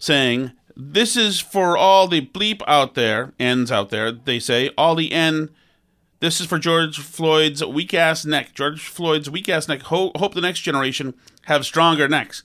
saying, 0.00 0.50
This 0.74 1.16
is 1.16 1.38
for 1.38 1.76
all 1.76 2.08
the 2.08 2.26
bleep 2.26 2.60
out 2.66 2.94
there, 2.94 3.34
ends 3.38 3.70
out 3.70 3.90
there, 3.90 4.10
they 4.10 4.40
say, 4.40 4.70
all 4.76 4.96
the 4.96 5.12
N. 5.12 5.50
This 6.18 6.40
is 6.40 6.48
for 6.48 6.58
George 6.58 6.98
Floyd's 6.98 7.64
weak 7.64 7.94
ass 7.94 8.24
neck. 8.24 8.52
George 8.52 8.88
Floyd's 8.88 9.30
weak 9.30 9.48
ass 9.48 9.68
neck. 9.68 9.82
Ho- 9.82 10.10
hope 10.16 10.34
the 10.34 10.40
next 10.40 10.62
generation 10.62 11.14
have 11.44 11.64
stronger 11.64 12.08
necks. 12.08 12.42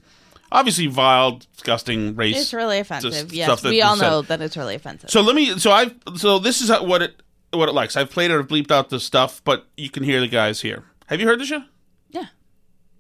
obviously 0.52 0.86
vile, 0.86 1.41
disgusting 1.56 2.16
race. 2.16 2.39
It's 2.39 2.54
really 2.54 2.78
offensive. 2.78 3.34
Yes, 3.34 3.64
we 3.64 3.82
all 3.82 3.96
said. 3.98 4.08
know 4.08 4.22
that 4.22 4.39
it's 4.39 4.56
really 4.56 4.76
offensive. 4.76 5.10
So 5.10 5.22
let 5.22 5.34
me. 5.36 5.58
So 5.58 5.72
I. 5.72 5.91
So 6.16 6.38
this 6.38 6.62
is 6.62 6.70
what 6.70 7.02
it 7.02 7.24
what 7.58 7.70
it 7.70 7.74
likes. 7.74 7.95
I've 7.97 8.10
played 8.10 8.32
it. 8.32 8.38
I've 8.38 8.47
bleeped 8.47 8.72
out 8.72 8.89
the 8.89 8.99
stuff, 8.99 9.41
but 9.43 9.68
you 9.78 9.89
can 9.89 10.04
hear 10.04 10.20
the 10.20 10.28
guys 10.28 10.62
here. 10.62 10.84
Have 11.08 11.20
you 11.20 11.28
heard 11.28 11.39
the 11.39 11.45
show? 11.45 11.64
Yeah. 12.10 12.26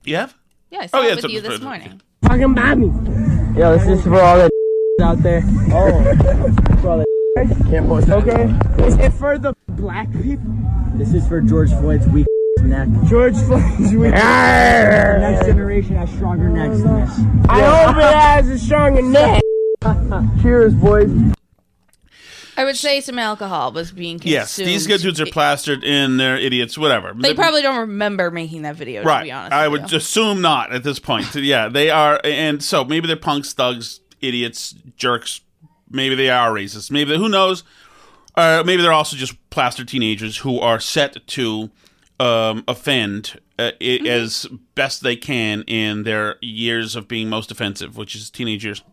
You 0.03 0.15
have? 0.17 0.35
yeah, 0.69 0.79
I 0.79 0.83
oh, 0.83 0.87
saw 0.87 0.97
Oh, 0.97 1.01
yeah, 1.01 1.07
it 1.07 1.13
it's 1.13 1.21
with 1.23 1.31
a- 1.31 1.33
you 1.33 1.41
this 1.41 1.53
it's 1.53 1.61
a- 1.61 1.65
morning. 1.65 2.01
Fucking 2.23 2.43
about 2.43 2.77
me. 2.77 2.87
Yo, 3.59 3.77
this 3.77 3.87
is 3.87 4.03
for 4.03 4.19
all 4.21 4.37
the 4.37 4.49
out 5.01 5.17
there. 5.23 5.41
Oh. 5.71 6.03
for 6.81 6.89
all 6.89 6.97
the 6.99 7.65
Can't 7.69 7.87
post 7.87 8.09
Okay. 8.09 8.43
Is 8.85 8.97
it 8.97 9.11
for 9.13 9.37
the 9.37 9.53
black 9.69 10.11
people? 10.21 10.45
This 10.95 11.13
is 11.13 11.27
for 11.27 11.41
George 11.41 11.69
Floyd's 11.71 12.07
weak 12.07 12.27
neck. 12.61 12.87
George 13.07 13.35
Floyd's 13.35 13.91
weak 13.93 14.11
neck. 14.11 15.19
Next 15.19 15.45
generation 15.47 15.95
has 15.95 16.09
stronger 16.11 16.47
necks 16.49 16.81
than 16.81 17.01
this. 17.01 17.19
I 17.49 17.61
hope 17.61 17.97
it 17.97 18.15
has 18.15 18.47
a 18.49 18.57
stronger 18.59 19.01
neck. 19.01 19.41
Cheers, 20.41 20.73
boys. 20.75 21.09
I 22.57 22.65
would 22.65 22.77
say 22.77 23.01
some 23.01 23.19
alcohol 23.19 23.71
was 23.71 23.91
being 23.91 24.17
consumed. 24.17 24.31
Yes. 24.31 24.55
These 24.55 24.87
good 24.87 25.01
dudes 25.01 25.19
are 25.21 25.25
plastered 25.25 25.83
in. 25.83 26.17
They're 26.17 26.37
idiots. 26.37 26.77
Whatever. 26.77 27.13
They 27.13 27.33
probably 27.33 27.61
don't 27.61 27.79
remember 27.79 28.31
making 28.31 28.63
that 28.63 28.75
video. 28.75 29.01
To 29.01 29.07
right. 29.07 29.23
be 29.23 29.31
honest, 29.31 29.53
I 29.53 29.67
would 29.67 29.91
you. 29.91 29.97
assume 29.97 30.41
not 30.41 30.71
at 30.73 30.83
this 30.83 30.99
point. 30.99 31.33
yeah, 31.35 31.69
they 31.69 31.89
are, 31.89 32.19
and 32.23 32.63
so 32.63 32.83
maybe 32.83 33.07
they're 33.07 33.15
punks, 33.15 33.53
thugs, 33.53 34.01
idiots, 34.21 34.73
jerks. 34.95 35.41
Maybe 35.89 36.15
they 36.15 36.29
are 36.29 36.51
racist. 36.51 36.91
Maybe 36.91 37.11
they, 37.11 37.17
who 37.17 37.29
knows? 37.29 37.63
Uh, 38.35 38.63
maybe 38.65 38.81
they're 38.81 38.91
also 38.93 39.15
just 39.15 39.35
plastered 39.51 39.87
teenagers 39.87 40.37
who 40.37 40.59
are 40.59 40.79
set 40.79 41.25
to 41.27 41.69
um, 42.19 42.63
offend 42.67 43.39
uh, 43.59 43.71
Mm-hmm. 43.79 44.07
as 44.07 44.47
best 44.73 45.03
they 45.03 45.15
can 45.15 45.61
in 45.67 46.03
their 46.03 46.37
years 46.41 46.95
of 46.95 47.07
being 47.07 47.29
most 47.29 47.51
offensive, 47.51 47.95
which 47.97 48.15
is 48.15 48.29
teenage 48.31 48.65
years. 48.65 48.83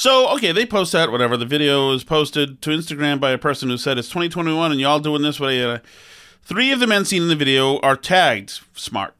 So, 0.00 0.30
okay, 0.30 0.50
they 0.50 0.64
post 0.64 0.92
that, 0.92 1.12
whatever. 1.12 1.36
The 1.36 1.44
video 1.44 1.92
is 1.92 2.04
posted 2.04 2.62
to 2.62 2.70
Instagram 2.70 3.20
by 3.20 3.32
a 3.32 3.36
person 3.38 3.68
who 3.68 3.76
said 3.76 3.98
it's 3.98 4.08
2021 4.08 4.72
and 4.72 4.80
y'all 4.80 4.98
doing 4.98 5.20
this 5.20 5.38
way. 5.38 5.62
Uh, 5.62 5.80
three 6.42 6.72
of 6.72 6.80
the 6.80 6.86
men 6.86 7.04
seen 7.04 7.20
in 7.20 7.28
the 7.28 7.36
video 7.36 7.78
are 7.80 7.96
tagged 7.96 8.60
smart. 8.72 9.12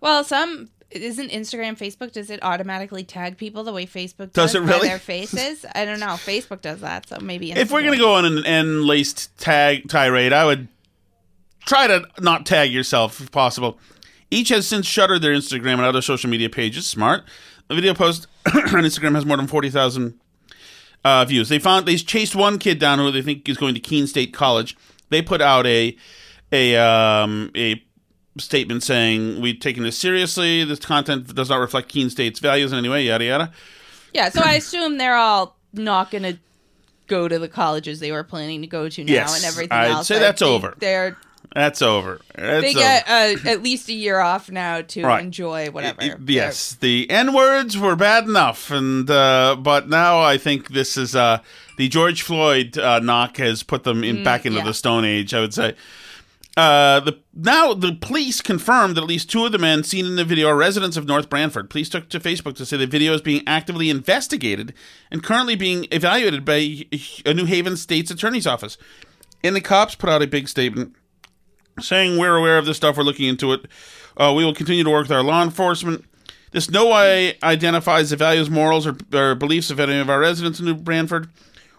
Well, 0.00 0.24
some 0.24 0.70
isn't 0.90 1.30
Instagram, 1.30 1.78
Facebook. 1.78 2.10
Does 2.10 2.28
it 2.28 2.42
automatically 2.42 3.04
tag 3.04 3.36
people 3.36 3.62
the 3.62 3.72
way 3.72 3.86
Facebook 3.86 4.32
Does 4.32 4.50
does, 4.50 4.54
it 4.56 4.60
by 4.62 4.72
really? 4.72 4.88
their 4.88 4.98
faces? 4.98 5.64
I 5.76 5.84
don't 5.84 6.00
know. 6.00 6.06
Facebook 6.06 6.60
does 6.60 6.80
that, 6.80 7.08
so 7.08 7.18
maybe. 7.20 7.52
If 7.52 7.70
we're 7.70 7.82
going 7.82 7.92
to 7.92 8.00
go 8.00 8.14
on 8.14 8.24
an 8.24 8.44
end-laced 8.44 9.38
tag 9.38 9.88
tirade, 9.88 10.32
I 10.32 10.44
would 10.44 10.66
try 11.66 11.86
to 11.86 12.04
not 12.18 12.46
tag 12.46 12.72
yourself 12.72 13.20
if 13.20 13.30
possible. 13.30 13.78
Each 14.28 14.48
has 14.48 14.66
since 14.66 14.86
shuttered 14.86 15.22
their 15.22 15.32
Instagram 15.32 15.74
and 15.74 15.82
other 15.82 16.02
social 16.02 16.28
media 16.28 16.50
pages. 16.50 16.84
Smart. 16.84 17.22
The 17.68 17.76
video 17.76 17.94
post 17.94 18.26
on 18.54 18.84
Instagram 18.84 19.14
has 19.14 19.24
more 19.26 19.36
than 19.36 19.46
40,000 19.46 20.18
uh, 21.04 21.24
views. 21.24 21.48
They 21.48 21.58
found 21.58 21.86
they 21.86 21.96
chased 21.96 22.34
one 22.34 22.58
kid 22.58 22.78
down 22.78 22.98
who 22.98 23.10
they 23.10 23.22
think 23.22 23.48
is 23.48 23.56
going 23.56 23.74
to 23.74 23.80
Keene 23.80 24.06
State 24.06 24.32
College. 24.32 24.76
They 25.10 25.22
put 25.22 25.40
out 25.40 25.66
a 25.66 25.96
a 26.52 26.76
um, 26.76 27.50
a 27.56 27.82
statement 28.38 28.82
saying 28.82 29.40
we've 29.40 29.60
taken 29.60 29.82
this 29.82 29.98
seriously. 29.98 30.64
This 30.64 30.78
content 30.78 31.34
does 31.34 31.48
not 31.50 31.56
reflect 31.56 31.88
Keene 31.88 32.10
State's 32.10 32.38
values 32.40 32.72
in 32.72 32.78
any 32.78 32.88
way. 32.88 33.04
Yada 33.04 33.24
yada. 33.24 33.52
Yeah, 34.14 34.28
so 34.28 34.42
I 34.44 34.54
assume 34.54 34.98
they're 34.98 35.16
all 35.16 35.56
not 35.72 36.10
going 36.10 36.22
to 36.24 36.38
go 37.06 37.28
to 37.28 37.38
the 37.38 37.48
colleges 37.48 38.00
they 38.00 38.12
were 38.12 38.24
planning 38.24 38.60
to 38.62 38.66
go 38.66 38.88
to 38.88 39.04
now 39.04 39.12
Yes, 39.12 39.36
and 39.36 39.44
everything 39.44 39.72
I'd 39.72 39.90
else. 39.90 40.06
say 40.08 40.16
I 40.16 40.20
that's 40.20 40.42
over. 40.42 40.74
They're 40.78 41.16
That's 41.54 41.82
over. 41.82 42.20
That's 42.34 42.62
they 42.62 42.72
get 42.72 43.06
uh, 43.08 43.36
at 43.48 43.62
least 43.62 43.88
a 43.88 43.92
year 43.92 44.20
off 44.20 44.50
now 44.50 44.80
to 44.80 45.02
Right. 45.04 45.22
enjoy 45.22 45.70
whatever. 45.70 46.16
Yes, 46.26 46.74
the 46.80 47.10
N 47.10 47.34
words 47.34 47.76
were 47.76 47.94
bad 47.96 48.24
enough, 48.24 48.70
and 48.70 49.10
uh, 49.10 49.56
but 49.58 49.88
now 49.88 50.20
I 50.20 50.38
think 50.38 50.68
this 50.68 50.96
is 50.96 51.14
uh, 51.14 51.40
the 51.76 51.88
George 51.88 52.22
Floyd 52.22 52.78
uh, 52.78 53.00
knock 53.00 53.36
has 53.36 53.62
put 53.62 53.84
them 53.84 54.02
in 54.02 54.18
Mm, 54.18 54.24
back 54.24 54.46
into 54.46 54.58
yeah. 54.58 54.64
the 54.64 54.74
Stone 54.74 55.04
Age. 55.04 55.34
I 55.34 55.40
would 55.40 55.52
say. 55.54 55.74
Uh, 56.54 57.00
the 57.00 57.18
now 57.34 57.72
the 57.72 57.94
police 57.94 58.42
confirmed 58.42 58.94
that 58.96 59.02
at 59.02 59.08
least 59.08 59.30
two 59.30 59.46
of 59.46 59.52
the 59.52 59.58
men 59.58 59.82
seen 59.82 60.04
in 60.04 60.16
the 60.16 60.24
video 60.24 60.48
are 60.48 60.56
residents 60.56 60.98
of 60.98 61.06
North 61.06 61.30
Branford. 61.30 61.70
Police 61.70 61.88
took 61.88 62.10
to 62.10 62.20
Facebook 62.20 62.56
to 62.56 62.66
say 62.66 62.76
the 62.76 62.86
video 62.86 63.14
is 63.14 63.22
being 63.22 63.42
actively 63.46 63.88
investigated 63.88 64.74
and 65.10 65.22
currently 65.22 65.54
being 65.56 65.86
evaluated 65.90 66.44
by 66.44 66.84
a 67.24 67.32
New 67.32 67.46
Haven 67.46 67.76
State's 67.78 68.10
Attorney's 68.10 68.46
Office. 68.46 68.76
And 69.42 69.56
the 69.56 69.62
cops 69.62 69.94
put 69.94 70.10
out 70.10 70.20
a 70.22 70.26
big 70.26 70.46
statement 70.46 70.94
saying 71.80 72.18
we're 72.18 72.36
aware 72.36 72.58
of 72.58 72.66
this 72.66 72.76
stuff, 72.76 72.96
we're 72.96 73.02
looking 73.02 73.28
into 73.28 73.52
it. 73.52 73.66
Uh, 74.16 74.32
we 74.36 74.44
will 74.44 74.54
continue 74.54 74.84
to 74.84 74.90
work 74.90 75.04
with 75.04 75.12
our 75.12 75.22
law 75.22 75.42
enforcement. 75.42 76.04
This 76.50 76.70
no 76.70 76.90
way 76.90 77.38
identifies 77.42 78.10
the 78.10 78.16
values, 78.16 78.50
morals, 78.50 78.86
or, 78.86 78.96
or 79.12 79.34
beliefs 79.34 79.70
of 79.70 79.80
any 79.80 79.98
of 79.98 80.10
our 80.10 80.20
residents 80.20 80.60
in 80.60 80.66
New 80.66 80.74
Branford. 80.74 81.28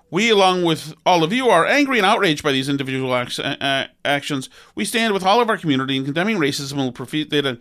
We, 0.10 0.30
along 0.30 0.64
with 0.64 0.94
all 1.06 1.24
of 1.24 1.32
you, 1.34 1.50
are 1.50 1.66
angry 1.66 1.98
and 1.98 2.06
outraged 2.06 2.44
by 2.44 2.52
these 2.52 2.70
individual 2.70 3.16
ac- 3.16 3.42
uh, 3.44 3.86
actions. 4.06 4.50
We 4.76 4.86
stand 4.86 5.14
with 5.14 5.24
all 5.24 5.42
of 5.42 5.50
our 5.50 5.58
community 5.58 5.98
in 5.98 6.06
condemning 6.06 6.38
racism 6.38 6.74
and 6.74 6.82
will 6.82 6.92
proceed 6.92 7.32
to 7.32 7.60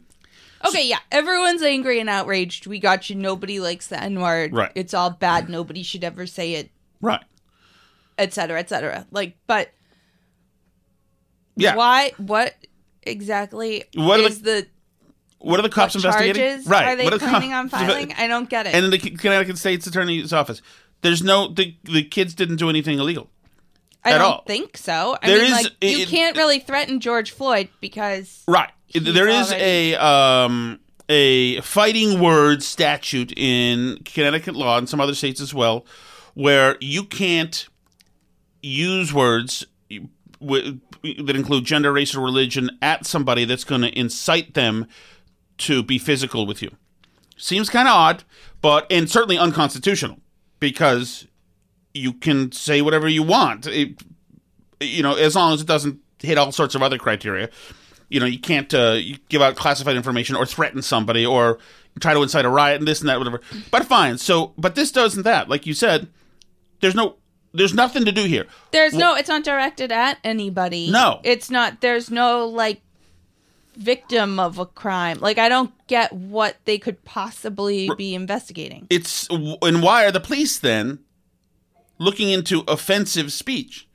Okay, 0.65 0.87
yeah, 0.87 1.01
everyone's 1.11 1.63
angry 1.63 1.99
and 1.99 2.09
outraged. 2.09 2.67
We 2.67 2.79
got 2.79 3.11
you. 3.11 3.17
Nobody 3.17 3.59
likes 3.59 3.89
the 3.89 4.01
N 4.01 4.21
word. 4.21 4.53
Right. 4.53 4.71
It's 4.75 4.95
all 4.95 5.11
bad. 5.11 5.49
Nobody 5.49 5.83
should 5.83 6.05
ever 6.05 6.27
say 6.27 6.55
it, 6.55 6.71
right. 7.01 7.23
et 8.17 8.33
cetera, 8.33 8.61
et 8.61 8.69
cetera. 8.69 9.07
Like, 9.11 9.37
but 9.47 9.71
Yeah. 11.57 11.75
why? 11.77 12.13
What 12.17 12.55
exactly 13.03 13.85
What 13.95 14.21
are 14.21 14.29
the- 14.29 14.35
the, 14.43 14.67
What 15.39 15.59
are 15.59 15.63
the 15.63 15.69
cops 15.69 15.95
what 15.95 16.05
investigating? 16.05 16.41
charges 16.43 16.67
right. 16.67 16.87
are 16.89 16.97
they 16.97 17.05
what 17.05 17.13
the 17.15 17.19
planning 17.19 17.51
cops- 17.51 17.73
on 17.75 17.81
filing? 17.81 18.13
I 18.15 18.27
don't 18.29 18.49
get 18.49 18.67
it. 18.67 18.75
And 18.75 18.85
in 18.87 18.91
the 18.91 18.99
Connecticut 18.99 19.59
State's 19.59 19.87
Attorney's 19.87 20.33
Office, 20.33 20.63
there's 21.03 21.23
no 21.23 21.49
the 21.49 21.77
the 21.85 22.05
kids 22.05 22.35
didn't 22.35 22.57
do 22.57 22.69
anything 22.71 22.99
illegal. 22.99 23.29
I 24.05 24.11
don't 24.13 24.21
all. 24.23 24.45
think 24.47 24.77
so. 24.77 25.17
I 25.23 25.27
There 25.29 25.39
mean, 25.39 25.47
is- 25.47 25.53
like, 25.65 25.73
you 25.81 26.07
can't 26.07 26.37
really 26.37 26.59
threaten 26.59 26.99
George 27.01 27.31
Floyd 27.33 27.69
because 27.81 28.43
Right. 28.49 28.71
There 28.95 29.29
is 29.29 29.49
already- 29.51 29.95
a 29.95 30.05
um 30.05 30.79
a 31.09 31.61
fighting 31.63 32.21
word 32.21 32.63
statute 32.63 33.33
in 33.37 33.99
Connecticut 34.05 34.55
law 34.55 34.79
and 34.79 34.89
some 34.89 35.01
other 35.01 35.15
states 35.15 35.41
as 35.41 35.53
well, 35.53 35.85
where 36.35 36.77
you 36.81 37.05
can't 37.05 37.67
use 38.63 39.13
words 39.13 39.67
w- 40.43 40.81
that 41.03 41.37
include 41.37 41.65
gender, 41.65 41.93
race, 41.93 42.15
or 42.15 42.21
religion 42.21 42.71
at 42.81 43.07
somebody 43.07 43.45
that's 43.45 43.65
going 43.65 43.83
to 43.83 43.99
incite 43.99 44.55
them 44.55 44.87
to 45.59 45.83
be 45.83 45.99
physical 45.99 46.47
with 46.47 46.63
you. 46.63 46.71
Seems 47.37 47.71
kind 47.71 47.89
of 47.89 47.95
odd, 47.95 48.25
but 48.61 48.87
and 48.91 49.11
certainly 49.11 49.39
unconstitutional 49.39 50.19
because 50.61 51.27
you 51.95 52.13
can 52.13 52.53
say 52.53 52.83
whatever 52.83 53.09
you 53.09 53.23
want. 53.23 53.67
It, 53.67 54.03
you 54.81 55.03
know, 55.03 55.15
as 55.15 55.35
long 55.35 55.55
as 55.55 55.61
it 55.61 55.67
doesn't 55.67 56.01
hit 56.23 56.39
all 56.39 56.53
sorts 56.53 56.75
of 56.75 56.83
other 56.83 56.99
criteria. 56.99 57.51
You 58.09 58.21
know, 58.21 58.27
you 58.27 58.39
can't 58.39 58.73
uh, 58.75 58.93
you 58.93 59.17
give 59.29 59.43
out 59.43 59.57
classified 59.57 59.97
information 59.97 60.37
or 60.37 60.47
threaten 60.47 60.83
somebody 60.83 61.25
or 61.25 61.59
try 62.01 62.15
to 62.15 62.23
incite 62.23 62.45
a 62.45 62.49
riot 62.49 62.79
and 62.79 62.87
this 62.87 63.01
and 63.01 63.09
that, 63.09 63.19
whatever. 63.19 63.41
But 63.71 63.85
fine. 63.85 64.19
So, 64.19 64.53
but 64.59 64.75
this 64.75 64.93
doesn't 64.93 65.23
that. 65.23 65.49
Like 65.49 65.67
you 65.67 65.75
said, 65.75 66.09
there's 66.81 66.95
no, 66.95 67.17
there's 67.55 67.75
nothing 67.75 68.05
to 68.05 68.13
do 68.13 68.25
here. 68.25 68.47
there's 68.71 68.93
Well- 68.93 69.15
no. 69.15 69.19
It's 69.19 69.29
not 69.29 69.45
directed 69.45 69.93
at 69.93 70.19
anybody. 70.25 70.91
No. 70.91 71.21
it's 71.25 71.51
not. 71.51 71.81
There's 71.81 72.11
no 72.11 72.47
like 72.47 72.81
victim 73.77 74.39
of 74.39 74.59
a 74.59 74.67
crime. 74.67 75.19
Like 75.21 75.39
I 75.39 75.49
don't 75.49 75.73
get 75.87 76.13
what 76.13 76.57
they 76.65 76.79
could 76.79 77.05
possibly 77.05 77.91
be 77.97 78.15
investigating. 78.15 78.87
It's 78.91 79.29
and 79.31 79.83
why 79.83 80.05
are 80.05 80.13
the 80.13 80.21
police 80.21 80.59
then 80.59 80.99
looking 81.99 82.29
into 82.31 82.65
offensive 82.69 83.33
speech? 83.33 83.89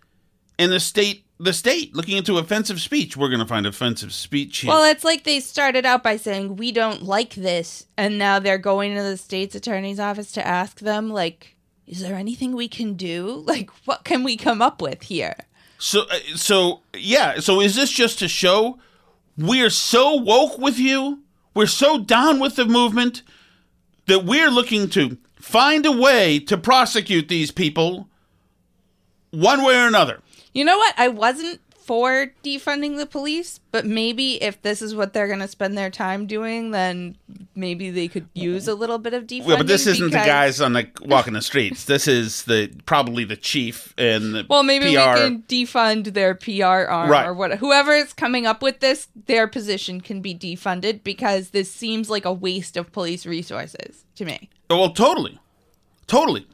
And 0.59 0.71
the 0.71 0.79
state, 0.79 1.25
the 1.39 1.53
state 1.53 1.95
looking 1.95 2.17
into 2.17 2.39
offensive 2.39 2.81
speech. 2.81 3.15
We're 3.15 3.27
going 3.27 3.41
to 3.41 3.45
find 3.45 3.67
offensive 3.67 4.11
speech 4.11 4.59
here. 4.59 4.69
Well, 4.69 4.83
it's 4.89 5.03
like 5.03 5.23
they 5.23 5.39
started 5.39 5.85
out 5.85 6.01
by 6.01 6.17
saying 6.17 6.55
we 6.55 6.71
don't 6.71 7.03
like 7.03 7.35
this, 7.35 7.85
and 7.95 8.17
now 8.17 8.39
they're 8.39 8.57
going 8.57 8.95
to 8.95 9.03
the 9.03 9.17
state's 9.17 9.53
attorney's 9.53 9.99
office 9.99 10.31
to 10.31 10.47
ask 10.47 10.79
them, 10.79 11.11
like, 11.11 11.55
is 11.87 12.01
there 12.01 12.15
anything 12.15 12.55
we 12.55 12.67
can 12.67 12.93
do? 12.93 13.43
Like, 13.47 13.69
what 13.85 14.03
can 14.03 14.23
we 14.23 14.35
come 14.35 14.61
up 14.61 14.81
with 14.81 15.03
here? 15.03 15.35
So, 15.79 16.01
uh, 16.01 16.19
so 16.35 16.81
yeah. 16.93 17.39
So, 17.39 17.61
is 17.61 17.75
this 17.75 17.91
just 17.91 18.19
to 18.19 18.27
show 18.27 18.77
we're 19.37 19.69
so 19.69 20.15
woke 20.15 20.57
with 20.57 20.77
you? 20.77 21.23
We're 21.53 21.67
so 21.67 21.99
down 21.99 22.39
with 22.39 22.55
the 22.55 22.65
movement 22.65 23.23
that 24.07 24.25
we're 24.25 24.49
looking 24.49 24.89
to 24.89 25.17
find 25.35 25.85
a 25.85 25.91
way 25.91 26.39
to 26.39 26.57
prosecute 26.57 27.29
these 27.29 27.51
people 27.51 28.09
one 29.31 29.63
way 29.63 29.75
or 29.75 29.87
another. 29.87 30.21
You 30.53 30.65
know 30.65 30.77
what? 30.77 30.93
I 30.97 31.07
wasn't 31.07 31.61
for 31.87 32.27
defunding 32.43 32.97
the 32.97 33.05
police, 33.05 33.61
but 33.71 33.85
maybe 33.85 34.43
if 34.43 34.61
this 34.61 34.81
is 34.81 34.93
what 34.93 35.13
they're 35.13 35.27
going 35.27 35.39
to 35.39 35.47
spend 35.47 35.77
their 35.77 35.89
time 35.89 36.27
doing, 36.27 36.71
then 36.71 37.15
maybe 37.55 37.89
they 37.89 38.09
could 38.09 38.27
use 38.33 38.67
a 38.67 38.75
little 38.75 38.97
bit 38.97 39.13
of 39.13 39.23
defunding. 39.25 39.45
Well, 39.45 39.57
but 39.57 39.67
this 39.67 39.87
isn't 39.87 40.11
the 40.11 40.17
guys 40.17 40.59
on 40.59 40.73
the 40.73 40.89
walking 41.05 41.33
the 41.33 41.41
streets. 41.41 41.85
This 41.85 42.05
is 42.05 42.43
the 42.43 42.69
probably 42.85 43.23
the 43.23 43.37
chief 43.37 43.93
and 43.97 44.35
the 44.35 44.45
Well, 44.49 44.63
maybe 44.63 44.85
PR. 44.87 44.89
we 44.89 44.95
can 45.15 45.43
defund 45.47 46.13
their 46.13 46.35
PR 46.35 46.89
arm 46.91 47.09
Right. 47.09 47.25
or 47.25 47.33
what. 47.33 47.57
Whoever 47.59 47.93
is 47.93 48.11
coming 48.11 48.45
up 48.45 48.61
with 48.61 48.81
this, 48.81 49.07
their 49.25 49.47
position 49.47 50.01
can 50.01 50.19
be 50.21 50.35
defunded 50.35 51.03
because 51.05 51.51
this 51.51 51.71
seems 51.71 52.09
like 52.09 52.25
a 52.25 52.33
waste 52.33 52.75
of 52.75 52.91
police 52.91 53.25
resources 53.25 54.03
to 54.17 54.25
me. 54.25 54.49
Oh, 54.69 54.77
Well, 54.77 54.89
totally, 54.91 55.39
totally. 56.05 56.45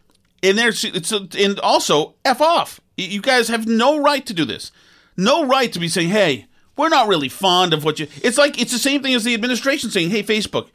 And 0.44 0.58
there's 0.60 0.84
it's 0.84 1.12
a, 1.12 1.28
and 1.40 1.60
also 1.62 2.14
f 2.24 2.40
off. 2.40 2.80
You 2.98 3.22
guys 3.22 3.48
have 3.48 3.66
no 3.66 3.98
right 4.00 4.24
to 4.28 4.34
do 4.36 4.46
this. 4.46 4.72
No 5.16 5.46
right 5.46 5.72
to 5.72 5.80
be 5.80 5.88
saying, 5.88 6.10
"Hey, 6.10 6.48
we're 6.78 6.90
not 6.90 7.08
really 7.08 7.30
fond 7.30 7.74
of 7.74 7.84
what 7.84 8.00
you." 8.00 8.08
It's 8.22 8.38
like 8.38 8.60
it's 8.60 8.72
the 8.72 8.80
same 8.80 9.02
thing 9.04 9.14
as 9.14 9.24
the 9.24 9.34
administration 9.34 9.90
saying, 9.90 10.10
"Hey, 10.10 10.24
Facebook, 10.24 10.70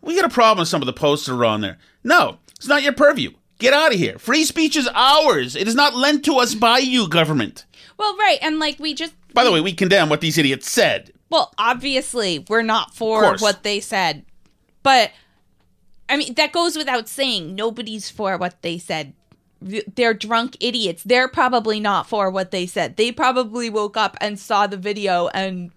we 0.00 0.16
got 0.16 0.24
a 0.24 0.28
problem 0.28 0.62
with 0.62 0.68
some 0.68 0.82
of 0.82 0.86
the 0.86 0.92
posts 0.92 1.26
that 1.26 1.34
are 1.34 1.44
on 1.44 1.60
there." 1.60 1.78
No, 2.02 2.38
it's 2.56 2.68
not 2.68 2.82
your 2.82 2.92
purview. 2.92 3.32
Get 3.58 3.72
out 3.72 3.92
of 3.92 3.98
here. 3.98 4.18
Free 4.18 4.44
speech 4.44 4.76
is 4.76 4.88
ours. 4.94 5.56
It 5.56 5.66
is 5.66 5.74
not 5.74 5.96
lent 5.96 6.24
to 6.26 6.36
us 6.36 6.54
by 6.54 6.78
you, 6.78 7.08
government. 7.08 7.64
Well, 7.98 8.16
right, 8.16 8.38
and 8.42 8.58
like 8.58 8.78
we 8.78 8.94
just 8.94 9.14
By 9.32 9.44
the 9.44 9.52
way, 9.52 9.60
we 9.60 9.72
condemn 9.72 10.08
what 10.08 10.20
these 10.20 10.38
idiots 10.38 10.70
said. 10.70 11.12
Well, 11.30 11.52
obviously, 11.58 12.44
we're 12.48 12.62
not 12.62 12.94
for 12.94 13.22
course. 13.22 13.40
what 13.40 13.62
they 13.62 13.80
said. 13.80 14.24
But 14.82 15.10
I 16.08 16.16
mean, 16.16 16.34
that 16.34 16.52
goes 16.52 16.76
without 16.76 17.08
saying. 17.08 17.54
Nobody's 17.54 18.10
for 18.10 18.36
what 18.36 18.62
they 18.62 18.78
said. 18.78 19.14
They're 19.94 20.14
drunk 20.14 20.56
idiots. 20.60 21.02
They're 21.02 21.28
probably 21.28 21.80
not 21.80 22.08
for 22.08 22.30
what 22.30 22.50
they 22.50 22.66
said. 22.66 22.96
They 22.96 23.12
probably 23.12 23.70
woke 23.70 23.96
up 23.96 24.16
and 24.20 24.38
saw 24.38 24.66
the 24.66 24.76
video 24.76 25.28
and 25.28 25.70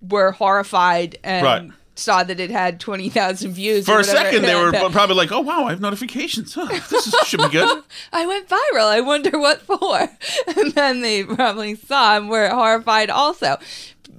were 0.00 0.32
horrified 0.32 1.18
and 1.24 1.44
Right. 1.44 1.70
saw 1.96 2.22
that 2.22 2.38
it 2.38 2.50
had 2.50 2.78
20,000 2.78 3.52
views. 3.52 3.86
For 3.86 3.98
a 3.98 4.04
second, 4.04 4.42
they 4.42 4.54
were 4.54 4.70
probably 4.90 5.16
like, 5.16 5.32
"Oh 5.32 5.40
wow, 5.40 5.64
I 5.66 5.70
have 5.70 5.80
notifications. 5.80 6.54
Huh, 6.54 6.66
this 6.66 7.06
is, 7.06 7.14
should 7.26 7.40
be 7.40 7.48
good." 7.48 7.82
I 8.12 8.26
went 8.26 8.48
viral. 8.48 8.86
I 8.86 9.00
wonder 9.00 9.38
what 9.38 9.60
for. 9.62 10.08
And 10.56 10.72
then 10.72 11.00
they 11.02 11.24
probably 11.24 11.74
saw 11.74 12.16
and 12.16 12.28
were 12.30 12.48
horrified 12.48 13.10
also. 13.10 13.58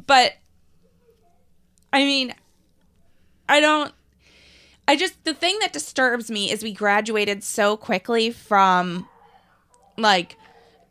But 0.06 0.34
I 1.94 2.04
mean, 2.06 2.34
I 3.48 3.60
don't. 3.62 3.94
I 4.90 4.96
just 4.96 5.24
the 5.24 5.36
thing 5.36 5.60
that 5.60 5.72
disturbs 5.72 6.32
me 6.32 6.50
is 6.52 6.64
we 6.64 6.74
graduated 6.74 7.44
so 7.44 7.78
quickly 7.78 8.32
from 8.32 9.08
like 9.98 10.36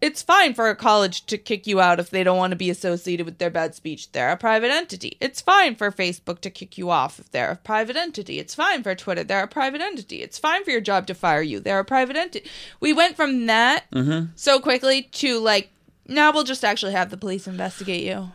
it's 0.01 0.23
fine 0.23 0.55
for 0.55 0.69
a 0.71 0.77
college 0.77 1.27
to 1.27 1.37
kick 1.37 1.67
you 1.67 1.81
out 1.81 1.99
if 1.99 2.09
they 2.09 2.23
don't 2.23 2.39
want 2.39 2.53
to 2.53 2.57
be 2.57 2.71
associated 2.71 3.27
with 3.27 3.39
their 3.39 3.51
bad 3.51 3.75
speech. 3.75 4.13
They're 4.13 4.31
a 4.31 4.37
private 4.37 4.71
entity. 4.71 5.17
It's 5.21 5.41
fine 5.41 5.75
for 5.75 5.91
Facebook 5.91 6.41
to 6.43 6.51
kick 6.51 6.79
you 6.79 6.91
off 6.91 7.19
if 7.19 7.29
they're 7.33 7.51
a 7.51 7.57
private 7.57 7.97
entity. 7.97 8.39
It's 8.39 8.55
fine 8.55 8.85
for 8.85 8.95
Twitter. 8.95 9.25
They're 9.25 9.43
a 9.43 9.49
private 9.49 9.81
entity. 9.81 10.23
It's 10.23 10.39
fine 10.39 10.63
for 10.63 10.71
your 10.71 10.81
job 10.81 11.09
to 11.09 11.15
fire 11.15 11.43
you. 11.43 11.59
They're 11.59 11.81
a 11.81 11.85
private 11.85 12.15
entity. 12.15 12.49
We 12.79 12.93
went 12.93 13.17
from 13.17 13.47
that 13.47 13.91
Mm-hmm. 13.91 14.27
so 14.37 14.61
quickly 14.61 15.03
to 15.03 15.41
like 15.41 15.71
now 16.07 16.31
we'll 16.31 16.45
just 16.45 16.65
actually 16.65 16.93
have 16.93 17.11
the 17.11 17.17
police 17.17 17.49
investigate 17.49 18.05
you. 18.05 18.31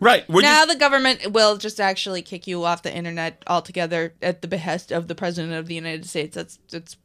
Right. 0.00 0.28
We're 0.28 0.40
now 0.40 0.64
just, 0.64 0.68
the 0.70 0.78
government 0.78 1.32
will 1.32 1.58
just 1.58 1.78
actually 1.78 2.22
kick 2.22 2.46
you 2.46 2.64
off 2.64 2.82
the 2.82 2.94
internet 2.94 3.42
altogether 3.46 4.14
at 4.22 4.40
the 4.40 4.48
behest 4.48 4.90
of 4.90 5.08
the 5.08 5.14
president 5.14 5.52
of 5.52 5.66
the 5.66 5.74
United 5.74 6.06
States. 6.06 6.34
That's 6.34 6.58
that's 6.70 6.96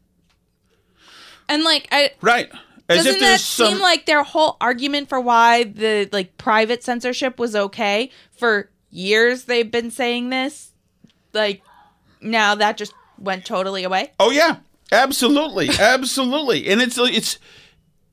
and 1.49 1.63
like 1.63 1.87
I 1.91 2.11
right. 2.21 2.49
As 2.87 2.97
doesn't 2.97 3.15
if 3.15 3.19
that 3.19 3.39
some. 3.39 3.73
seem 3.73 3.79
like 3.79 4.05
their 4.05 4.23
whole 4.23 4.57
argument 4.61 5.09
for 5.09 5.19
why 5.19 5.63
the 5.63 6.07
like 6.11 6.37
private 6.37 6.83
censorship 6.83 7.39
was 7.39 7.55
okay 7.55 8.11
for 8.31 8.69
years? 8.91 9.45
They've 9.45 9.69
been 9.69 9.91
saying 9.91 10.29
this, 10.29 10.71
like 11.33 11.63
now 12.21 12.55
that 12.55 12.77
just 12.77 12.93
went 13.17 13.45
totally 13.45 13.83
away. 13.83 14.11
oh 14.19 14.31
yeah, 14.31 14.57
absolutely, 14.91 15.69
absolutely. 15.79 16.69
And 16.69 16.81
it's 16.81 16.97
it's 16.97 17.39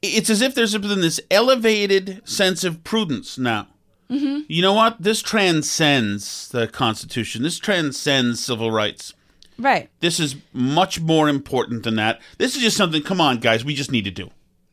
it's 0.00 0.30
as 0.30 0.42
if 0.42 0.54
there's 0.54 0.76
been 0.76 1.02
this 1.02 1.20
elevated 1.30 2.22
sense 2.28 2.64
of 2.64 2.82
prudence 2.82 3.38
now. 3.38 3.68
Mm-hmm. 4.12 4.40
You 4.46 4.62
know 4.62 4.74
what? 4.74 5.00
This 5.00 5.22
transcends 5.22 6.48
the 6.48 6.68
Constitution. 6.68 7.42
This 7.42 7.58
transcends 7.58 8.44
civil 8.44 8.70
rights. 8.70 9.14
Right. 9.58 9.88
This 10.00 10.20
is 10.20 10.36
much 10.52 11.00
more 11.00 11.28
important 11.28 11.84
than 11.84 11.96
that. 11.96 12.20
This 12.36 12.54
is 12.54 12.62
just 12.62 12.76
something. 12.76 13.02
Come 13.02 13.20
on, 13.20 13.38
guys, 13.38 13.64
we 13.64 13.74
just 13.74 13.90
need 13.90 14.04
to 14.04 14.10
do. 14.10 14.30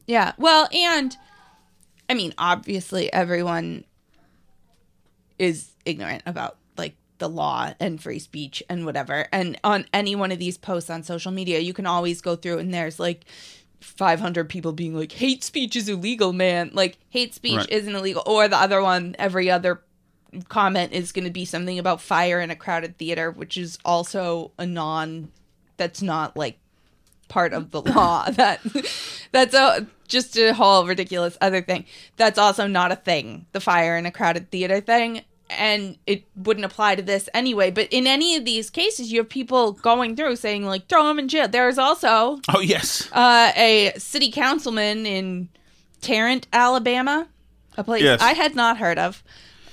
Yeah. 0.08 0.34
Well, 0.38 0.68
and 0.74 1.16
I 2.10 2.16
mean, 2.16 2.34
obviously, 2.38 3.12
everyone 3.14 3.86
is 5.38 5.72
ignorant 5.86 6.24
about 6.26 6.58
like 6.78 6.96
the 7.20 7.30
law 7.30 7.74
and 7.80 8.02
free 8.02 8.20
speech 8.20 8.62
and 8.68 8.86
whatever. 8.86 9.28
And 9.32 9.58
on 9.64 9.86
any 9.94 10.16
one 10.16 10.32
of 10.32 10.40
these 10.40 10.58
posts 10.58 10.90
on 10.90 11.04
social 11.04 11.32
media, 11.32 11.60
you 11.60 11.74
can 11.74 11.86
always 11.86 12.20
go 12.20 12.36
through 12.36 12.60
and 12.60 12.74
there's 12.74 13.00
like 13.00 13.26
500 13.82 14.50
people 14.50 14.72
being 14.74 14.96
like, 14.96 15.12
hate 15.12 15.44
speech 15.44 15.76
is 15.76 15.88
illegal, 15.90 16.34
man. 16.34 16.72
Like, 16.74 16.98
hate 17.10 17.34
speech 17.34 17.58
Right. 17.58 17.70
isn't 17.70 17.96
illegal. 17.96 18.24
Or 18.26 18.48
the 18.48 18.58
other 18.58 18.82
one, 18.82 19.16
every 19.20 19.50
other 19.50 19.82
comment 20.48 20.92
is 20.94 21.12
going 21.12 21.26
to 21.26 21.32
be 21.32 21.46
something 21.46 21.80
about 21.80 22.02
fire 22.02 22.40
in 22.40 22.52
a 22.52 22.56
crowded 22.56 22.98
theater, 22.98 23.32
which 23.32 23.58
is 23.58 23.80
also 23.84 24.52
a 24.58 24.66
non, 24.66 25.32
that's 25.78 26.02
not 26.02 26.36
like 26.36 26.60
part 27.30 27.54
of 27.54 27.70
the 27.70 27.82
law 27.82 28.26
that 28.32 28.60
that's 29.32 29.54
a 29.54 29.86
just 30.08 30.36
a 30.36 30.52
whole 30.52 30.88
ridiculous 30.88 31.38
other 31.42 31.62
thing 31.62 31.86
that's 32.18 32.40
also 32.40 32.66
not 32.66 32.92
a 32.92 32.96
thing 32.96 33.46
the 33.52 33.60
fire 33.60 33.96
in 33.96 34.08
a 34.08 34.12
crowded 34.12 34.50
theater 34.50 34.82
thing 34.82 35.22
and 35.50 35.98
it 36.06 36.24
wouldn't 36.36 36.66
apply 36.66 36.96
to 36.96 37.02
this 37.02 37.28
anyway 37.34 37.72
but 37.72 37.88
in 37.92 38.06
any 38.08 38.36
of 38.36 38.46
these 38.46 38.70
cases 38.70 39.12
you 39.12 39.20
have 39.20 39.30
people 39.30 39.72
going 39.74 40.16
through 40.16 40.36
saying 40.36 40.66
like 40.66 40.88
throw 40.88 41.04
them 41.08 41.18
in 41.20 41.28
jail 41.28 41.48
there's 41.48 41.78
also 41.78 42.40
Oh 42.54 42.60
yes. 42.60 43.10
uh, 43.12 43.52
a 43.56 43.94
city 43.98 44.32
councilman 44.32 45.06
in 45.06 45.50
Tarrant, 46.02 46.48
Alabama, 46.54 47.28
a 47.78 47.84
place 47.84 48.04
Yes. 48.04 48.22
I 48.22 48.32
had 48.34 48.56
not 48.56 48.78
heard 48.78 48.98
of, 48.98 49.22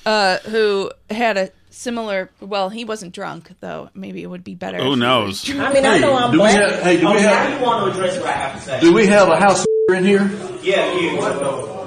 uh, 0.05 0.39
who 0.39 0.91
had 1.09 1.37
a 1.37 1.51
similar. 1.71 2.31
Well, 2.41 2.69
he 2.69 2.85
wasn't 2.85 3.13
drunk 3.15 3.53
though. 3.61 3.91
Maybe 3.95 4.25
it 4.25 4.27
would 4.27 4.43
be 4.43 4.57
better. 4.57 4.79
Who 4.79 4.97
knows? 4.97 5.49
I 5.49 5.73
mean, 5.73 5.87
I 5.87 5.99
know 5.99 6.17
I'm 6.17 6.33
do 6.33 6.39
we 6.39 6.39
black. 6.39 6.55
have- 6.57 6.83
hey, 6.83 6.97
do 6.97 7.07
we 7.07 7.13
Oh, 7.13 7.19
have- 7.19 7.51
now 7.51 7.59
you 7.59 7.65
want 7.65 7.85
to 7.95 8.01
address 8.01 8.19
what 8.19 8.27
I 8.29 8.33
have 8.33 8.55
to 8.57 8.61
say. 8.61 8.81
Do 8.81 8.93
we 8.93 9.07
have 9.07 9.29
a 9.29 9.37
house 9.37 9.65
in 9.95 10.05
here? 10.05 10.29
Yeah, 10.63 10.99
yeah. 10.99 11.87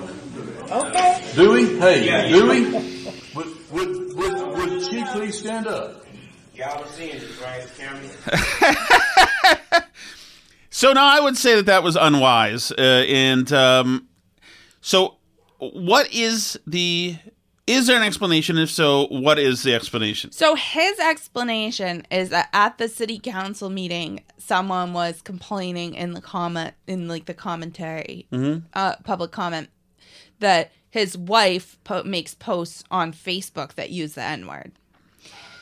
Okay. 0.71 1.23
Do 1.35 1.51
we? 1.51 1.77
Hey, 1.79 2.05
Yeah, 2.05 2.27
do 2.29 2.47
we? 2.47 2.98
Would, 3.71 4.15
would, 4.15 4.33
would, 4.33 4.57
would 4.57 4.85
she 4.89 5.03
please 5.05 5.39
stand 5.39 5.67
up? 5.67 6.05
Y'all 6.55 6.81
were 6.81 6.87
seeing 6.87 7.19
this, 7.19 7.39
right? 7.41 7.65
Camera. 7.77 9.85
So 10.71 10.93
now 10.93 11.07
I 11.07 11.19
would 11.19 11.35
say 11.35 11.55
that 11.55 11.65
that 11.65 11.83
was 11.83 11.95
unwise. 11.97 12.71
Uh, 12.71 13.03
and 13.07 13.51
um, 13.51 14.07
so, 14.81 15.15
what 15.57 16.13
is 16.13 16.57
the? 16.67 17.17
Is 17.67 17.87
there 17.87 17.97
an 17.97 18.03
explanation? 18.03 18.57
If 18.57 18.69
so, 18.69 19.07
what 19.07 19.37
is 19.39 19.63
the 19.63 19.73
explanation? 19.75 20.31
So 20.31 20.55
his 20.55 20.97
explanation 20.99 22.05
is 22.09 22.29
that 22.29 22.49
at 22.53 22.77
the 22.77 22.87
city 22.87 23.19
council 23.19 23.69
meeting, 23.69 24.23
someone 24.37 24.93
was 24.93 25.21
complaining 25.21 25.95
in 25.95 26.13
the 26.13 26.21
comment 26.21 26.75
in 26.87 27.07
like 27.07 27.25
the 27.25 27.33
commentary, 27.33 28.27
Mhm. 28.31 28.63
uh, 28.73 28.95
public 29.03 29.31
comment, 29.31 29.69
that 30.39 30.71
his 30.89 31.17
wife 31.17 31.77
po- 31.83 32.03
makes 32.03 32.33
posts 32.33 32.83
on 32.89 33.13
Facebook 33.13 33.73
that 33.75 33.91
use 33.91 34.13
the 34.13 34.23
N 34.23 34.47
word. 34.47 34.71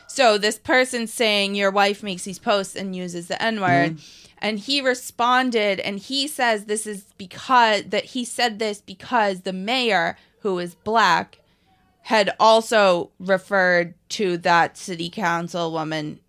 So 0.07 0.37
this 0.37 0.57
person's 0.57 1.13
saying 1.13 1.55
your 1.55 1.71
wife 1.71 2.01
makes 2.01 2.23
these 2.23 2.39
posts 2.39 2.75
and 2.75 2.95
uses 2.95 3.27
the 3.27 3.41
N 3.41 3.61
word. 3.61 3.97
Mm-hmm. 3.97 4.27
And 4.39 4.59
he 4.59 4.81
responded 4.81 5.79
and 5.79 5.99
he 5.99 6.27
says 6.27 6.65
this 6.65 6.85
is 6.85 7.05
because 7.17 7.83
that 7.85 8.05
he 8.05 8.23
said 8.23 8.59
this 8.59 8.81
because 8.81 9.41
the 9.41 9.53
mayor, 9.53 10.17
who 10.41 10.59
is 10.59 10.75
black, 10.75 11.39
had 12.03 12.33
also 12.39 13.11
referred 13.19 13.95
to 14.09 14.37
that 14.37 14.77
city 14.77 15.09
council 15.09 15.71
woman 15.71 16.19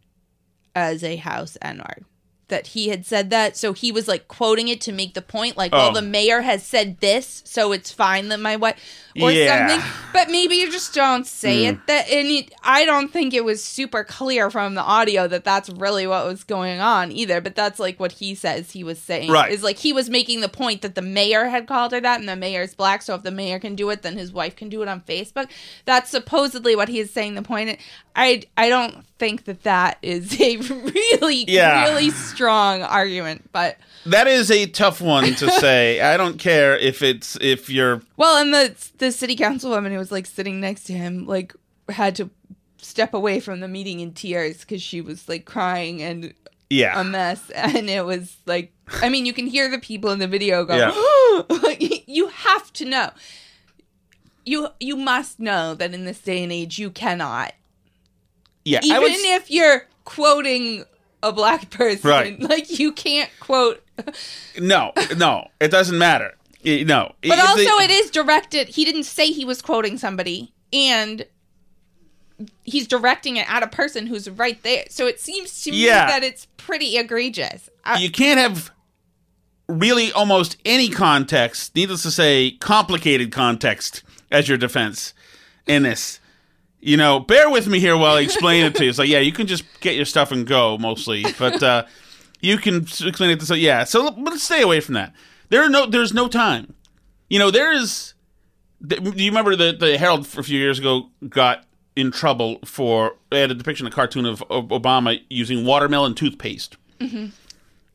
as 0.75 1.05
a 1.05 1.17
house 1.17 1.57
N 1.63 1.79
word. 1.79 2.05
That 2.49 2.69
he 2.69 2.89
had 2.89 3.05
said 3.05 3.31
that. 3.31 3.57
So 3.57 3.73
he 3.75 3.93
was 3.93 4.09
like 4.09 4.27
quoting 4.27 4.69
it 4.69 4.81
to 4.83 4.93
make 4.93 5.13
the 5.15 5.21
point, 5.23 5.57
like, 5.57 5.73
well, 5.73 5.91
Oh. 5.91 5.95
the 5.95 6.03
mayor 6.03 6.41
has 6.41 6.63
said 6.65 6.99
this, 7.01 7.43
so 7.45 7.73
it's 7.73 7.93
fine 7.93 8.29
that 8.29 8.41
my 8.41 8.57
wife 8.57 8.77
or 9.21 9.31
Yeah. 9.31 9.69
something. 9.69 9.91
But 10.15 10.31
maybe 10.31 10.55
you 10.57 10.71
just 10.73 10.95
don't 10.95 11.27
say 11.27 11.65
Mm. 11.65 11.69
it. 11.73 11.87
That 11.89 12.09
and 12.11 12.29
it, 12.29 12.53
I 12.63 12.85
don't 12.87 13.13
think 13.13 13.35
it 13.35 13.45
was 13.45 13.63
super 13.63 14.03
clear 14.03 14.51
from 14.51 14.75
the 14.75 14.81
audio 14.83 15.29
that 15.29 15.45
that's 15.45 15.69
really 15.69 16.07
what 16.07 16.25
was 16.27 16.43
going 16.45 16.81
on 16.81 17.13
either. 17.13 17.41
But 17.43 17.55
that's 17.55 17.79
like 17.79 18.01
what 18.01 18.13
he 18.13 18.35
says 18.35 18.71
he 18.71 18.83
was 18.83 18.99
saying. 18.99 19.31
Right. 19.31 19.53
Is 19.53 19.63
like 19.63 19.79
he 19.79 19.93
was 19.93 20.09
making 20.09 20.41
the 20.41 20.49
point 20.49 20.81
that 20.83 20.95
the 20.95 21.03
mayor 21.03 21.47
had 21.47 21.67
called 21.67 21.93
her 21.93 22.01
that, 22.01 22.19
and 22.21 22.29
the 22.29 22.37
mayor's 22.37 22.75
black. 22.75 23.03
So 23.03 23.15
if 23.15 23.23
the 23.25 23.31
mayor 23.31 23.59
can 23.59 23.75
do 23.75 23.91
it, 23.91 24.01
then 24.03 24.17
his 24.17 24.33
wife 24.33 24.57
can 24.57 24.69
do 24.71 24.81
it 24.83 24.89
on 24.89 25.03
Facebook. 25.03 25.49
That's 25.85 26.11
supposedly 26.11 26.75
what 26.77 26.89
he 26.89 26.99
is 27.01 27.11
saying. 27.13 27.35
The 27.35 27.43
point. 27.43 27.79
I 28.17 28.43
I 28.57 28.69
don't 28.69 29.05
think 29.19 29.45
that 29.45 29.63
that 29.65 29.99
is 30.03 30.41
a 30.41 30.57
really 30.57 31.45
Yeah. 31.47 31.85
really 31.91 32.11
strong 32.11 32.38
argument, 32.47 33.51
but 33.53 33.79
That 34.07 34.27
is 34.27 34.51
a 34.51 34.67
tough 34.67 35.01
one 35.01 35.35
to 35.35 35.51
say. 35.61 36.01
I 36.01 36.17
don't 36.17 36.39
care 36.39 36.77
if 36.77 37.03
it's 37.03 37.37
if 37.41 37.71
you're 37.71 38.03
well, 38.17 38.41
and 38.41 38.53
the 38.53 38.91
the 38.99 39.11
city 39.11 39.37
councilwoman 39.37 39.91
who 39.91 39.99
was 39.99 40.13
like 40.13 40.27
sitting 40.27 40.61
next 40.61 40.85
to 40.85 40.93
him 40.93 41.27
like 41.27 41.55
had 41.89 42.15
to 42.17 42.31
step 42.79 43.15
away 43.15 43.41
from 43.41 43.61
the 43.61 43.69
meeting 43.69 44.01
in 44.01 44.13
tears 44.13 44.61
because 44.61 44.83
she 44.83 45.01
was 45.01 45.29
like 45.29 45.45
crying 45.45 46.03
and 46.03 46.35
yeah 46.71 47.01
a 47.01 47.05
mess, 47.05 47.51
and 47.55 47.89
it 47.89 48.05
was 48.05 48.37
like 48.47 48.73
I 49.03 49.09
mean 49.09 49.27
you 49.27 49.33
can 49.33 49.47
hear 49.47 49.71
the 49.71 49.79
people 49.79 50.11
in 50.11 50.19
the 50.19 50.29
video 50.29 50.65
go, 50.65 51.45
like, 51.63 51.81
you 52.09 52.29
have 52.29 52.73
to 52.75 52.85
know. 52.85 53.11
You 54.45 54.69
you 54.81 54.97
must 54.97 55.41
know 55.41 55.75
that 55.75 55.93
in 55.93 56.05
this 56.05 56.21
day 56.21 56.43
and 56.43 56.53
age 56.53 56.79
you 56.79 56.91
cannot 56.91 57.53
yeah. 58.69 58.81
even 58.83 59.03
was, 59.03 59.13
if 59.15 59.51
you're 59.51 59.87
quoting 60.05 60.85
a 61.23 61.33
black 61.33 61.71
person, 61.71 62.09
Right. 62.09 62.41
like 62.51 62.79
you 62.79 62.93
can't 62.93 63.31
quote. 63.41 63.83
no, 64.59 64.93
no, 65.17 65.49
it 65.61 65.71
doesn't 65.71 65.99
matter. 65.99 66.35
No, 66.65 67.15
But 67.23 67.39
also, 67.39 67.57
they- 67.57 67.85
it 67.85 67.91
is 67.91 68.11
directed. 68.11 68.69
He 68.69 68.85
didn't 68.85 69.05
say 69.05 69.31
he 69.31 69.45
was 69.45 69.63
quoting 69.63 69.97
somebody, 69.99 70.53
and 70.73 71.25
he's 72.65 72.87
directing 72.87 73.37
it 73.37 73.51
at 73.51 73.63
a 73.63 73.67
person 73.69 74.07
who's 74.07 74.29
right 74.31 74.63
there. 74.63 74.85
So 74.91 75.07
it 75.07 75.19
seems 75.21 75.63
to 75.65 75.71
me 75.73 75.87
Yeah. 75.87 76.07
that 76.07 76.23
it's 76.23 76.47
pretty 76.57 76.97
egregious. 76.97 77.69
I- 77.85 77.99
you 77.99 78.11
can't 78.11 78.39
have 78.39 78.71
really 79.69 80.13
almost 80.13 80.57
any 80.65 80.89
context, 80.89 81.75
needless 81.75 82.03
to 82.03 82.11
say, 82.11 82.53
complicated 82.53 83.33
context 83.33 84.03
as 84.31 84.49
your 84.49 84.59
defense 84.59 85.15
in 85.67 85.83
this. 85.83 86.21
You 86.81 86.97
know, 86.97 87.21
bear 87.21 87.51
with 87.51 87.67
me 87.67 87.81
here 87.81 87.97
while 87.97 88.17
I 88.17 88.21
explain 88.21 88.65
it 88.65 88.75
to 88.77 88.85
you. 88.85 88.91
It's 88.91 88.99
like, 88.99 89.09
yeah, 89.09 89.19
you 89.19 89.33
can 89.33 89.47
just 89.47 89.65
get 89.81 89.97
your 89.97 90.05
stuff 90.05 90.31
and 90.31 90.47
go 90.47 90.79
mostly, 90.79 91.25
but 91.39 91.63
uh, 91.63 91.85
you 92.41 92.57
can 92.57 92.83
explain 92.83 93.31
it 93.31 93.41
to 93.41 93.47
so 93.47 93.55
yeah. 93.55 93.85
So 93.85 94.15
let's 94.17 94.45
stay 94.45 94.63
away 94.63 94.81
from 94.81 94.95
that. 94.95 95.13
There 95.49 95.63
are 95.65 95.69
no, 95.69 95.87
there's 95.87 96.15
no 96.15 96.29
time. 96.29 96.75
You 97.29 97.39
know, 97.39 97.51
there 97.51 97.73
is. 97.73 98.15
Do 98.87 98.97
you 99.17 99.31
remember 99.31 99.57
that 99.57 99.81
the 99.81 99.99
Herald 99.99 100.29
a 100.37 100.43
few 100.43 100.59
years 100.59 100.79
ago 100.79 101.11
got 101.29 101.65
in 101.99 102.13
trouble 102.13 102.61
for 102.65 103.17
they 103.31 103.41
had 103.41 103.51
a 103.51 103.55
depiction, 103.55 103.85
of 103.85 103.93
a 103.93 103.97
cartoon 103.97 104.25
of, 104.25 104.41
of 104.43 104.69
Obama 104.69 105.21
using 105.29 105.65
watermelon 105.65 106.15
toothpaste. 106.15 106.77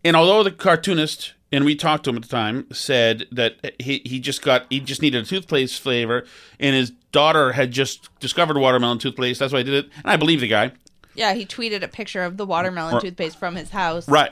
And 0.04 0.18
although 0.18 0.44
the 0.44 0.52
cartoonist 0.52 1.34
and 1.54 1.64
we 1.64 1.76
talked 1.76 2.04
to 2.04 2.10
him 2.10 2.18
at 2.18 2.24
the 2.24 2.28
time 2.28 2.66
said 2.74 3.28
that 3.32 3.76
he 3.80 4.02
he 4.06 4.20
just 4.20 4.42
got 4.42 4.66
he 4.70 4.82
just 4.82 5.02
needed 5.02 5.24
a 5.24 5.26
toothpaste 5.26 5.80
flavor, 5.82 6.26
and 6.60 6.76
his 6.76 6.90
daughter 7.14 7.54
had 7.54 7.72
just 7.72 8.10
discovered 8.20 8.58
watermelon 8.58 8.98
toothpaste. 8.98 9.40
That's 9.40 9.54
why 9.54 9.60
I 9.60 9.64
did 9.64 9.86
it, 9.86 9.92
and 9.98 10.08
I 10.08 10.18
believe 10.18 10.42
the 10.42 10.48
guy. 10.48 10.72
yeah, 11.16 11.34
he 11.34 11.46
tweeted 11.46 11.84
a 11.84 11.88
picture 11.88 12.24
of 12.24 12.36
the 12.38 12.46
watermelon 12.46 12.96
Or- 12.96 13.00
toothpaste 13.02 13.38
from 13.40 13.56
his 13.56 13.70
house. 13.70 14.10
Right. 14.10 14.32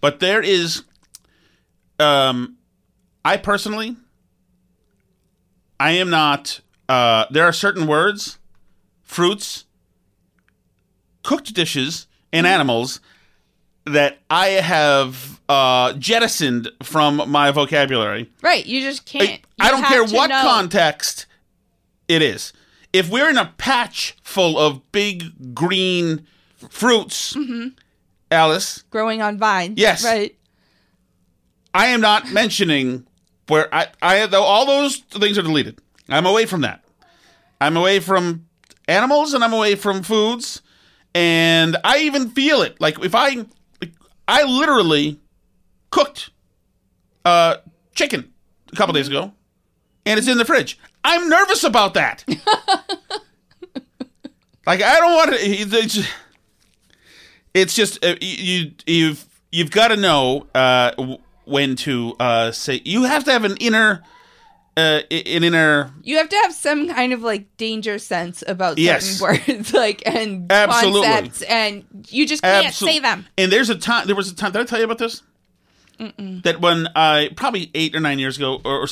But 0.00 0.20
there 0.20 0.40
is 0.42 0.84
um 1.98 2.56
I 3.24 3.36
personally 3.38 3.96
I 5.80 5.92
am 5.92 6.10
not 6.10 6.60
uh 6.88 7.24
there 7.30 7.44
are 7.44 7.52
certain 7.52 7.86
words, 7.86 8.38
fruits, 9.02 9.64
cooked 11.22 11.54
dishes, 11.54 12.06
and 12.32 12.46
animals 12.46 13.00
that 13.86 14.18
I 14.30 14.48
have 14.48 15.37
uh 15.48 15.94
jettisoned 15.94 16.70
from 16.82 17.22
my 17.30 17.50
vocabulary. 17.50 18.30
Right. 18.42 18.64
You 18.66 18.80
just 18.80 19.06
can't. 19.06 19.40
I 19.60 19.70
don't 19.70 19.84
care 19.84 20.04
what 20.04 20.28
know. 20.28 20.42
context 20.42 21.26
it 22.06 22.22
is. 22.22 22.52
If 22.92 23.10
we're 23.10 23.28
in 23.28 23.36
a 23.36 23.52
patch 23.58 24.16
full 24.22 24.58
of 24.58 24.90
big 24.92 25.54
green 25.54 26.26
fruits, 26.70 27.36
Alice, 28.30 28.84
growing 28.90 29.22
on 29.22 29.38
vines. 29.38 29.74
Yes. 29.78 30.04
Right. 30.04 30.34
I 31.74 31.88
am 31.88 32.00
not 32.00 32.32
mentioning 32.32 33.06
where 33.46 33.72
I, 33.74 33.88
I 34.00 34.26
though 34.26 34.42
all 34.42 34.66
those 34.66 34.96
things 34.96 35.38
are 35.38 35.42
deleted. 35.42 35.80
I'm 36.08 36.26
away 36.26 36.46
from 36.46 36.62
that. 36.62 36.82
I'm 37.60 37.76
away 37.76 38.00
from 38.00 38.46
animals 38.86 39.34
and 39.34 39.44
I'm 39.44 39.52
away 39.52 39.74
from 39.74 40.02
foods, 40.02 40.62
and 41.14 41.76
I 41.84 41.98
even 41.98 42.30
feel 42.30 42.62
it. 42.62 42.80
Like 42.80 43.02
if 43.04 43.14
I, 43.14 43.44
I 44.26 44.44
literally 44.44 45.20
cooked 45.98 46.30
uh 47.24 47.56
chicken 47.94 48.32
a 48.72 48.76
couple 48.76 48.92
days 48.92 49.08
ago, 49.08 49.32
and 50.06 50.18
it's 50.18 50.28
in 50.28 50.38
the 50.38 50.44
fridge. 50.44 50.78
I'm 51.04 51.28
nervous 51.28 51.64
about 51.64 51.94
that. 51.94 52.24
like 54.66 54.82
I 54.82 54.96
don't 54.96 55.14
want 55.14 55.30
to. 55.30 55.38
It's, 55.40 56.08
it's 57.54 57.74
just 57.74 58.04
uh, 58.04 58.14
you 58.20 58.72
you've 58.86 59.26
you've 59.50 59.70
got 59.70 59.88
to 59.88 59.96
know 59.96 60.46
uh, 60.54 61.16
when 61.44 61.76
to 61.76 62.14
uh, 62.20 62.52
say. 62.52 62.80
You 62.84 63.04
have 63.04 63.24
to 63.24 63.32
have 63.32 63.44
an 63.44 63.56
inner 63.56 64.02
uh, 64.76 65.00
an 65.10 65.42
inner 65.44 65.92
You 66.02 66.18
have 66.18 66.28
to 66.28 66.36
have 66.36 66.52
some 66.52 66.88
kind 66.88 67.12
of 67.12 67.22
like 67.22 67.56
danger 67.56 67.98
sense 67.98 68.44
about 68.46 68.78
certain 68.78 69.20
words, 69.56 69.72
like 69.72 70.02
and 70.06 70.50
Absolutely. 70.52 71.08
concepts, 71.08 71.42
and 71.42 71.84
you 72.08 72.26
just 72.26 72.42
can't 72.42 72.66
Absol- 72.66 72.84
say 72.84 72.98
them. 73.00 73.26
And 73.36 73.50
there's 73.50 73.70
a 73.70 73.76
time. 73.76 74.06
There 74.06 74.14
was 74.14 74.30
a 74.30 74.36
time. 74.36 74.52
Did 74.52 74.62
I 74.62 74.64
tell 74.64 74.78
you 74.78 74.84
about 74.84 74.98
this? 74.98 75.22
That 75.98 76.60
when 76.60 76.88
I 76.94 77.30
probably 77.34 77.70
eight 77.74 77.94
or 77.96 78.00
nine 78.00 78.18
years 78.20 78.36
ago, 78.36 78.60
or, 78.64 78.82
or 78.82 78.86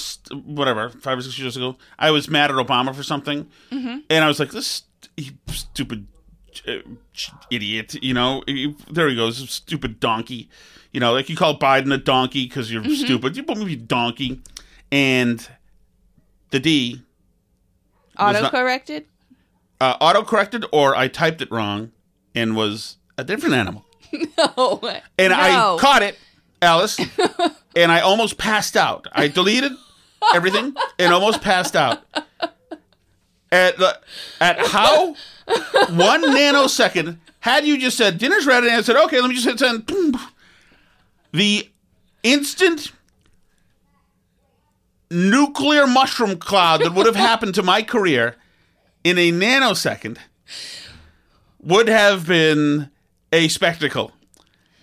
whatever, 0.44 0.90
five 0.90 1.18
or 1.18 1.22
six 1.22 1.38
years 1.38 1.56
ago, 1.56 1.76
I 1.98 2.10
was 2.10 2.28
mad 2.28 2.50
at 2.50 2.56
Obama 2.56 2.92
for 2.94 3.02
something, 3.04 3.46
Mhm. 3.70 4.02
and 4.10 4.24
I 4.24 4.26
was 4.28 4.40
like, 4.40 4.50
"This 4.50 4.82
st- 5.16 5.36
stupid 5.48 6.08
uh, 6.66 6.78
idiot," 7.50 7.94
you 8.02 8.12
know. 8.12 8.42
He- 8.46 8.74
There 8.90 9.08
he 9.08 9.14
goes, 9.14 9.48
stupid 9.50 10.00
donkey. 10.00 10.48
You 10.92 10.98
know, 11.00 11.12
like 11.12 11.28
you 11.28 11.36
call 11.36 11.56
Biden 11.58 11.92
a 11.94 11.98
donkey 11.98 12.46
because 12.46 12.72
you're 12.72 12.82
Mhm. 12.82 12.96
stupid. 13.04 13.36
You 13.36 13.44
put 13.44 13.58
me 13.58 13.76
donkey, 13.76 14.40
and 14.90 15.46
the 16.50 16.58
D 16.58 17.02
auto 18.18 18.48
corrected. 18.50 19.04
uh, 19.80 19.94
auto 20.00 20.22
corrected, 20.22 20.64
or 20.72 20.96
I 20.96 21.06
typed 21.08 21.40
it 21.42 21.50
wrong 21.52 21.92
and 22.34 22.56
was 22.56 22.96
a 23.18 23.22
different 23.24 23.54
animal. 23.54 23.84
no. 24.38 24.80
And 25.18 25.32
I 25.32 25.76
caught 25.78 26.02
it, 26.02 26.18
Alice, 26.62 26.98
and 27.76 27.92
I 27.92 28.00
almost 28.00 28.38
passed 28.38 28.76
out. 28.76 29.06
I 29.12 29.28
deleted 29.28 29.72
everything 30.34 30.74
and 30.98 31.12
almost 31.12 31.40
passed 31.42 31.76
out. 31.76 32.02
At 33.52 33.78
the, 33.78 33.98
at 34.40 34.58
how 34.66 35.14
one 35.90 36.24
nanosecond 36.24 37.18
had 37.40 37.64
you 37.64 37.78
just 37.78 37.96
said 37.96 38.18
dinner's 38.18 38.46
ready, 38.46 38.68
and 38.68 38.76
I 38.76 38.82
said 38.82 38.96
okay, 38.96 39.20
let 39.20 39.28
me 39.28 39.34
just 39.34 39.46
hit 39.46 39.58
send. 39.58 39.90
The 41.32 41.68
instant 42.22 42.92
nuclear 45.10 45.86
mushroom 45.86 46.38
cloud 46.38 46.80
that 46.80 46.94
would 46.94 47.04
have 47.04 47.16
happened 47.16 47.54
to 47.56 47.62
my 47.62 47.82
career 47.82 48.36
in 49.04 49.18
a 49.18 49.30
nanosecond 49.30 50.16
would 51.60 51.88
have 51.88 52.26
been 52.26 52.90
a 53.32 53.48
spectacle. 53.48 54.12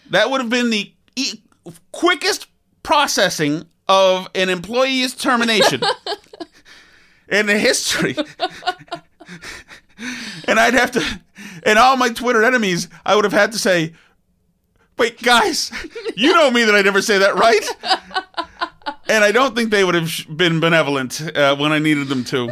That 0.09 0.29
would 0.29 0.41
have 0.41 0.49
been 0.49 0.69
the 0.69 0.93
quickest 1.91 2.47
processing 2.83 3.65
of 3.87 4.27
an 4.35 4.49
employee's 4.49 5.15
termination 5.15 5.81
in 7.29 7.45
the 7.45 7.57
history. 7.57 8.15
and 10.47 10.59
I'd 10.59 10.73
have 10.73 10.91
to, 10.91 11.21
and 11.63 11.79
all 11.79 11.97
my 11.97 12.09
Twitter 12.09 12.43
enemies, 12.43 12.87
I 13.05 13.15
would 13.15 13.25
have 13.25 13.33
had 13.33 13.51
to 13.53 13.59
say, 13.59 13.93
wait, 14.97 15.21
guys, 15.21 15.71
you 16.15 16.33
know 16.33 16.51
me 16.51 16.63
that 16.63 16.75
I 16.75 16.81
never 16.81 17.01
say 17.01 17.17
that, 17.17 17.35
right? 17.35 18.47
And 19.07 19.23
I 19.23 19.31
don't 19.31 19.53
think 19.55 19.69
they 19.69 19.83
would 19.83 19.95
have 19.95 20.11
been 20.29 20.59
benevolent 20.59 21.21
uh, 21.35 21.55
when 21.57 21.71
I 21.71 21.79
needed 21.79 22.07
them 22.07 22.23
to. 22.25 22.51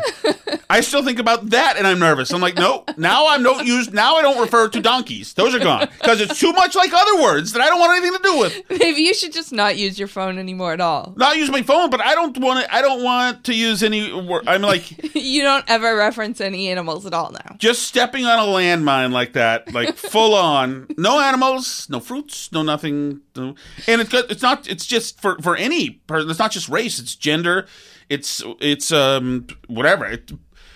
I 0.70 0.82
still 0.82 1.04
think 1.04 1.20
about 1.20 1.50
that, 1.50 1.76
and 1.78 1.86
I'm 1.86 2.00
nervous. 2.00 2.32
I'm 2.32 2.40
like, 2.42 2.56
no, 2.56 2.86
now 2.98 3.26
I 3.26 3.38
don't 3.42 3.66
use. 3.66 3.92
Now 3.92 4.16
I 4.16 4.22
don't 4.22 4.40
refer 4.40 4.70
to 4.70 4.80
donkeys. 4.82 5.34
Those 5.34 5.54
are 5.54 5.60
gone 5.60 5.90
because 6.00 6.22
it's 6.22 6.40
too 6.40 6.54
much 6.54 6.76
like 6.76 6.94
other 6.94 7.22
words 7.22 7.52
that 7.54 7.62
I 7.62 7.68
don't 7.68 7.80
want 7.80 7.92
anything 7.92 8.18
to 8.18 8.24
do 8.24 8.40
with. 8.40 8.80
Maybe 8.80 9.02
you 9.02 9.14
should 9.14 9.34
just 9.34 9.52
not 9.52 9.78
use 9.78 10.00
your 10.00 10.08
phone 10.08 10.38
anymore 10.38 10.72
at 10.74 10.80
all. 10.82 11.14
Not 11.18 11.36
use 11.36 11.50
my 11.52 11.62
phone, 11.62 11.90
but 11.90 12.00
I 12.00 12.16
don't 12.16 12.38
want 12.40 12.66
to. 12.66 12.74
I 12.74 12.82
don't 12.82 13.04
want 13.04 13.44
to 13.46 13.54
use 13.54 13.84
any 13.84 14.14
word. 14.14 14.44
I'm 14.48 14.62
like 14.62 15.16
you 15.16 15.42
don't 15.42 15.66
ever 15.68 15.96
reference 15.96 16.40
any 16.40 16.70
animals 16.70 17.06
at 17.06 17.14
all 17.14 17.32
now. 17.32 17.51
Just 17.62 17.84
stepping 17.84 18.26
on 18.26 18.40
a 18.40 18.42
landmine 18.42 19.12
like 19.12 19.34
that, 19.34 19.72
like 19.72 19.96
full 19.96 20.34
on. 20.34 20.88
No 20.98 21.22
animals, 21.22 21.88
no 21.90 22.00
fruits, 22.00 22.52
no 22.52 22.64
nothing. 22.64 23.22
No. 23.36 23.54
And 23.88 24.02
it's 24.02 24.12
it's 24.14 24.42
not. 24.42 24.68
It's 24.68 24.86
just 24.86 25.22
for 25.22 25.38
for 25.42 25.56
any 25.56 25.92
person. 25.92 26.30
It's 26.30 26.40
not 26.40 26.52
just 26.52 26.68
race. 26.68 27.00
It's 27.00 27.16
gender. 27.16 27.68
It's 28.10 28.44
it's 28.60 28.92
um 28.92 29.46
whatever. 29.68 30.06
It, 30.08 30.32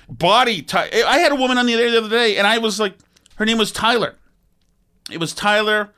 body 0.07 0.61
type. 0.61 0.93
I 0.93 1.17
had 1.17 1.31
a 1.31 1.36
woman 1.36 1.57
on 1.57 1.65
the 1.65 1.73
other, 1.73 1.89
the 1.89 1.97
other 1.97 2.09
day, 2.09 2.38
and 2.38 2.45
I 2.45 2.59
was 2.59 2.79
like, 2.79 2.93
her 3.38 3.45
name 3.45 3.57
was 3.57 3.71
Tyler. 3.71 4.15
It 5.11 5.19
was 5.19 5.33
Tyler, 5.33 5.89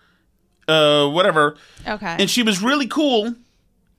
uh, 0.69 1.09
whatever. 1.09 1.57
Okay. 1.85 2.15
And 2.17 2.29
she 2.29 2.43
was 2.43 2.63
really 2.63 2.87
cool, 2.87 3.35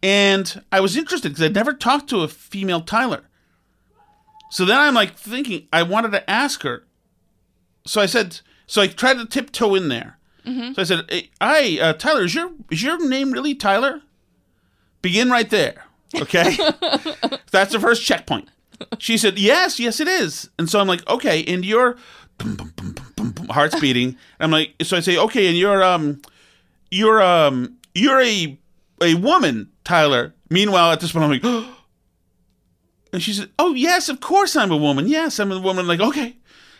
and 0.02 0.64
I 0.72 0.80
was 0.80 0.96
interested 0.96 1.28
because 1.28 1.44
I'd 1.44 1.54
never 1.54 1.74
talked 1.74 2.08
to 2.10 2.22
a 2.22 2.28
female 2.28 2.80
Tyler. 2.80 3.27
So 4.50 4.64
then 4.64 4.78
I'm 4.78 4.94
like 4.94 5.14
thinking, 5.16 5.68
I 5.72 5.82
wanted 5.82 6.12
to 6.12 6.28
ask 6.30 6.62
her. 6.62 6.84
So 7.86 8.00
I 8.00 8.06
said, 8.06 8.40
so 8.66 8.82
I 8.82 8.86
tried 8.86 9.14
to 9.18 9.26
tiptoe 9.26 9.74
in 9.74 9.88
there. 9.88 10.18
Mhm. 10.46 10.74
So 10.74 10.82
I 10.82 10.84
said, 10.84 11.04
hey, 11.10 11.30
"Hi, 11.40 11.78
uh, 11.80 11.92
Tyler. 11.94 12.24
Is 12.24 12.34
your 12.34 12.50
is 12.70 12.82
your 12.82 13.06
name 13.06 13.32
really 13.32 13.54
Tyler?" 13.54 14.00
Begin 15.02 15.30
right 15.30 15.48
there. 15.50 15.84
Okay, 16.14 16.56
that's 17.50 17.72
the 17.72 17.78
first 17.80 18.04
checkpoint. 18.04 18.48
She 18.98 19.18
said, 19.18 19.38
"Yes, 19.38 19.78
yes, 19.78 20.00
it 20.00 20.08
is." 20.08 20.48
And 20.58 20.68
so 20.70 20.80
I'm 20.80 20.86
like, 20.88 21.06
"Okay," 21.08 21.44
and 21.44 21.64
you're 21.66 21.96
heart's 23.50 23.78
beating. 23.80 24.16
I'm 24.40 24.50
like, 24.50 24.74
so 24.82 24.96
I 24.96 25.00
say, 25.00 25.16
"Okay," 25.18 25.48
and 25.48 25.56
you're 25.56 25.82
um, 25.82 26.22
you're 26.90 27.22
um, 27.22 27.76
you're 27.94 28.20
a 28.20 28.58
a 29.02 29.14
woman, 29.14 29.70
Tyler. 29.84 30.34
Meanwhile, 30.50 30.92
at 30.92 31.00
this 31.00 31.12
point, 31.12 31.24
I'm 31.24 31.30
like, 31.30 31.68
and 33.12 33.22
she 33.22 33.32
said, 33.32 33.50
"Oh 33.58 33.74
yes, 33.74 34.08
of 34.08 34.20
course 34.20 34.56
I'm 34.56 34.70
a 34.70 34.76
woman. 34.76 35.08
Yes, 35.08 35.38
I'm 35.38 35.52
a 35.52 35.60
woman." 35.60 35.86
like, 35.86 36.00
okay, 36.00 36.36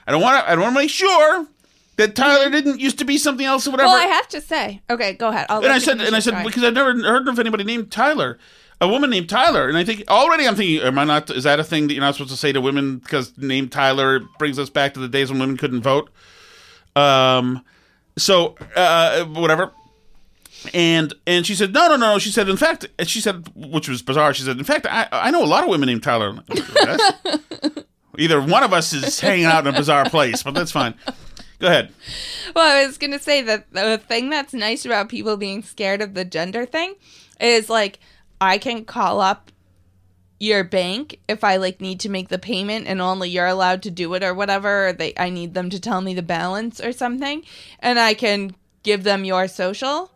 I 0.07 0.13
don't 0.13 0.23
want 0.23 0.45
to. 0.45 0.51
I 0.51 0.55
don't 0.55 0.63
want 0.65 0.75
to 0.75 0.81
make 0.81 0.91
sure 0.91 1.47
that 1.97 2.15
Tyler 2.15 2.49
didn't 2.49 2.81
used 2.81 2.99
to 2.99 3.05
be 3.05 3.19
something 3.19 3.45
else 3.45 3.67
or 3.67 3.73
whatever. 3.73 3.89
Well, 3.89 3.97
I 4.03 4.07
have 4.07 4.29
to 4.29 4.41
say. 4.41 4.81
Okay, 4.89 5.15
go 5.15 5.29
ahead. 5.29 5.47
I'll 5.49 5.63
and 5.63 5.73
I 5.73 5.79
said, 5.79 6.01
and 6.01 6.15
I 6.15 6.21
said 6.21 6.45
because 6.45 6.63
I've 6.65 6.75
never 6.75 6.95
heard 6.95 7.29
of 7.29 7.39
anybody 7.39 7.65
named 7.65 7.91
Tyler, 7.91 8.39
a 8.81 8.89
woman 8.89 9.11
named 9.11 9.29
Tyler, 9.29 9.69
and 9.69 9.77
I 9.77 9.85
think 9.85 10.05
already 10.09 10.47
I'm 10.47 10.55
thinking, 10.55 10.81
am 10.81 10.99
I 10.99 11.05
not? 11.05 11.31
Is 11.31 11.45
that 11.45 11.59
a 11.59 11.65
thing 11.65 11.89
that 11.89 11.95
you're 11.95 12.03
not 12.03 12.15
supposed 12.15 12.31
to 12.31 12.37
say 12.37 12.53
to 12.53 12.61
women 12.61 12.99
because 12.99 13.37
name 13.37 13.69
Tyler 13.69 14.21
brings 14.39 14.59
us 14.59 14.71
back 14.71 14.95
to 14.95 15.01
the 15.01 15.09
days 15.09 15.31
when 15.31 15.41
women 15.41 15.57
couldn't 15.57 15.83
vote? 15.83 16.11
Um, 16.95 17.65
so 18.17 18.55
uh, 18.77 19.25
whatever. 19.25 19.73
And 20.75 21.15
and 21.27 21.47
she 21.47 21.55
said 21.55 21.73
no 21.73 21.89
no 21.89 21.97
no. 21.97 22.19
She 22.19 22.31
said 22.31 22.49
in 22.49 22.57
fact 22.57 22.87
she 23.05 23.21
said 23.21 23.49
which 23.55 23.89
was 23.89 24.03
bizarre. 24.03 24.35
She 24.35 24.43
said 24.43 24.59
in 24.59 24.65
fact 24.65 24.87
I 24.87 25.09
I 25.13 25.31
know 25.31 25.45
a 25.45 25.47
lot 25.47 25.63
of 25.63 25.71
women 25.71 25.87
named 25.87 26.03
Tyler. 26.03 26.33
Like, 26.49 27.11
Either 28.19 28.43
one 28.43 28.65
of 28.65 28.73
us 28.73 28.93
is 28.93 29.21
hanging 29.21 29.45
out 29.45 29.65
in 29.67 29.73
a 29.73 29.77
bizarre 29.77 30.11
place, 30.11 30.43
but 30.43 30.53
that's 30.53 30.73
fine. 30.73 30.95
Go 31.61 31.69
ahead. 31.69 31.93
Well, 32.55 32.77
I 32.77 32.87
was 32.87 32.99
gonna 32.99 33.19
say 33.19 33.43
that 33.43 33.73
the 33.73 33.99
thing 33.99 34.31
that's 34.31 34.53
nice 34.53 34.85
about 34.85 35.09
people 35.09 35.37
being 35.37 35.63
scared 35.63 36.03
of 36.03 36.15
the 36.15 36.25
gender 36.25 36.67
thing 36.67 36.95
is 37.41 37.71
like 37.71 38.01
I 38.41 38.59
can 38.59 38.85
call 38.85 39.21
up 39.21 39.53
your 40.41 40.63
bank 40.63 41.19
if 41.29 41.43
I 41.43 41.57
like 41.57 41.81
need 41.81 42.01
to 42.01 42.09
make 42.09 42.29
the 42.29 42.39
payment 42.39 42.87
and 42.87 43.01
only 43.01 43.29
you're 43.29 43.47
allowed 43.47 43.83
to 43.83 43.91
do 43.91 44.13
it 44.15 44.23
or 44.23 44.35
whatever, 44.35 44.89
or 44.89 44.93
they 44.93 45.13
I 45.17 45.31
need 45.31 45.55
them 45.55 45.71
to 45.71 45.81
tell 45.81 46.01
me 46.01 46.15
the 46.15 46.23
balance 46.23 46.81
or 46.81 46.93
something, 46.93 47.45
and 47.81 47.99
I 47.99 48.15
can 48.15 48.55
give 48.83 49.03
them 49.05 49.25
your 49.25 49.49
social, 49.49 50.11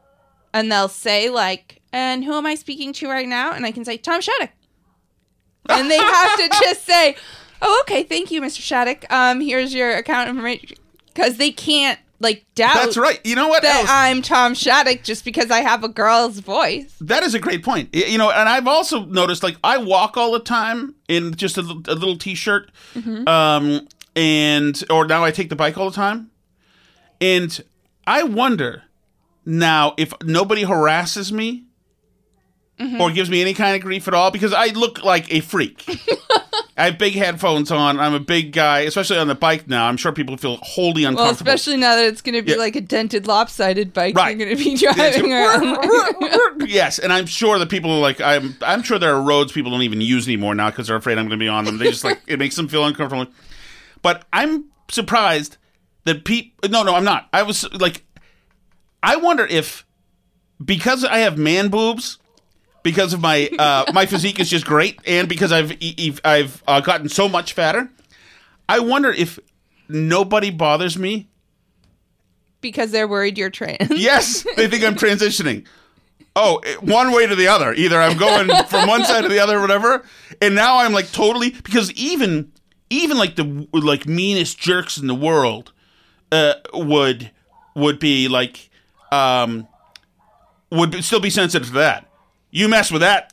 and 0.55 0.71
they'll 0.71 0.89
say 0.89 1.29
like, 1.31 1.81
"And 1.93 2.25
who 2.25 2.35
am 2.35 2.47
I 2.47 2.55
speaking 2.55 2.93
to 2.95 3.09
right 3.09 3.29
now?" 3.29 3.53
And 3.53 3.65
I 3.67 3.73
can 3.73 3.85
say 3.85 3.97
Tom 3.97 4.21
Shattuck, 4.21 4.51
and 5.69 5.91
they 5.91 5.99
have 5.99 6.37
to 6.39 6.49
just 6.63 6.85
say, 6.87 7.17
"Oh, 7.61 7.79
okay, 7.85 8.03
thank 8.03 8.31
you, 8.31 8.41
Mr. 8.41 8.61
Shattuck. 8.61 9.11
Um, 9.13 9.41
here's 9.41 9.73
your 9.75 9.93
account 9.97 10.29
information," 10.29 10.77
because 11.07 11.37
they 11.37 11.51
can't 11.53 11.99
like 12.21 12.45
doubt. 12.55 12.75
That's 12.75 12.97
right. 12.97 13.19
You 13.25 13.35
know 13.35 13.49
what 13.49 13.63
That 13.65 13.81
else? 13.81 13.89
I'm 13.91 14.23
Tom 14.23 14.55
Shattuck 14.55 15.03
just 15.03 15.25
because 15.25 15.51
I 15.51 15.59
have 15.61 15.83
a 15.83 15.89
girl's 15.89 16.39
voice. 16.39 16.95
That 17.01 17.25
is 17.25 17.35
a 17.35 17.41
great 17.41 17.65
point. 17.65 17.93
You 17.93 18.17
know, 18.17 18.31
and 18.31 18.49
I've 18.49 18.69
also 18.69 19.05
noticed 19.07 19.43
like 19.43 19.57
I 19.65 19.79
walk 19.79 20.17
all 20.17 20.31
the 20.33 20.39
time 20.39 20.95
in 21.09 21.35
just 21.35 21.59
a, 21.59 21.63
a 21.63 21.95
little 21.95 22.17
t-shirt, 22.17 22.71
Mhm. 22.95 23.27
um, 23.29 23.89
and 24.15 24.85
or 24.91 25.05
now 25.07 25.25
I 25.25 25.31
take 25.33 25.49
the 25.49 25.57
bike 25.57 25.77
all 25.79 25.91
the 25.91 25.97
time, 25.97 26.31
and 27.21 27.61
I 28.07 28.23
wonder 28.23 28.85
now 29.45 29.95
if 29.97 30.13
nobody 30.23 30.63
harasses 30.65 31.33
me 31.33 31.65
Mm-hmm. 32.81 33.01
or 33.01 33.13
gives 33.13 33.31
me 33.31 33.41
any 33.43 33.53
kind 33.55 33.77
of 33.77 33.83
grief 33.83 34.09
at 34.09 34.15
all 34.15 34.31
because 34.33 34.53
I 34.53 34.69
look 34.69 35.05
like 35.05 35.33
a 35.33 35.41
freak. 35.41 35.85
I 36.77 36.87
have 36.87 36.99
big 36.99 37.13
headphones 37.13 37.71
on. 37.71 38.01
I'm 38.01 38.15
a 38.15 38.19
big 38.19 38.51
guy, 38.51 38.81
especially 38.81 39.19
on 39.19 39.29
the 39.29 39.37
bike 39.37 39.69
now. 39.69 39.87
I'm 39.87 39.99
sure 39.99 40.11
people 40.11 40.37
feel 40.39 40.57
wholly 40.63 41.05
uncomfortable. 41.05 41.45
Well, 41.47 41.55
especially 41.55 41.77
now 41.77 41.95
that 41.95 42.07
it's 42.07 42.23
going 42.23 42.35
to 42.35 42.43
be 42.43 42.53
Yeah. 42.53 42.57
like 42.57 42.75
a 42.75 42.81
dented, 42.81 43.29
lopsided 43.29 43.93
bike 43.93 44.17
Right. 44.17 44.37
you're 44.37 44.47
going 44.47 44.57
to 44.57 44.65
be 44.65 44.75
driving 44.77 45.33
around. 45.33 46.63
yes, 46.69 46.99
and 46.99 47.13
I'm 47.13 47.27
sure 47.27 47.59
that 47.59 47.69
people 47.69 47.91
are 47.93 48.01
like 48.01 48.21
I'm. 48.23 48.57
I'm 48.63 48.83
sure 48.83 48.99
there 48.99 49.15
are 49.15 49.23
roads 49.23 49.53
people 49.53 49.71
don't 49.71 49.83
even 49.83 50.01
use 50.01 50.27
anymore 50.27 50.55
now 50.55 50.71
because 50.71 50.89
they're 50.89 50.97
afraid 50.97 51.19
I'm 51.19 51.27
going 51.29 51.39
to 51.39 51.45
be 51.45 51.49
on 51.49 51.67
them. 51.67 51.79
They 51.79 51.85
just 51.91 52.05
like 52.05 52.21
it 52.27 52.39
makes 52.39 52.57
them 52.57 52.67
feel 52.69 52.85
uncomfortable. 52.85 53.31
But 54.01 54.25
I'm 54.33 54.65
surprised 54.91 55.59
that 56.05 56.25
people. 56.25 56.69
No, 56.71 56.83
no, 56.83 56.95
I'm 56.97 57.05
not. 57.05 57.29
I 57.35 57.43
was 57.43 57.71
like, 57.75 58.03
I 59.03 59.17
wonder 59.17 59.45
if 59.47 59.85
because 60.65 61.05
I 61.05 61.19
have 61.19 61.37
man 61.39 61.69
boobs, 61.69 62.19
because 62.83 63.13
of 63.13 63.21
my 63.21 63.49
uh, 63.59 63.85
my 63.93 64.07
physique 64.07 64.39
is 64.41 64.49
just 64.49 64.65
great, 64.65 65.01
and 65.07 65.29
because 65.29 65.53
I've 65.53 65.73
I've 66.25 66.63
uh, 66.67 66.81
gotten 66.81 67.09
so 67.09 67.29
much 67.29 67.53
fatter. 67.53 67.91
I 68.69 68.79
wonder 68.81 69.11
if 69.11 69.39
nobody 69.89 70.51
bothers 70.51 70.97
me 70.97 71.29
because 72.61 72.91
they're 72.93 73.09
worried 73.09 73.37
you're 73.39 73.51
trans. 73.51 73.91
Yes, 73.91 74.47
they 74.57 74.69
think 74.69 74.85
I'm 74.85 74.95
transitioning. 74.95 75.67
Oh, 76.35 76.61
it- 76.65 76.83
one 76.83 77.13
way 77.13 77.27
to 77.27 77.35
the 77.35 77.49
other. 77.49 77.75
Either 77.75 78.01
I'm 78.01 78.17
going 78.17 78.49
from 78.67 78.89
one 78.89 79.05
side 79.05 79.23
to 79.23 79.29
the 79.29 79.41
other, 79.41 79.59
or 79.59 79.61
whatever. 79.61 80.05
And 80.41 80.55
now 80.55 80.79
I'm 80.79 80.93
like 80.93 81.11
totally 81.13 81.51
because 81.51 81.91
even 81.93 82.53
even 82.89 83.19
like 83.19 83.37
the 83.37 83.67
like 83.73 84.07
meanest 84.07 84.59
jerks 84.59 84.97
in 84.97 85.07
the 85.09 85.15
world 85.15 85.73
uh, 86.31 86.55
would 86.73 87.31
would 87.75 87.99
be 87.99 88.29
like 88.29 88.71
um 89.13 89.69
would 90.71 91.05
still 91.05 91.21
be 91.21 91.31
sensitive 91.31 91.69
to 91.69 91.75
that. 91.75 92.07
You 92.51 92.69
mess 92.69 92.91
with 92.91 93.03
that 93.03 93.33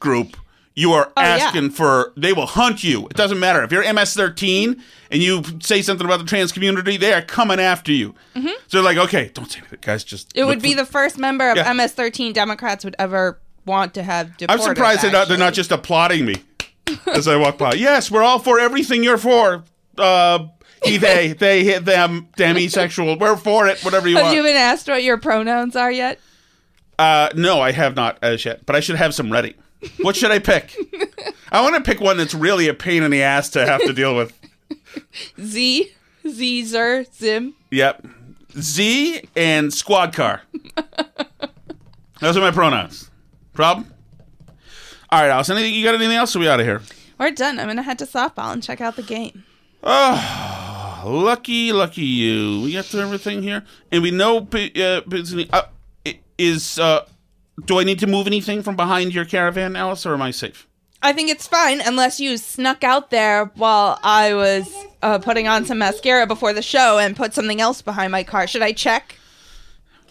group, 0.00 0.36
you 0.74 0.92
are 0.92 1.10
Oh, 1.16 1.22
yeah. 1.22 1.28
asking 1.46 1.70
for. 1.70 2.12
They 2.16 2.32
will 2.32 2.46
hunt 2.46 2.84
you. 2.84 3.06
It 3.06 3.14
doesn't 3.16 3.38
matter 3.40 3.62
if 3.62 3.72
you're 3.72 3.82
MS13 3.84 4.78
and 5.10 5.22
you 5.22 5.42
say 5.60 5.80
something 5.82 6.04
about 6.04 6.18
the 6.18 6.26
trans 6.26 6.52
community. 6.52 6.96
They 6.98 7.12
are 7.14 7.22
coming 7.22 7.58
after 7.60 7.90
you. 7.92 8.14
Mhm. 8.36 8.50
So 8.68 8.78
they're 8.78 8.82
like, 8.82 8.98
okay, 8.98 9.30
don't 9.32 9.50
say 9.50 9.60
anything, 9.60 9.78
guys. 9.80 10.04
Just 10.04 10.32
It 10.34 10.44
would 10.44 10.60
be 10.60 10.72
for- 10.74 10.80
the 10.80 10.86
first 10.86 11.16
member 11.18 11.48
of 11.50 11.56
Yeah. 11.56 11.70
MS-13 11.72 12.32
Democrats 12.34 12.84
would 12.84 12.96
ever 12.98 13.38
want 13.64 13.94
to 13.94 14.02
have 14.02 14.32
I'm 14.48 14.58
surprised 14.58 15.02
they're 15.02 15.10
not, 15.12 15.28
they're 15.28 15.38
not 15.38 15.54
just 15.54 15.72
applauding 15.72 16.26
me 16.26 16.42
as 17.06 17.26
I 17.28 17.36
walk 17.36 17.56
by. 17.56 17.72
Yes, 17.74 18.10
we're 18.10 18.22
all 18.22 18.38
for 18.38 18.60
everything 18.60 19.02
you're 19.02 19.16
for. 19.16 19.64
Uh, 19.96 20.48
he, 20.84 20.96
they, 20.96 21.32
they, 21.32 21.64
hit 21.64 21.84
them, 21.84 22.28
demisexual. 22.36 23.18
We're 23.18 23.36
for 23.36 23.66
it. 23.66 23.84
Whatever 23.84 24.08
you 24.08 24.16
Have 24.16 24.24
want. 24.24 24.36
Have 24.36 24.44
you 24.44 24.48
been 24.48 24.56
asked 24.56 24.88
what 24.88 25.02
your 25.02 25.18
pronouns 25.18 25.76
are 25.76 25.90
yet? 25.90 26.18
Uh, 26.98 27.30
no, 27.34 27.60
I 27.60 27.72
have 27.72 27.96
not 27.96 28.18
as 28.22 28.44
yet, 28.44 28.64
but 28.66 28.76
I 28.76 28.80
should 28.80 28.96
have 28.96 29.14
some 29.14 29.32
ready. 29.32 29.54
What 30.00 30.16
should 30.16 30.30
I 30.30 30.38
pick? 30.38 30.76
I 31.52 31.60
want 31.60 31.74
to 31.76 31.80
pick 31.82 32.00
one 32.00 32.16
that's 32.16 32.34
really 32.34 32.68
a 32.68 32.74
pain 32.74 33.02
in 33.02 33.10
the 33.10 33.22
ass 33.22 33.50
to 33.50 33.66
have 33.66 33.82
to 33.82 33.92
deal 33.92 34.16
with. 34.16 34.38
Z, 35.40 35.90
Z, 36.26 36.64
Zer, 36.64 37.04
Zim. 37.12 37.54
Yep. 37.70 38.06
Z 38.58 39.22
and 39.36 39.74
squad 39.74 40.12
car. 40.14 40.42
Those 42.20 42.36
are 42.36 42.40
my 42.40 42.52
pronouns. 42.52 43.10
Problem? 43.52 43.92
All 45.10 45.20
right, 45.20 45.30
Alice. 45.30 45.50
Anything, 45.50 45.74
you 45.74 45.84
got 45.84 45.94
anything 45.94 46.16
else? 46.16 46.34
Are 46.34 46.38
we 46.38 46.48
out 46.48 46.60
of 46.60 46.66
here? 46.66 46.80
We're 47.18 47.30
done. 47.30 47.58
I'm 47.58 47.68
gonna 47.68 47.82
head 47.82 47.98
to 47.98 48.06
softball 48.06 48.52
and 48.52 48.62
check 48.62 48.80
out 48.80 48.96
the 48.96 49.02
game. 49.02 49.44
Oh, 49.82 50.63
lucky, 51.04 51.72
lucky 51.72 52.02
you. 52.02 52.62
We 52.62 52.72
got 52.72 52.84
through 52.86 53.00
everything 53.02 53.42
here, 53.42 53.64
and 53.92 54.02
we 54.02 54.10
know. 54.10 54.46
Uh, 54.52 55.00
uh, 55.52 55.62
i- 56.06 56.18
is 56.38 56.78
uh, 56.78 57.06
do 57.64 57.78
I 57.78 57.84
need 57.84 57.98
to 58.00 58.06
move 58.06 58.26
anything 58.26 58.62
from 58.62 58.76
behind 58.76 59.14
your 59.14 59.24
caravan, 59.24 59.76
Alice, 59.76 60.04
or 60.06 60.14
am 60.14 60.22
I 60.22 60.30
safe? 60.30 60.66
I 61.02 61.12
think 61.12 61.28
it's 61.30 61.46
fine 61.46 61.80
unless 61.82 62.18
you 62.18 62.36
snuck 62.38 62.82
out 62.82 63.10
there 63.10 63.44
while 63.56 63.98
I 64.02 64.32
was 64.34 64.72
uh, 65.02 65.18
putting 65.18 65.46
on 65.46 65.66
some 65.66 65.78
mascara 65.78 66.26
before 66.26 66.52
the 66.54 66.62
show 66.62 66.98
and 66.98 67.14
put 67.14 67.34
something 67.34 67.60
else 67.60 67.82
behind 67.82 68.10
my 68.10 68.24
car. 68.24 68.46
Should 68.46 68.62
I 68.62 68.72
check? 68.72 69.16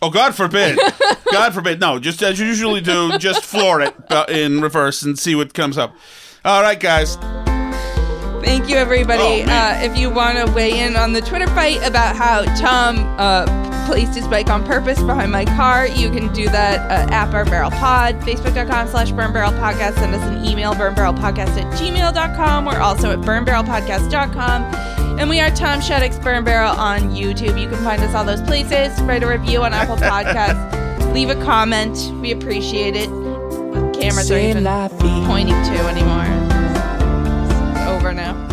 Oh, 0.03 0.09
God 0.11 0.35
forbid! 0.35 0.77
God 1.31 1.53
forbid! 1.53 1.79
No, 1.79 1.97
just 1.97 2.21
as 2.21 2.39
you 2.39 2.45
usually 2.45 2.81
do, 2.81 3.17
just 3.17 3.43
floor 3.43 3.81
it 3.81 3.95
uh, 4.11 4.25
in 4.27 4.61
reverse 4.61 5.01
and 5.01 5.17
see 5.17 5.33
what 5.33 5.53
comes 5.53 5.77
up. 5.77 5.95
All 6.45 6.61
right, 6.61 6.79
guys. 6.79 7.17
Thank 8.43 8.69
you, 8.69 8.75
everybody. 8.75 9.21
Oh, 9.21 9.45
uh, 9.47 9.79
if 9.81 9.97
you 9.97 10.09
want 10.09 10.37
to 10.37 10.51
weigh 10.51 10.79
in 10.79 10.95
on 10.95 11.13
the 11.13 11.21
Twitter 11.21 11.47
fight 11.47 11.81
about 11.83 12.15
how 12.15 12.43
Tom 12.55 12.97
uh, 13.17 13.45
placed 13.87 14.13
his 14.15 14.27
bike 14.27 14.49
on 14.49 14.65
purpose 14.65 15.01
behind 15.01 15.31
my 15.31 15.45
car, 15.45 15.87
you 15.87 16.09
can 16.09 16.31
do 16.33 16.45
that 16.45 16.79
uh, 16.91 17.13
at 17.13 17.31
Burn 17.31 17.49
Barrel 17.49 17.71
Pod, 17.71 18.15
Facebook.com 18.21 18.87
slash 18.87 19.11
Burn 19.11 19.31
Barrel 19.33 19.51
Podcast. 19.53 19.95
Send 19.95 20.13
us 20.13 20.23
an 20.23 20.45
email, 20.45 20.73
burnbarrelpodcast 20.73 21.61
at 21.61 21.79
gmail.com. 21.79 22.65
We're 22.65 22.79
also 22.79 23.11
at 23.11 23.21
burn 23.21 23.45
barrel 23.45 23.63
burnbarrelpodcast.com. 23.63 25.19
And 25.19 25.29
we 25.29 25.39
are 25.39 25.51
Tom 25.51 25.79
Shattuck's 25.79 26.17
Burn 26.17 26.43
Barrel 26.43 26.71
on 26.71 27.11
YouTube. 27.11 27.61
You 27.61 27.69
can 27.69 27.83
find 27.83 28.01
us 28.01 28.15
all 28.15 28.25
those 28.25 28.41
places. 28.41 28.99
Write 29.03 29.23
a 29.23 29.27
review 29.27 29.61
on 29.61 29.73
Apple 29.73 29.95
Podcasts. 29.97 31.13
Leave 31.13 31.29
a 31.29 31.35
comment. 31.43 32.11
We 32.19 32.31
appreciate 32.31 32.95
it. 32.95 33.09
Cameras 33.93 34.31
are 34.31 34.39
even 34.39 34.65
pointing 35.27 35.55
to 35.55 35.77
anymore. 35.87 36.52
Now. 38.13 38.52